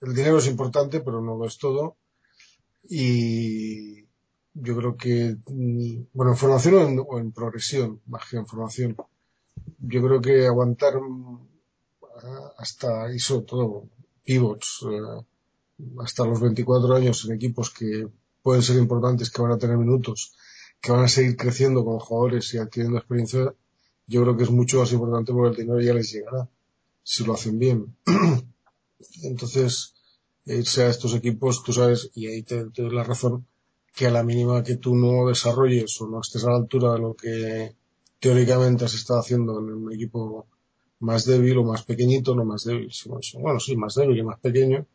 [0.00, 1.96] el dinero es importante, pero no lo es todo.
[2.88, 4.04] Y
[4.54, 8.46] yo creo que, mm, bueno, en formación o en, o en progresión, más que en
[8.46, 8.96] formación.
[9.78, 11.48] Yo creo que aguantar mm,
[12.58, 13.88] hasta, y sobre todo,
[14.24, 15.24] pivots, eh,
[16.02, 18.08] hasta los 24 años en equipos que
[18.42, 20.34] pueden ser importantes, que van a tener minutos,
[20.80, 23.54] que van a seguir creciendo como jugadores y adquiriendo experiencia,
[24.06, 26.48] yo creo que es mucho más importante porque el dinero ya les llegará,
[27.02, 27.96] si lo hacen bien.
[29.22, 29.94] Entonces,
[30.46, 33.46] irse a estos equipos, tú sabes, y ahí te, te la razón,
[33.94, 36.98] que a la mínima que tú no desarrolles o no estés a la altura de
[37.00, 37.74] lo que
[38.20, 40.46] teóricamente has estado haciendo en un equipo
[41.00, 44.38] más débil o más pequeñito, no más débil, sino, bueno, sí, más débil y más
[44.40, 44.86] pequeño,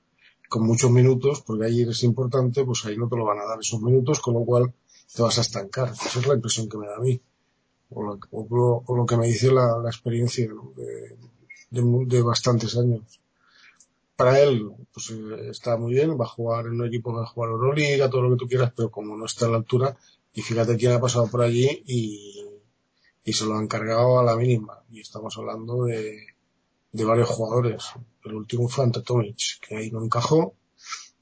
[0.50, 3.60] con muchos minutos, porque ahí eres importante, pues ahí no te lo van a dar
[3.60, 4.74] esos minutos, con lo cual
[5.16, 5.92] te vas a estancar.
[5.94, 7.20] Esa es la impresión que me da a mí
[7.92, 8.20] o lo,
[8.86, 10.48] o lo- que me dice la, la experiencia
[11.74, 13.20] de de bastantes años.
[14.16, 17.32] Para él, pues eh, está muy bien, va a jugar en un equipo va a
[17.34, 19.98] jugar Euroliga, todo lo que tú quieras, pero como no está a la altura,
[20.34, 22.46] y fíjate quién ha pasado por allí y,
[23.24, 24.84] y se lo han cargado a la mínima.
[24.92, 26.28] Y estamos hablando de,
[26.92, 27.84] de varios jugadores.
[28.24, 30.54] El último fue Ante Tomic, que ahí no encajó,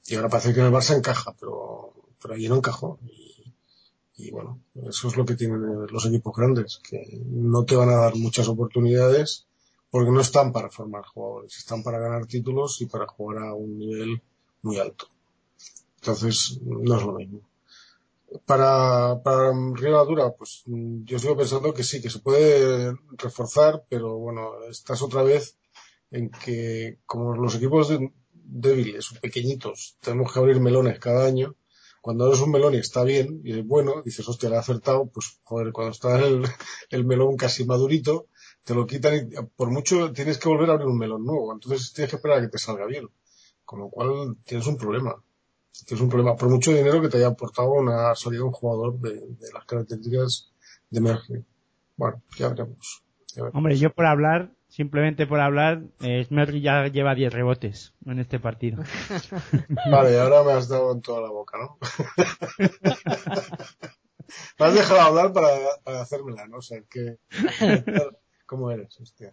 [0.06, 2.98] y ahora parece que en el Barça encaja, pero, pero allí no encajó.
[3.06, 3.54] Y,
[4.16, 7.96] y bueno, eso es lo que tienen los equipos grandes, que no te van a
[7.96, 9.46] dar muchas oportunidades
[9.92, 13.78] porque no están para formar jugadores, están para ganar títulos y para jugar a un
[13.78, 14.22] nivel
[14.62, 15.06] muy alto.
[16.00, 17.40] Entonces, no es lo mismo.
[18.46, 20.62] Para, para Río Natura, pues
[21.10, 25.58] yo sigo pensando que sí, que se puede reforzar, pero bueno, estás otra vez
[26.10, 31.56] en que como los equipos de- débiles pequeñitos tenemos que abrir melones cada año,
[32.00, 35.06] cuando eres un melón y está bien y es bueno, dices, hostia, le he acertado,
[35.06, 36.42] pues joder, cuando está el,
[36.90, 38.28] el melón casi madurito,
[38.64, 41.52] te lo quitan y por mucho tienes que volver a abrir un melón nuevo.
[41.52, 43.08] Entonces tienes que esperar a que te salga bien.
[43.64, 45.14] Con lo cual tienes un problema.
[45.86, 46.36] Tienes un problema.
[46.36, 50.52] Por mucho dinero que te haya aportado una salida un jugador de, de las características
[50.90, 51.44] de Mercury.
[51.96, 53.02] Bueno, ya veremos.
[53.28, 53.56] Ya veremos.
[53.56, 58.38] Hombre, yo por hablar, simplemente por hablar, eh, Smerry ya lleva 10 rebotes en este
[58.38, 58.82] partido.
[59.90, 61.78] Vale, ahora me has dado en toda la boca, ¿no?
[64.58, 65.48] me has dejado hablar para,
[65.82, 66.58] para hacérmela, ¿no?
[66.58, 67.18] O sea, que...
[68.46, 69.00] ¿Cómo eres?
[69.00, 69.30] Hostia.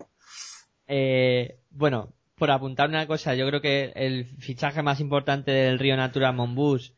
[0.87, 5.97] Eh, bueno, por apuntar una cosa, yo creo que el fichaje más importante del Río
[5.97, 6.93] Natura Monbus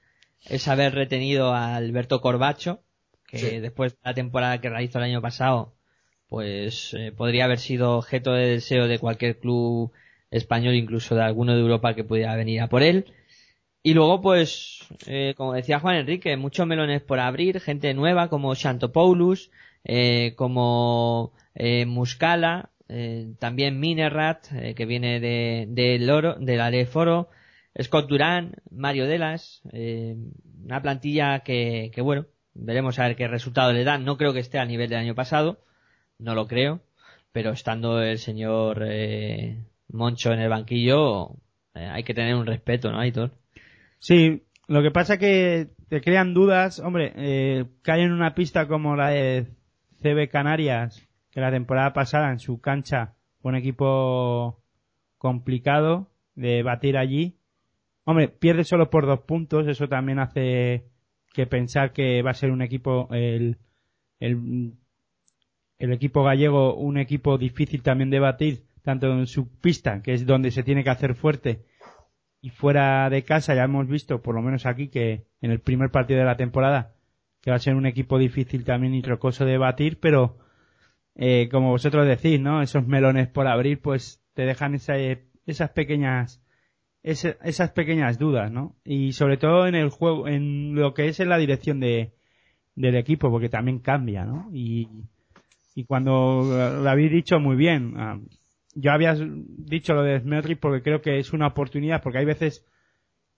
[0.45, 2.81] es haber retenido a Alberto Corbacho,
[3.27, 3.59] que Sí.
[3.59, 5.73] después de la temporada que realizó el año pasado,
[6.27, 9.91] pues eh, podría haber sido objeto de deseo de cualquier club
[10.29, 13.13] español, incluso de alguno de Europa que pudiera venir a por él.
[13.83, 18.53] Y luego, pues, eh, como decía Juan Enrique, muchos melones por abrir, gente nueva como
[18.53, 19.49] Shantopoulos,
[19.83, 27.29] eh, como eh, Muscala, eh, también Minerat, eh, que viene de, del oro, del Aleforo,
[27.81, 30.15] Scott Durán, Mario Delas, eh,
[30.63, 34.03] una plantilla que, que bueno, veremos a ver qué resultado le dan.
[34.03, 35.59] No creo que esté al nivel del año pasado,
[36.19, 36.81] no lo creo,
[37.31, 39.57] pero estando el señor eh,
[39.89, 41.35] Moncho en el banquillo,
[41.73, 43.31] eh, hay que tener un respeto, ¿no, Aitor?
[43.99, 48.95] Sí, lo que pasa que te crean dudas, hombre, eh, caen en una pista como
[48.95, 49.47] la de
[50.01, 54.61] CB Canarias, que la temporada pasada en su cancha fue un equipo
[55.17, 57.37] complicado de batir allí.
[58.03, 60.85] Hombre, pierde solo por dos puntos, eso también hace
[61.33, 63.57] que pensar que va a ser un equipo, el,
[64.19, 64.73] el,
[65.77, 70.25] el equipo gallego, un equipo difícil también de batir, tanto en su pista, que es
[70.25, 71.65] donde se tiene que hacer fuerte,
[72.41, 75.91] y fuera de casa ya hemos visto, por lo menos aquí, que en el primer
[75.91, 76.95] partido de la temporada,
[77.41, 80.37] que va a ser un equipo difícil también y trocoso de batir, pero
[81.15, 82.61] eh, como vosotros decís, ¿no?
[82.61, 86.41] Esos melones por abrir, pues te dejan esa- esas pequeñas
[87.03, 88.75] esas pequeñas dudas, ¿no?
[88.85, 92.13] Y sobre todo en el juego, en lo que es en la dirección de
[92.75, 94.49] del equipo, porque también cambia, ¿no?
[94.53, 94.87] Y,
[95.75, 96.43] y cuando
[96.81, 98.19] lo habéis dicho muy bien, ah,
[98.75, 102.65] yo había dicho lo de Smerry porque creo que es una oportunidad, porque hay veces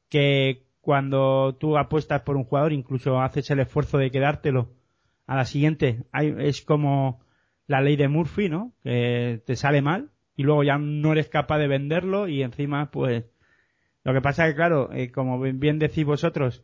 [0.10, 4.70] que cuando tú apuestas por un jugador, incluso haces el esfuerzo de quedártelo
[5.28, 7.22] a la siguiente, hay, es como
[7.68, 8.74] la ley de Murphy, ¿no?
[8.84, 13.26] Que te sale mal y luego ya no eres capaz de venderlo y encima, pues,
[14.04, 16.64] lo que pasa es que, claro, eh, como bien- decís vosotros,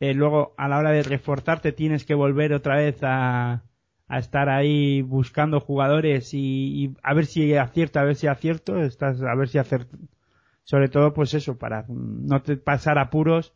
[0.00, 3.64] eh, luego a la hora de reforzarte tienes que volver otra vez a,
[4.08, 9.20] a estar ahí buscando jugadores y, a ver si acierto, a ver si acierto, estás
[9.22, 9.96] a ver si acierto.
[10.68, 13.54] Sobre todo, pues eso, para no te pasar apuros.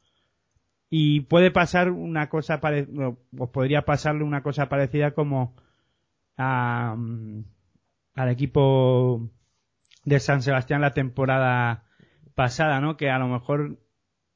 [0.89, 3.13] Y puede pasar una cosa parecida,
[3.53, 5.55] podría pasarle una cosa parecida como
[6.39, 7.45] a, mm,
[8.15, 9.29] al equipo
[10.07, 11.85] de San Sebastián la temporada
[12.35, 12.97] pasada, ¿no?
[12.97, 13.79] Que a lo mejor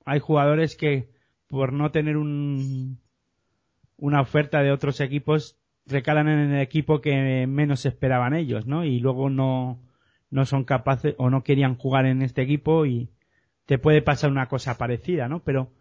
[0.05, 1.09] hay jugadores que
[1.49, 3.01] por no tener un,
[3.97, 8.85] una oferta de otros equipos recalan en el equipo que menos esperaban ellos, ¿no?
[8.85, 9.81] Y luego no,
[10.31, 13.11] no son capaces o no querían jugar en este equipo y
[13.67, 15.41] te puede pasar una cosa parecida, ¿no?
[15.43, 15.73] Pero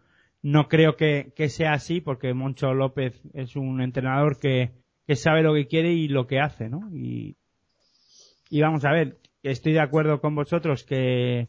[0.42, 4.72] no creo que, sea así porque Moncho López es un entrenador que,
[5.14, 6.88] sabe lo que quiere y lo que hace, ¿no?
[6.92, 7.36] Y,
[8.60, 11.48] vamos a ver, estoy de acuerdo con vosotros que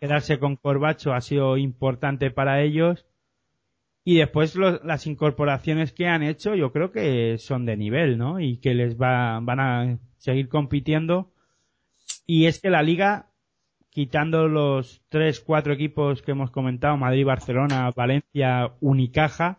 [0.00, 3.06] quedarse con Corbacho ha sido importante para ellos
[4.04, 8.40] y después las incorporaciones que han hecho yo creo que son de nivel, ¿no?
[8.40, 11.30] Y que les va, van a seguir compitiendo.
[12.26, 13.30] Y es que la liga,
[13.90, 19.58] quitando los tres, cuatro equipos que hemos comentado, Madrid, Barcelona, Valencia, Unicaja,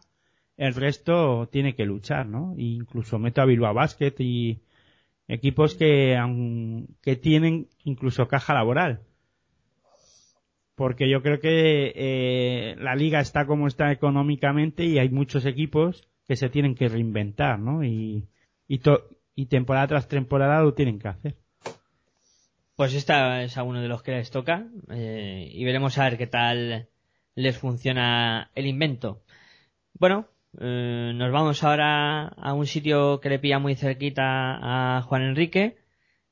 [0.58, 2.54] el resto tiene que luchar, ¿no?
[2.58, 4.62] E incluso meto a Bilbao Basket y
[5.28, 6.18] equipos que,
[7.02, 9.02] que tienen incluso caja laboral
[10.76, 16.08] porque yo creo que eh, la liga está como está económicamente y hay muchos equipos
[16.28, 17.84] que se tienen que reinventar, ¿no?
[17.84, 18.28] Y,
[18.68, 21.38] y temporada tras temporada lo tienen que hacer.
[22.76, 26.18] Pues esta es a uno de los que les toca eh, y veremos a ver
[26.18, 26.90] qué tal
[27.36, 29.22] les funciona el invento.
[29.94, 30.28] Bueno,
[30.60, 35.78] eh, nos vamos ahora a un sitio que le pilla muy cerquita a Juan Enrique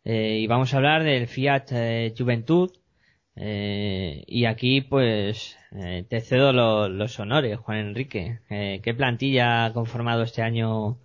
[0.06, 2.72] eh, y vamos a hablar del Fiat eh, Juventud
[3.36, 5.57] eh, y aquí pues
[6.10, 8.40] te cedo lo- los honores, Juan Enrique.
[8.49, 10.99] ¿Qué plantilla ha conformado este año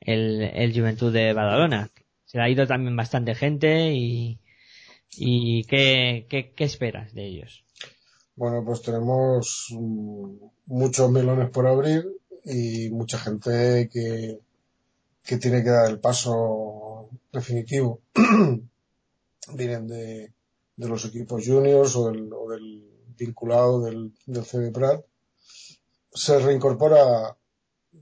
[0.00, 1.90] el, el Juventud de Badalona?
[2.24, 4.40] Se le ha ido también bastante gente y,
[5.16, 7.64] y ¿qué, qué, qué esperas de ellos?
[8.36, 10.34] Bueno, pues tenemos mm,
[10.66, 12.06] muchos melones por abrir
[12.44, 14.38] y mucha gente que,
[15.24, 18.00] que tiene que dar el paso definitivo
[19.54, 20.32] vienen de,
[20.76, 25.04] de los equipos juniors o del, o del vinculado del, del CD Prat.
[26.12, 27.36] Se reincorpora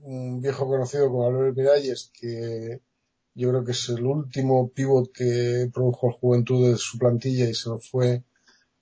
[0.01, 2.81] un viejo conocido como Albert Miralles, que
[3.37, 7.53] yo creo que es el último pívot que produjo el Juventud de su plantilla y
[7.53, 8.23] se nos fue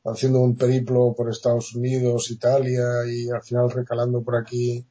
[0.05, 4.85] haciendo un periplo por Estados Unidos, Italia y al final recalando por aquí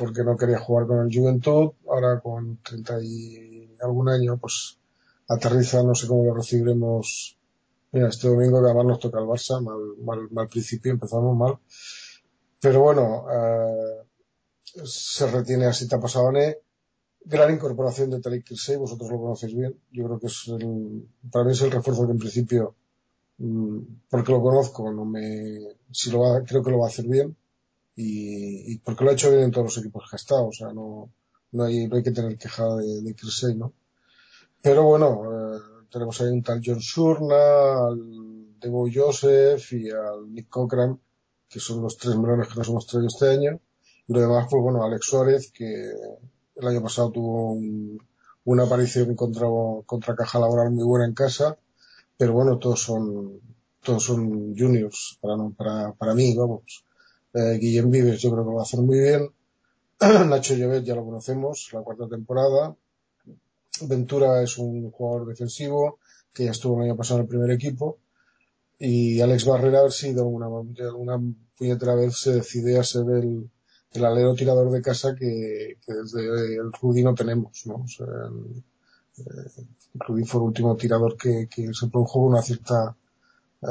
[0.00, 1.72] porque no quería jugar con el Juventud.
[1.88, 4.78] Ahora con 30 y algún año, pues
[5.28, 7.36] aterriza, no sé cómo lo recibiremos.
[7.92, 11.58] Mira, este domingo que además nos toca el Barça, mal, mal, mal principio, empezamos mal.
[12.60, 14.06] Pero bueno, eh,
[14.84, 15.98] se retiene a Sita.
[17.24, 19.78] Gran incorporación de Tariq Kirsey, vosotros lo conocéis bien.
[19.92, 22.74] Yo creo que es el, para mí es el refuerzo que en principio,
[23.38, 23.78] mm,
[24.08, 25.58] porque lo conozco, no me,
[25.90, 27.36] si lo va, creo que lo va a hacer bien.
[27.96, 30.52] Y, y porque lo ha hecho bien en todos los equipos que ha estado, o
[30.52, 31.10] sea, no,
[31.52, 33.72] no hay, no hay que tener queja de, de ¿no?
[34.62, 35.60] Pero bueno, eh,
[35.90, 41.00] tenemos ahí un tal John Shurna, al Devo Joseph y al Nick Cochran,
[41.48, 43.60] que son los tres melones que nos hemos traído este año.
[44.06, 45.92] Y lo demás, pues bueno, Alex Suárez, que
[46.60, 47.98] el año pasado tuvo un-
[48.44, 49.46] una aparición contra,
[49.86, 51.58] contra Caja Laboral muy buena en casa,
[52.16, 53.40] pero bueno, todos son,
[53.82, 56.84] todos son juniors para, para, para mí, vamos.
[57.34, 59.30] Eh, Guillem Vives yo creo que lo va a hacer muy bien.
[60.28, 62.74] Nacho Llobet ya lo conocemos, la cuarta temporada.
[63.82, 65.98] Ventura es un jugador defensivo
[66.32, 67.98] que ya estuvo el año pasado en el primer equipo.
[68.78, 70.48] Y Alex Barrera, a ver si alguna
[71.56, 73.50] puñetera vez se decide a ser el,
[73.92, 77.76] el alero tirador de casa que, desde el Rudy no tenemos, ¿no?
[77.76, 78.62] O sea, el,
[79.18, 82.96] eh, Rudy fue el último tirador que, que se produjo una cierta,
[83.62, 83.66] eh,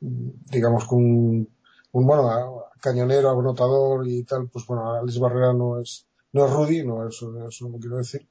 [0.00, 1.48] digamos, con un,
[1.92, 6.84] un, bueno, cañonero, anotador y tal, pues bueno, Alex Barrera no es, no es Rudy,
[6.84, 8.26] no, eso, eso no quiero decir,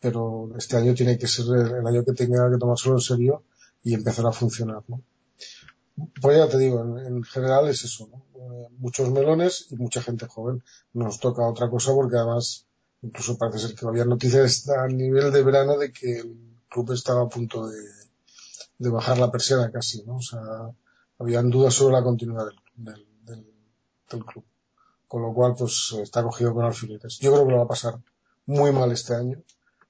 [0.00, 3.42] pero este año tiene que ser el, el año que tenga que tomárselo en serio
[3.82, 5.02] y empezar a funcionar, ¿no?
[6.20, 8.26] Pues ya te digo, en, en general es eso, ¿no?
[8.38, 10.62] Eh, muchos melones y mucha gente joven.
[10.92, 12.66] Nos toca otra cosa porque además
[13.02, 17.22] incluso parece ser que había noticias a nivel de verano de que el club estaba
[17.22, 17.80] a punto de,
[18.90, 20.16] bajar la persiana casi, ¿no?
[20.16, 20.40] O sea,
[21.18, 23.46] habían dudas sobre la continuidad del, del, del,
[24.10, 24.44] del club.
[25.08, 27.18] Con lo cual, pues está cogido con alfileres.
[27.20, 27.98] Yo creo que lo va a pasar
[28.46, 29.42] muy mal este año.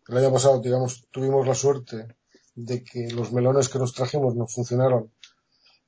[0.09, 2.07] El año pasado, digamos, tuvimos la suerte
[2.55, 5.11] de que los melones que nos trajimos no funcionaron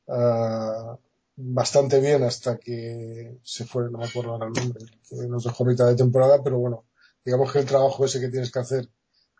[0.09, 0.99] ah,
[1.37, 5.65] bastante bien hasta que se fue, no me acuerdo ahora el nombre, que nos dejó
[5.65, 6.85] mitad de temporada, pero bueno,
[7.25, 8.89] digamos que el trabajo ese que tienes que hacer,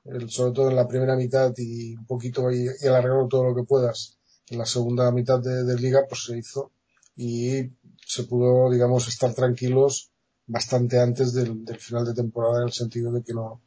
[0.05, 3.65] el- sobre todo en la primera mitad y un poquito y, y todo lo que
[3.65, 4.19] puedas
[4.49, 6.73] en la segunda mitad de, de liga, pues se hizo
[7.17, 7.71] y
[8.07, 10.11] se pudo, digamos, estar tranquilos
[10.47, 13.61] bastante antes del, del final de temporada en el sentido de que no,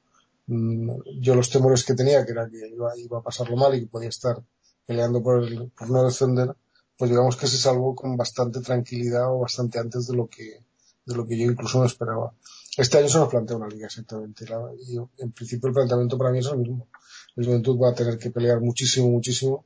[0.48, 3.82] mm, yo los temores que tenía, que era que iba, iba a pasarlo mal y
[3.82, 4.42] que podía estar
[4.86, 6.56] peleando por, el- por no descender,
[7.02, 10.64] pues digamos que se salvó con bastante tranquilidad o bastante antes de lo que,
[11.04, 12.36] de lo que yo incluso me esperaba.
[12.78, 14.46] Este año se nos plantea una liga exactamente.
[14.48, 16.90] La- y en principio el planteamiento para mí es el mismo.
[17.36, 19.66] El Juventud va a tener que pelear muchísimo, muchísimo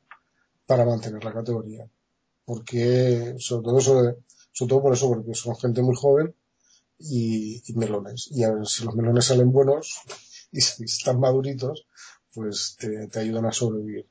[0.65, 1.85] para mantener la categoría.
[2.45, 4.15] Porque, sobre todo, sobre,
[4.53, 6.33] sobre todo por eso, porque son gente muy joven
[6.97, 8.29] y, y melones.
[8.31, 9.93] Y a ver, si los melones salen buenos
[10.53, 11.85] y si están maduritos,
[12.33, 14.07] pues te, te ayudan a sobrevivir.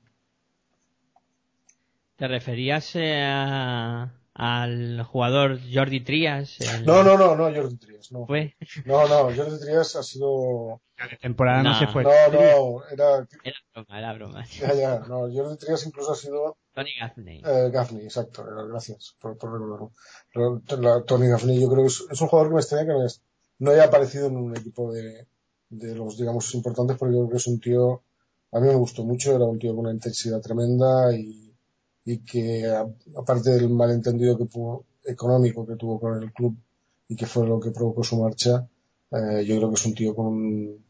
[2.16, 6.61] ¿Te referías eh, a- al jugador Jordi Trias?
[6.61, 8.27] el- No, no, no, no, Jordi Trias, no.
[8.27, 8.55] ¿Fue?
[8.85, 10.81] No, no, Jordi Trias ha sido...
[10.97, 11.78] La temporada no, No.
[11.78, 12.05] se fue.
[12.05, 13.27] No, no, era...
[13.43, 14.45] Era broma, era broma.
[14.61, 17.43] Ya, ya, no, Jordi Trias incluso ha sido Tony Gaffney.
[17.45, 19.93] Eh, Gaffney, exacto, gracias por, por recordarlo.
[21.07, 23.23] Tony Gaffney yo creo que es, es un jugador que me extraña que no, es-
[23.59, 25.27] no haya aparecido en un equipo de,
[25.69, 28.03] de los, digamos, importantes, porque yo creo que es un tío,
[28.53, 31.43] a mí me gustó mucho, era un tío con una intensidad tremenda y,
[32.05, 32.66] y que,
[33.16, 34.47] aparte del malentendido que
[35.05, 36.56] económico que tuvo con el club
[37.09, 38.68] y que fue lo que provocó su marcha,
[39.10, 40.85] eh, yo creo que es un tío con,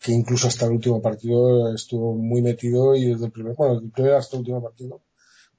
[0.00, 3.86] que incluso hasta el último partido estuvo muy metido y desde el primer, bueno, desde
[3.86, 5.02] el primer hasta el último partido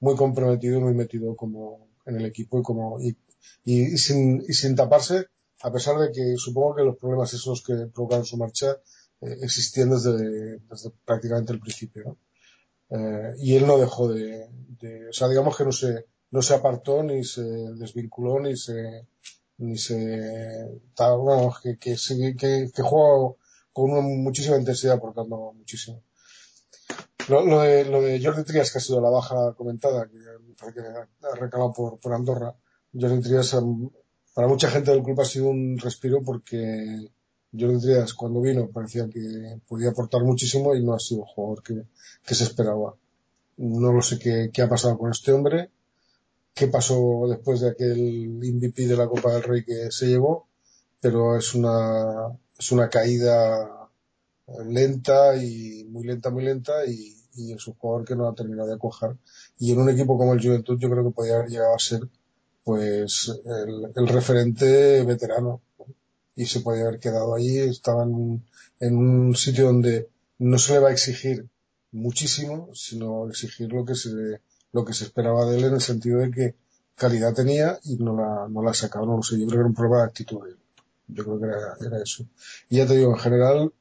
[0.00, 2.98] muy comprometido y muy metido como en el equipo y como
[3.64, 5.26] y sin, y sin taparse
[5.62, 8.78] a pesar de que supongo que los problemas esos que provocaron su marcha
[9.20, 12.16] eh, existían desde, desde prácticamente el principio ¿no?
[12.90, 14.48] Eh, y él no dejó de,
[15.08, 19.06] o sea digamos que no se no se apartó ni se desvinculó ni se
[19.58, 21.96] ni se bueno, que, que,
[22.36, 23.34] que, que juega
[23.72, 26.02] con una muchísima intensidad aportando muchísimo
[27.28, 30.18] lo, lo de, lo de Jordi Trias, que ha sido la baja comentada, que
[30.74, 32.54] que ha recalado por, por Andorra.
[32.92, 33.56] Jordi Trias,
[34.34, 37.08] para mucha gente del club ha sido un respiro porque
[37.58, 41.62] Jordi Trias cuando vino parecía que podía aportar muchísimo y no ha sido el jugador
[41.62, 42.94] que, se esperaba.
[43.56, 45.70] No lo sé qué, ha pasado con este hombre,
[46.54, 50.46] qué pasó después de aquel MVP de la Copa del Rey que se llevó,
[51.00, 53.88] pero es una, es una caída
[54.66, 57.16] lenta y muy lenta, muy lenta y,
[57.54, 59.16] es un jugador que no ha terminado de cuajar.
[59.58, 62.00] Y en un equipo como el Juventud yo creo que podría haber llegado a ser
[62.64, 65.62] pues el, el referente veterano
[66.36, 67.58] y se podía haber quedado ahí.
[67.58, 68.42] Estaban
[68.80, 70.08] en un sitio donde
[70.38, 71.48] no se le va a exigir
[71.92, 74.40] muchísimo, sino exigir lo que se,
[74.72, 76.54] lo que se esperaba de él en el sentido de que
[76.94, 79.06] calidad tenía y no la, no la ha sacado.
[79.06, 80.40] No lo sé, yo creo que era un problema de actitud.
[81.08, 82.24] Yo creo que era, era eso.
[82.68, 83.72] Y ya te digo, en general,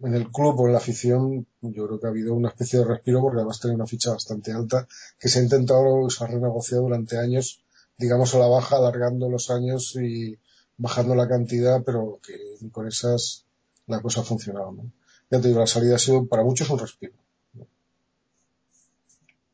[0.00, 2.84] en el club o en la afición, yo creo que ha habido una especie de
[2.84, 4.86] respiro porque además tenía una ficha bastante alta
[5.18, 7.60] que se ha intentado, se ha renegociado durante años,
[7.96, 10.38] digamos a la baja, alargando los años y
[10.78, 12.34] bajando la cantidad, pero que
[12.70, 13.44] con esas
[13.86, 14.72] la cosa ha funcionado.
[14.72, 14.92] ¿no?
[15.30, 17.14] Ya te digo, la salida ha sido para muchos un respiro.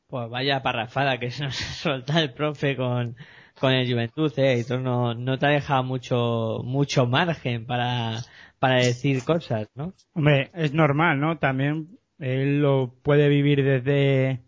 [0.07, 3.17] Pues vaya parrafada que se nos solta el profe con,
[3.59, 4.59] con el Juventud, eh.
[4.61, 8.21] Y tú no, no te ha dejado mucho, mucho margen para,
[8.61, 9.93] para decir cosas, ¿no?
[10.13, 11.39] Hombre, es normal, ¿no?
[11.39, 14.41] También él lo puede vivir desde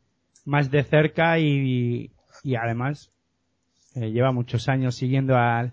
[0.45, 2.13] más de cerca y,
[2.45, 3.11] y además
[3.97, 5.73] eh, lleva muchos años siguiendo al,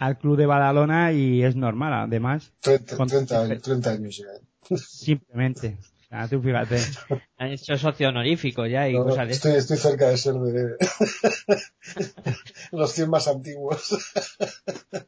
[0.00, 2.52] al club de Badalona y es normal, además.
[2.60, 4.76] 30, con- 30 años, 30 años ya.
[4.76, 5.78] Simplemente.
[5.80, 6.78] O sea, tú fíjate.
[7.38, 10.76] Han hecho socio honorífico ya y No, cosas de estoy, estoy cerca de ser de
[12.72, 13.94] los 100 más antiguos.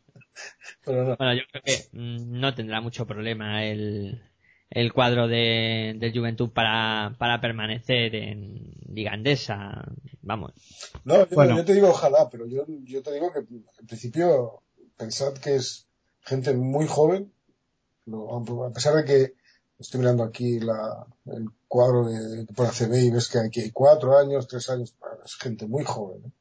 [0.85, 1.16] Pero no.
[1.16, 4.23] Bueno, yo creo que mm, no tendrá mucho problema el,
[4.70, 9.85] el cuadro de, del Juventud para, para permanecer en Liga Andesa.
[10.23, 10.52] Vamos.
[11.05, 11.56] No, yo, Bueno.
[11.56, 14.62] yo te digo ojalá, pero yo, yo te digo que en principio
[15.03, 15.89] pensad que es
[16.20, 17.33] gente muy joven,
[18.66, 19.35] a pesar de que
[19.81, 24.16] estoy mirando aquí la, el cuadro de, por ACB y ves que aquí hay cuatro
[24.16, 26.33] años, tres años, es gente muy joven,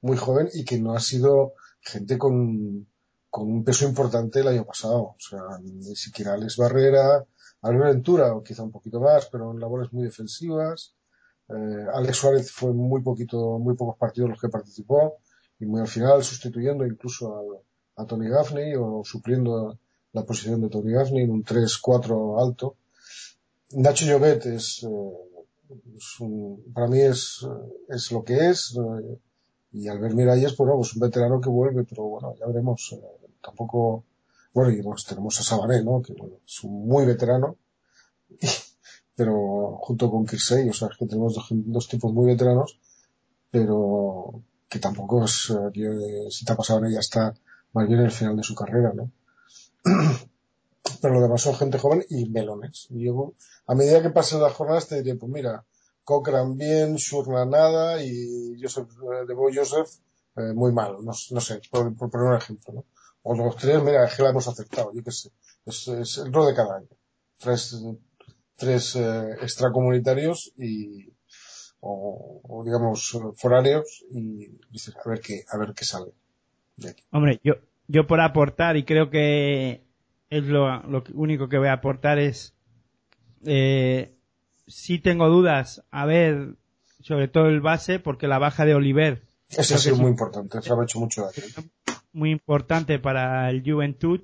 [0.00, 2.88] muy joven y que no ha sido gente con,
[3.30, 7.24] con un peso importante el año pasado, o sea, ni siquiera Alex Barrera,
[7.62, 10.96] Albert Ventura, o quizá un poquito más, pero en labores muy defensivas,
[11.48, 15.18] eh, Alex Suárez fue muy poquito, muy pocos partidos los que participó
[15.60, 17.64] y muy al final sustituyendo incluso
[18.00, 19.78] a, Tony Gaffney o supliendo
[20.12, 22.76] la posición de Tony Gaffney en un 3-4 alto.
[23.72, 29.18] Nacho Llobet es, eh, es un- para mí es, eh, es lo que es eh,
[29.72, 32.92] y Albert Miralles, pues un veterano que vuelve, pero bueno, ya veremos.
[32.92, 33.00] eh,
[33.42, 34.04] tampoco,
[34.52, 36.02] bueno, y pues tenemos a Sabané, ¿no?
[36.02, 37.56] Que bueno, es un muy veterano
[39.20, 42.78] pero junto con Kirsey, o sea, que tenemos dos, dos tipos muy veteranos,
[43.50, 47.34] pero que tampoco es, que si te ha pasado ella está
[47.72, 49.10] más bien en el final de su carrera, ¿no?
[51.00, 52.86] pero lo demás son gente joven y melones.
[52.90, 53.34] Y yo,
[53.66, 55.64] a medida que pasen las jornadas te diré, pues mira,
[56.04, 59.88] Cochran bien, Shurna nada y Joseph, eh, de Boy Joseph
[60.36, 62.84] eh, muy mal, no, sé, por, por poner un ejemplo, ¿no?
[63.22, 65.30] O los tres, mira, es que la hemos aceptado, yo qué sé.
[65.66, 66.88] Es, el rol de cada año.
[67.38, 67.76] Tres,
[68.56, 71.12] tres eh, extracomunitarios y
[71.80, 76.12] o, o, digamos foráneos y dices a ver qué a ver qué sale
[76.80, 77.04] de aquí.
[77.10, 77.54] Hombre, yo,
[77.88, 79.84] yo por aportar, y creo que
[80.30, 82.54] es lo, lo único que voy a aportar es,
[83.44, 84.14] eh,
[84.66, 86.56] sí tengo dudas, a ver,
[87.00, 90.10] sobre todo el base, porque la baja de Oliver Eso creo ha sido es muy
[90.10, 91.68] importante, eso ha hecho mucho daño.
[92.12, 94.20] muy importante para el Juventud,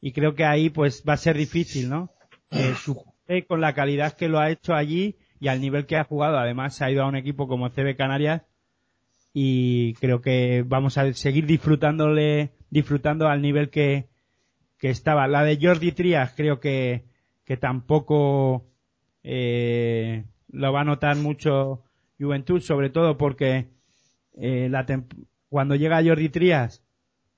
[0.00, 2.10] y creo que ahí pues va a ser difícil, ¿no?
[2.50, 6.04] Eh, suplir con la calidad que lo ha hecho allí y al nivel que ha
[6.04, 8.42] jugado, además se ha ido a un equipo como CB Canarias,
[9.38, 14.08] y creo que vamos a seguir disfrutándole, disfrutando al nivel que,
[14.78, 15.28] que estaba.
[15.28, 17.04] La de Jordi Trias creo que,
[17.44, 18.64] que tampoco
[19.22, 21.82] eh, lo va a notar mucho
[22.18, 23.68] Juventud, sobre todo porque
[24.38, 24.86] eh, la
[25.50, 26.82] cuando llega Jordi Trias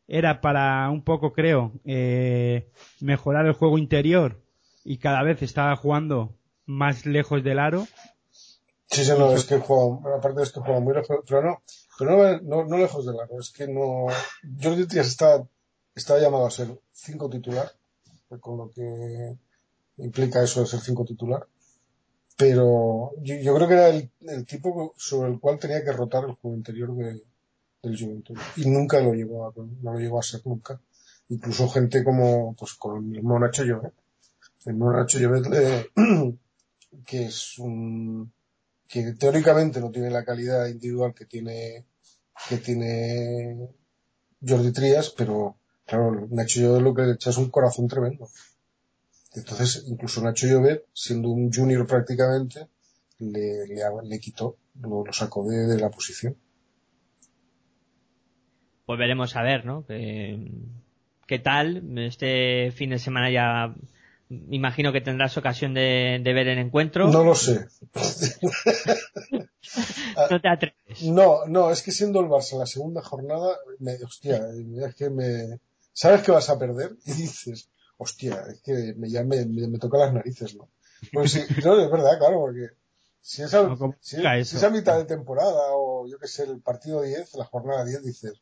[0.07, 2.71] era para un poco, creo, eh,
[3.01, 4.41] mejorar el juego interior
[4.85, 7.89] y cada vez estaba jugando más lejos del aro.
[8.87, 11.63] Sí, sí, no, es que juega, aparte de esto juega muy lejos, pero no,
[11.99, 14.07] pero no, no, no lejos del largo, es que no,
[14.63, 15.45] Jordi Trias está,
[15.95, 17.71] está llamado a ser cinco titular,
[18.41, 19.37] con lo que
[19.97, 21.47] implica eso de ser cinco titular,
[22.37, 26.25] pero yo, yo creo que era el, el tipo sobre el cual tenía que rotar
[26.25, 27.23] el juego interior de,
[27.83, 30.81] del Juventud, y nunca lo llegó a, no lo llegó a ser nunca.
[31.31, 33.93] Incluso gente como, pues con el mismo Nacho Llobet,
[34.67, 35.91] el mismo Nacho Llobet, eh,
[37.05, 38.33] que es un,
[38.89, 41.85] que teóricamente no tiene la calidad individual que tiene
[42.49, 43.69] que tiene
[44.41, 45.59] Jordi Trias, pero
[45.89, 48.29] Claro, Nacho Llobet lo que le echa es un corazón tremendo.
[49.35, 52.69] Entonces, incluso Nacho Llobet, siendo un junior prácticamente,
[53.21, 56.37] le, le, le quitó, lo, lo sacó de, de la posición.
[58.85, 59.87] Pues veremos a ver, ¿no?
[59.87, 60.53] ¿Qué,
[61.27, 61.99] qué tal?
[61.99, 63.75] Este fin de semana ya
[64.29, 67.09] me imagino que tendrás ocasión de, de ver el encuentro.
[67.09, 67.67] No lo sé.
[70.31, 71.03] No te atreves.
[71.03, 74.41] No, no, es que siendo el Barça la segunda jornada, me, hostia,
[74.87, 75.61] es que me,
[75.93, 79.79] sabes que vas a perder y dices, hostia, es que me, ya me, me, me
[79.79, 80.69] toca las narices, ¿no?
[81.13, 82.71] Pues sí, no, es verdad, claro, porque
[83.21, 86.27] si es, al- No, ¿cómo si, si es a mitad de temporada o yo que
[86.27, 88.41] sé, el partido 10, la jornada 10, dices,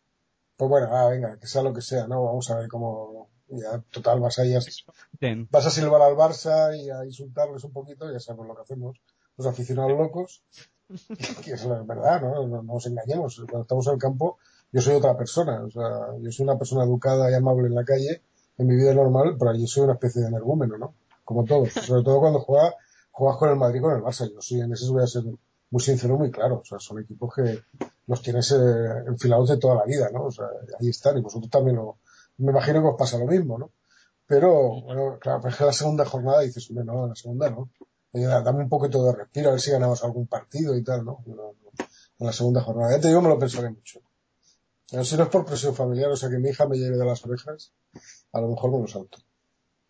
[0.56, 2.24] pues bueno, ah, venga, que sea lo que sea, ¿no?
[2.24, 4.60] Vamos a ver cómo, ya, total, vas a, ir a-
[5.50, 9.00] vas a silbar al Barça y a insultarles un poquito, ya sabemos lo que hacemos,
[9.36, 10.42] los aficionados locos,
[11.44, 12.46] que es la verdad, ¿no?
[12.46, 14.38] No, no nos engañemos, cuando estamos en el campo,
[14.72, 17.84] yo soy otra persona, o sea, yo soy una persona educada y amable en la
[17.84, 18.22] calle,
[18.58, 20.94] en mi vida normal, pero allí soy una especie de energúmeno, ¿no?
[21.24, 22.74] Como todos, sobre todo cuando juega,
[23.12, 25.22] juegas con el Madrid y con el Barça, yo soy, en ese voy a ser
[25.70, 27.60] muy sincero, muy claro, o sea, son equipos que
[28.06, 28.56] los tienes eh,
[29.08, 30.26] enfilados de toda la vida, ¿no?
[30.26, 30.46] O sea,
[30.80, 31.98] ahí están, y vosotros también lo,
[32.38, 33.72] me imagino que os pasa lo mismo, ¿no?
[34.26, 37.70] Pero, bueno, claro, pero es que la segunda jornada dices, no, la segunda no.
[38.12, 41.22] Oye, dame un poquito de respiro, a ver si ganamos algún partido y tal, no.
[42.18, 42.92] En la segunda jornada.
[42.92, 44.00] Ya te digo, me lo pensaré mucho.
[44.90, 47.04] Pero si no es por presión familiar, o sea, que mi hija me lleve de
[47.04, 47.72] las orejas,
[48.32, 49.18] a lo mejor me lo salto.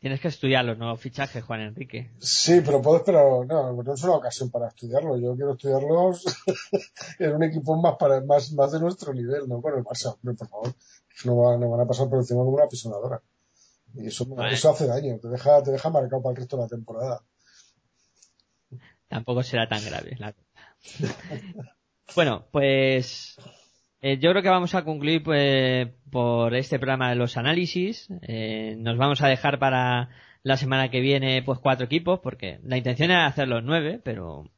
[0.07, 2.13] Tienes que estudiar los nuevos fichajes, Juan Enrique.
[2.21, 5.19] Sí, pero puedo esperar, no, no es una ocasión para estudiarlo.
[5.19, 6.23] Yo quiero estudiarlos
[7.19, 10.35] en un equipo más para, más, más de nuestro nivel, no con el Barça, hombre,
[10.35, 10.75] por favor.
[11.25, 13.21] No, va- no van a pasar por encima como una pisonadora.
[13.95, 16.69] Y eso, eso hace daño, te deja, te deja marcado para el resto de la
[16.69, 17.21] temporada.
[19.09, 20.77] Tampoco será tan grave la cosa.
[22.15, 23.35] bueno, pues
[24.01, 28.09] eh, yo creo que vamos a concluir pues, por este programa de los análisis.
[28.23, 30.11] Eh, nos vamos a dejar para
[30.43, 34.51] la semana que viene pues cuatro equipos, porque la intención era hacer los nueve, pero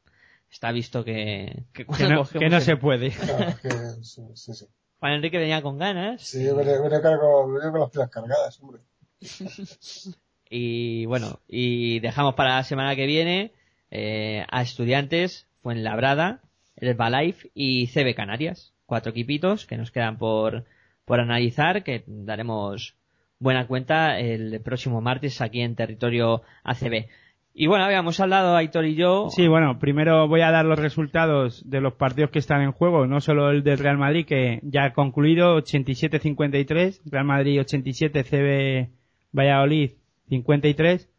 [0.51, 3.11] está visto que, que no, que se puede.
[3.21, 3.71] Claro, que,
[4.03, 4.67] sí, sí, sí.
[4.99, 6.23] Juan Enrique venía con ganas.
[6.23, 8.83] Sí, venía, con las pilas cargadas, hombre.
[10.51, 13.53] Y bueno, y dejamos para la semana que viene
[13.91, 16.41] eh, a Estudiantes, Fuenlabrada,
[16.77, 20.65] el Herbalife y CB Canarias cuatro equipitos que nos quedan por,
[21.05, 22.97] por analizar, que daremos
[23.39, 27.07] buena cuenta el próximo martes aquí en territorio ACB.
[27.53, 29.29] Y bueno, habíamos hablado Aitor y yo.
[29.31, 33.07] Sí, bueno, primero voy a dar los resultados de los partidos que están en juego,
[33.07, 38.91] no solo el del Real Madrid, que ya ha concluido 87-53, Real Madrid 87, CB
[39.37, 39.91] Valladolid
[40.29, 41.11] 53,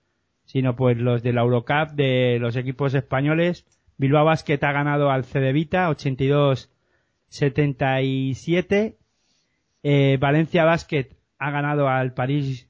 [0.45, 3.65] sino pues los de la Eurocup de los equipos españoles.
[3.97, 6.71] Bilbao Basket ha ganado al Cedevita 82
[7.29, 8.97] 77.
[9.81, 11.07] Eh, Valencia Basket
[11.37, 12.67] ha ganado al París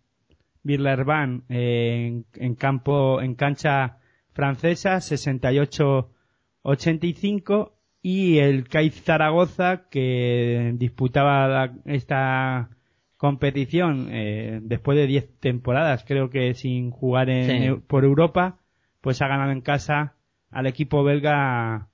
[0.64, 3.98] Birlerban eh, en, en, campo, en cancha
[4.34, 7.72] francesa, 68-85.
[8.02, 12.70] Y el CAIZ Zaragoza, que disputaba esta
[13.18, 18.60] competición eh, después de 10 temporadas, creo que sin jugar en, por Europa,
[19.02, 20.16] pues ha ganado en casa
[20.50, 21.89] al equipo belga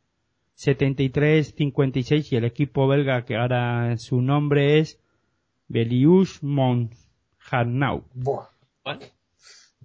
[0.57, 4.99] 73-56 y el equipo belga que ahora su nombre es
[5.67, 8.03] Belius Montjarnau.
[8.13, 8.99] Bueno,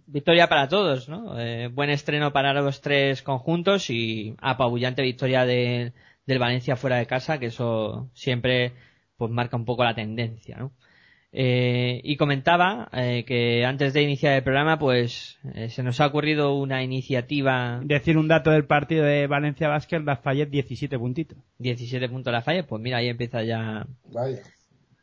[0.07, 1.39] victoria para todos, ¿no?
[1.41, 5.93] Eh, buen estreno para los tres conjuntos y apabullante victoria de-
[6.27, 8.73] del Valencia fuera de casa, que eso siempre
[9.17, 10.73] pues marca un poco la tendencia, ¿no?
[11.33, 16.07] Eh, y comentaba eh, que antes de iniciar el programa, pues eh, se nos ha
[16.07, 21.39] ocurrido una iniciativa Decir un dato del partido de Valencia Basket, Lafayette 17 puntitos.
[21.59, 24.43] 17 puntos la falla, pues mira, ahí empieza ya Vaya.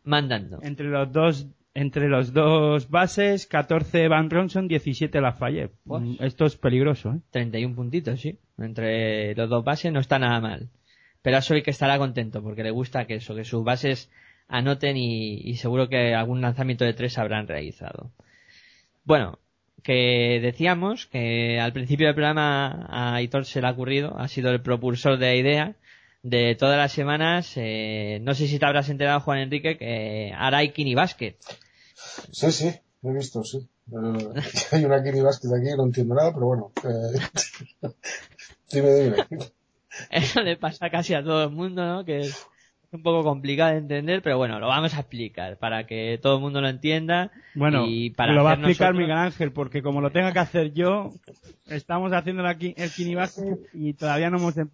[0.04, 0.60] mandando.
[0.62, 5.72] Entre los dos entre los dos bases, 14 Van Ronson, 17 Lafayette.
[5.86, 6.04] Pues.
[6.20, 7.20] Esto es peligroso, ¿eh?
[7.30, 8.40] 31 puntitos, sí.
[8.58, 10.70] Entre los dos bases no está nada mal.
[11.22, 14.10] Pero eso hay que estará contento porque le gusta que eso, que sus bases
[14.48, 18.12] anoten y, y seguro que algún lanzamiento de tres habrán realizado.
[19.04, 19.40] Bueno,
[19.84, 24.52] que decíamos que al principio del programa a Aitor se le ha ocurrido, ha sido
[24.52, 25.76] el propulsor de la idea
[26.24, 30.66] de todas las semanas, eh, no sé si te habrás enterado Juan Enrique, que hará
[30.68, 31.38] Kini Basket.
[32.32, 33.66] Sí, sí, lo he visto, sí.
[33.92, 34.42] Eh,
[34.74, 36.72] hay una Kini Basket aquí, no entiendo nada, pero bueno.
[36.84, 37.90] Eh,
[38.72, 39.18] dime, dime.
[40.12, 42.04] Eso le pasa casi a todo el mundo, ¿no?
[42.04, 42.46] Que es
[42.92, 46.42] un poco complicado de entender, pero bueno, lo vamos a explicar para que todo el
[46.42, 47.32] mundo lo entienda.
[47.54, 50.40] Bueno, y para lo va a explicar nosotros- Miguel Ángel, porque como lo tenga que
[50.40, 51.12] hacer yo,
[51.68, 54.70] estamos haciendo la qui- el Kini Basket y todavía no hemos em-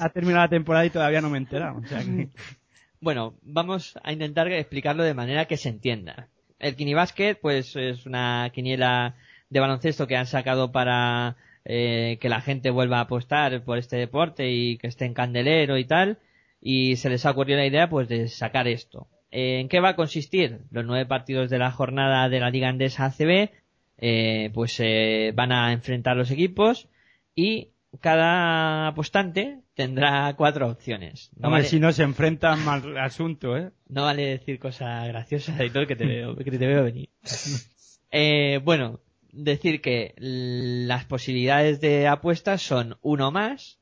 [0.00, 1.78] ha terminado la temporada y todavía no me he enterado.
[1.78, 2.28] O sea que-
[3.00, 6.28] Bueno, vamos a intentar explicarlo de manera que se entienda.
[6.58, 9.14] el Kinibasket, pues es una quiniela
[9.48, 13.96] de baloncesto que han sacado para eh, que la gente vuelva a apostar por este
[13.96, 16.18] deporte y que esté en candelero y tal.
[16.60, 19.08] Y se les ha ocurrido la idea, pues, de sacar esto.
[19.30, 20.60] ¿En qué va a consistir?
[20.70, 23.50] Los nueve partidos de la jornada de la Liga Andesa ACB,
[23.98, 26.88] eh, pues eh, van a enfrentar los equipos
[27.34, 27.68] y
[28.00, 31.30] cada apostante tendrá cuatro opciones.
[31.36, 33.70] No Hombre, vale- si no se enfrentan mal asunto, ¿eh?
[33.88, 37.08] no vale decir cosas graciosas todo que te veo, que te veo venir.
[38.10, 39.00] Eh, bueno,
[39.32, 43.78] decir que las posibilidades de apuestas son uno más,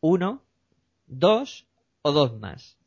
[0.00, 0.44] uno,
[1.08, 1.65] dos
[2.06, 2.78] o dos más.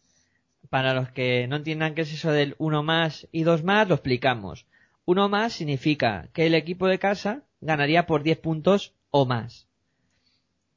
[0.69, 3.95] Para los que no entiendan qué es eso del uno más y dos más, lo
[3.95, 4.65] explicamos.
[5.03, 9.67] Uno más significa que el equipo de casa ganaría por 10 puntos o más.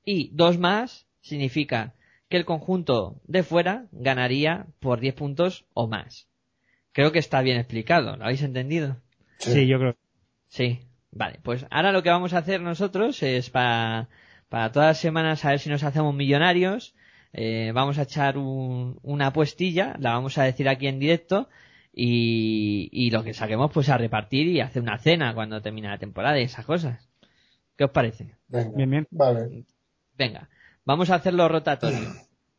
[0.04, 1.94] Y dos más significa
[2.28, 6.26] que el conjunto de fuera ganaría por 10 puntos o más.
[6.90, 8.96] Creo que está bien explicado, ¿lo habéis entendido?
[9.38, 9.96] Sí, yo creo.
[10.48, 10.80] Sí,
[11.12, 11.38] vale.
[11.44, 14.08] Pues ahora lo que vamos a hacer nosotros es para,
[14.48, 16.96] para todas las semanas a ver si nos hacemos millonarios.
[17.32, 21.48] Eh, vamos a echar un- una apuestilla, la vamos a decir aquí en directo
[21.92, 25.98] y, y lo que saquemos pues a repartir y hacer una cena cuando termine la
[25.98, 27.08] temporada y esas cosas.
[27.76, 28.36] ¿Qué os parece?
[28.48, 28.76] Venga.
[28.76, 29.08] Bien, bien.
[29.10, 29.64] Vale.
[30.16, 30.48] Venga,
[30.84, 32.12] vamos a hacerlo rotatorio.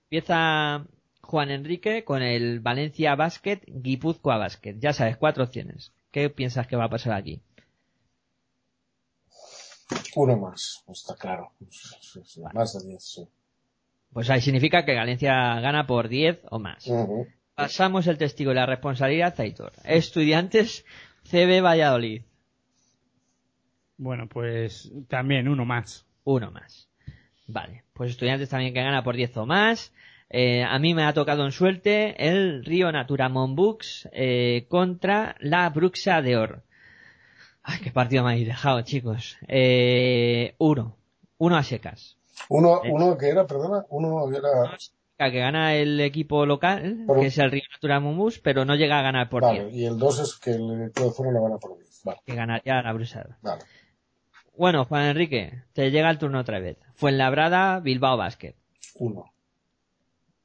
[0.10, 0.86] Empieza
[1.22, 4.76] Juan Enrique con el Valencia Basket, Guipúzcoa Basket.
[4.80, 5.94] Ya sabes, cuatro opciones.
[6.12, 7.42] ¿Qué piensas que va a pasar aquí?
[10.16, 11.52] Uno más, está claro.
[12.54, 13.28] Más de 10, sí.
[14.14, 16.90] Pues ahí significa que Valencia gana por 10 o más.
[17.56, 19.74] Pasamos el testigo de la responsabilidad, Aitor.
[19.84, 20.86] Estudiantes
[21.24, 22.22] CB Valladolid.
[23.98, 26.06] Bueno, pues también uno más.
[26.24, 26.90] Uno más.
[27.48, 29.94] Vale, pues estudiantes también que gana por 10 o más.
[30.30, 35.70] Eh, a mí me ha tocado en suerte el Río Natura Monbux eh, contra la
[35.70, 36.64] Bruxa de Or.
[37.62, 39.38] Ay, qué partido me habéis dejado, chicos.
[39.48, 40.98] Eh, uno.
[41.38, 42.18] Uno a secas.
[42.50, 44.78] Uno, uno que era, perdona, uno que era.
[45.18, 49.04] Que gana el equipo local, que es el Río Natura Monbux, pero no llega a
[49.04, 49.64] ganar por 10.
[49.64, 52.02] Vale, y el 2 es que el equipo de fuera no gana por 10.
[52.04, 53.36] Vale, Que ganaría la Or.
[53.42, 53.64] vale.
[54.58, 56.78] Bueno, Juan Enrique, te llega el turno otra vez.
[56.96, 58.56] Fuenlabrada, Bilbao Basket.
[58.96, 59.32] Uno.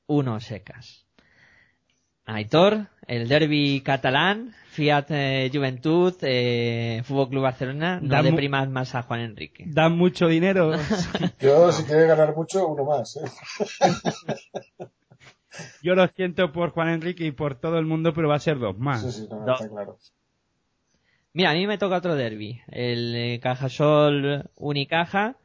[0.06, 1.06] Uno secas.
[2.24, 9.02] Aitor, el derby catalán, Fiat eh, Juventud, eh, Fútbol Club Barcelona, no deprimas más a
[9.02, 9.64] Juan Enrique.
[9.66, 10.70] Dan mucho dinero.
[11.40, 13.16] Yo, si quiere ganar mucho, uno más.
[13.16, 13.28] ¿eh?
[15.82, 18.60] Yo lo siento por Juan Enrique y por todo el mundo, pero va a ser
[18.60, 19.02] dos más.
[19.02, 19.60] Sí, sí, no, Dos.
[19.62, 19.98] está claro.
[21.32, 25.38] Mira, a mí me toca otro derby, el Cajasol Unicaja,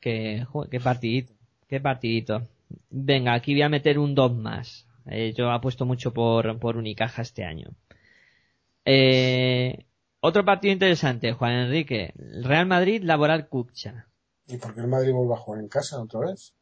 [0.00, 1.32] que, qué partidito,
[1.68, 2.48] qué partidito.
[2.90, 4.88] Venga, aquí voy a meter un 2 más.
[5.06, 7.68] Eh, yo apuesto mucho por, por Unicaja este año.
[8.84, 9.86] Eh,
[10.20, 12.12] otro partido interesante, Juan Enrique.
[12.42, 14.06] Real Madrid, Laboral Cucha.
[14.46, 16.52] ¿Y por qué el Madrid vuelve a jugar en casa otra vez?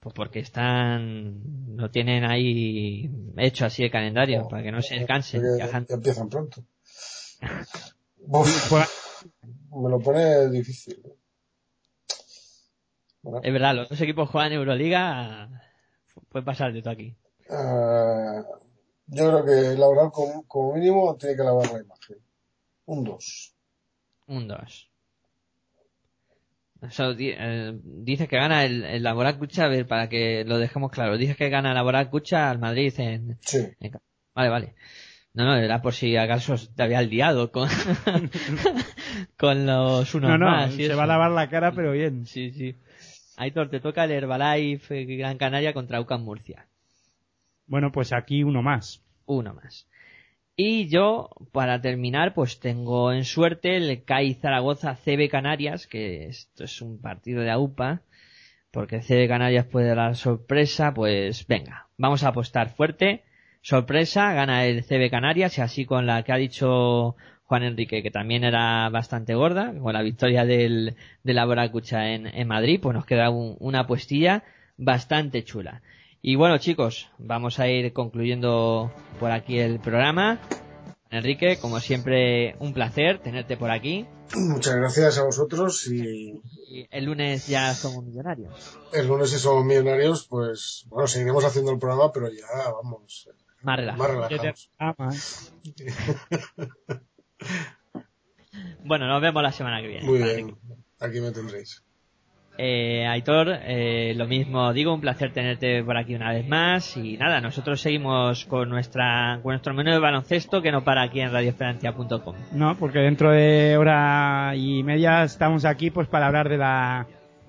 [0.00, 1.40] Pues porque están,
[1.76, 5.40] lo tienen ahí hecho así de calendario, Oh, para que no se cansen.
[5.40, 5.86] Porque viajan.
[5.88, 6.62] ya empiezan pronto.
[8.26, 8.72] Uf,
[9.72, 11.02] me lo pone difícil.
[13.22, 15.48] Bueno, Es verdad, los dos equipos juegan Euroliga,
[16.28, 17.16] puede pasar de todo aquí.
[17.48, 18.42] eh,
[19.06, 22.16] yo creo que Laboral como, como mínimo tiene que lavar la imagen.
[22.86, 23.54] Un 2.
[24.26, 24.90] Un 2.
[26.82, 30.58] Eso di- eh, dice que gana el, el Laboral Cucha, a ver, para que lo
[30.58, 31.16] dejemos claro.
[31.16, 33.66] Dice que gana el Laboral Cucha al Madrid en, Sí.
[33.80, 33.92] en
[34.34, 34.74] Vale, vale.
[35.32, 37.68] No, no, era por si acaso te había liado con,
[39.38, 40.74] con los unos No, no, más.
[40.74, 40.96] se eso.
[40.96, 42.26] va a lavar la cara, pero bien.
[42.26, 42.76] Sí, sí.
[43.36, 46.68] Aitor, te toca el Herbalife eh, Gran Canaria contra UCAM Murcia.
[47.66, 49.02] Bueno, pues aquí uno más.
[49.26, 49.88] Uno más.
[50.56, 56.64] Y yo, para terminar, pues tengo en suerte el CAI Zaragoza CB Canarias, que esto
[56.64, 58.02] es un partido de AUPA,
[58.70, 63.24] porque CB Canarias puede dar sorpresa, pues venga, vamos a apostar fuerte.
[63.62, 68.10] Sorpresa, gana el CB Canarias y así con la que ha dicho Juan Enrique, que
[68.10, 72.94] también era bastante gorda, con la victoria del, de la Boracucha en, en Madrid, pues
[72.94, 74.44] nos queda un- una apuestilla
[74.76, 75.82] bastante chula.
[76.26, 78.90] Y bueno chicos, vamos a ir concluyendo
[79.20, 80.40] por aquí el programa.
[81.10, 84.06] Enrique, como siempre, un placer tenerte por aquí.
[84.34, 86.40] Muchas gracias a vosotros y
[86.70, 88.78] Y el lunes ya somos millonarios.
[88.94, 93.28] el lunes si somos millonarios, pues bueno, seguiremos haciendo el programa, pero ya vamos,
[93.60, 94.70] Más relajados.
[98.86, 100.06] Bueno, nos vemos la semana que viene.
[100.06, 100.56] Muy bien,
[101.00, 101.83] aquí me tendréis.
[102.56, 106.96] Eh, Aitor, eh, lo mismo digo, un placer tenerte por aquí una vez más.
[106.96, 111.20] Y nada, nosotros seguimos con nuestra con nuestro menú de baloncesto que no para aquí
[111.20, 112.34] en radioesperantia.com.
[112.52, 117.06] No, porque dentro de hora y media estamos aquí pues para hablar de la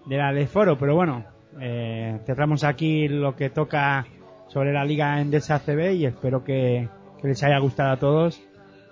[0.08, 1.24] de la de foro, pero bueno,
[1.62, 4.06] eh, cerramos aquí lo que toca
[4.48, 6.88] sobre la Liga Endesa CB y espero que,
[7.22, 8.42] que les haya gustado a todos.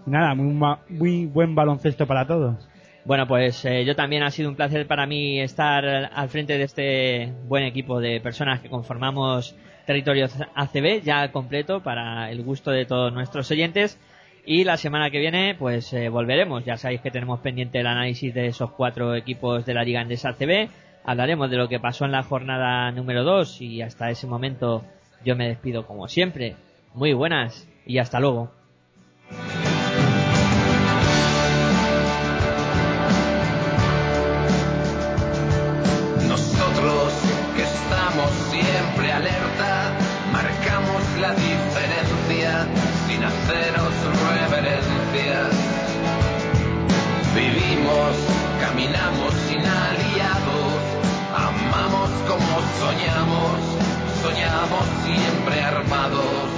[0.06, 0.54] Nada, muy,
[0.90, 2.70] muy buen baloncesto para todos.
[3.06, 6.64] Bueno, pues eh, yo también ha sido un placer para mí estar al frente de
[6.64, 9.56] este buen equipo de personas que conformamos
[9.86, 14.00] Territorio ACB, ya completo para el gusto de todos nuestros oyentes.
[14.46, 16.64] Y la semana que viene, pues eh, volveremos.
[16.64, 20.30] Ya sabéis que tenemos pendiente el análisis de esos cuatro equipos de la Liga Endesa
[20.30, 20.70] ACB.
[21.04, 24.86] Hablaremos de lo que pasó en la jornada número 2 y hasta ese momento
[25.26, 26.56] yo me despido como siempre.
[26.94, 28.63] Muy buenas y hasta luego.
[52.80, 53.60] Soñamos,
[54.22, 56.53] soñamos siempre armados.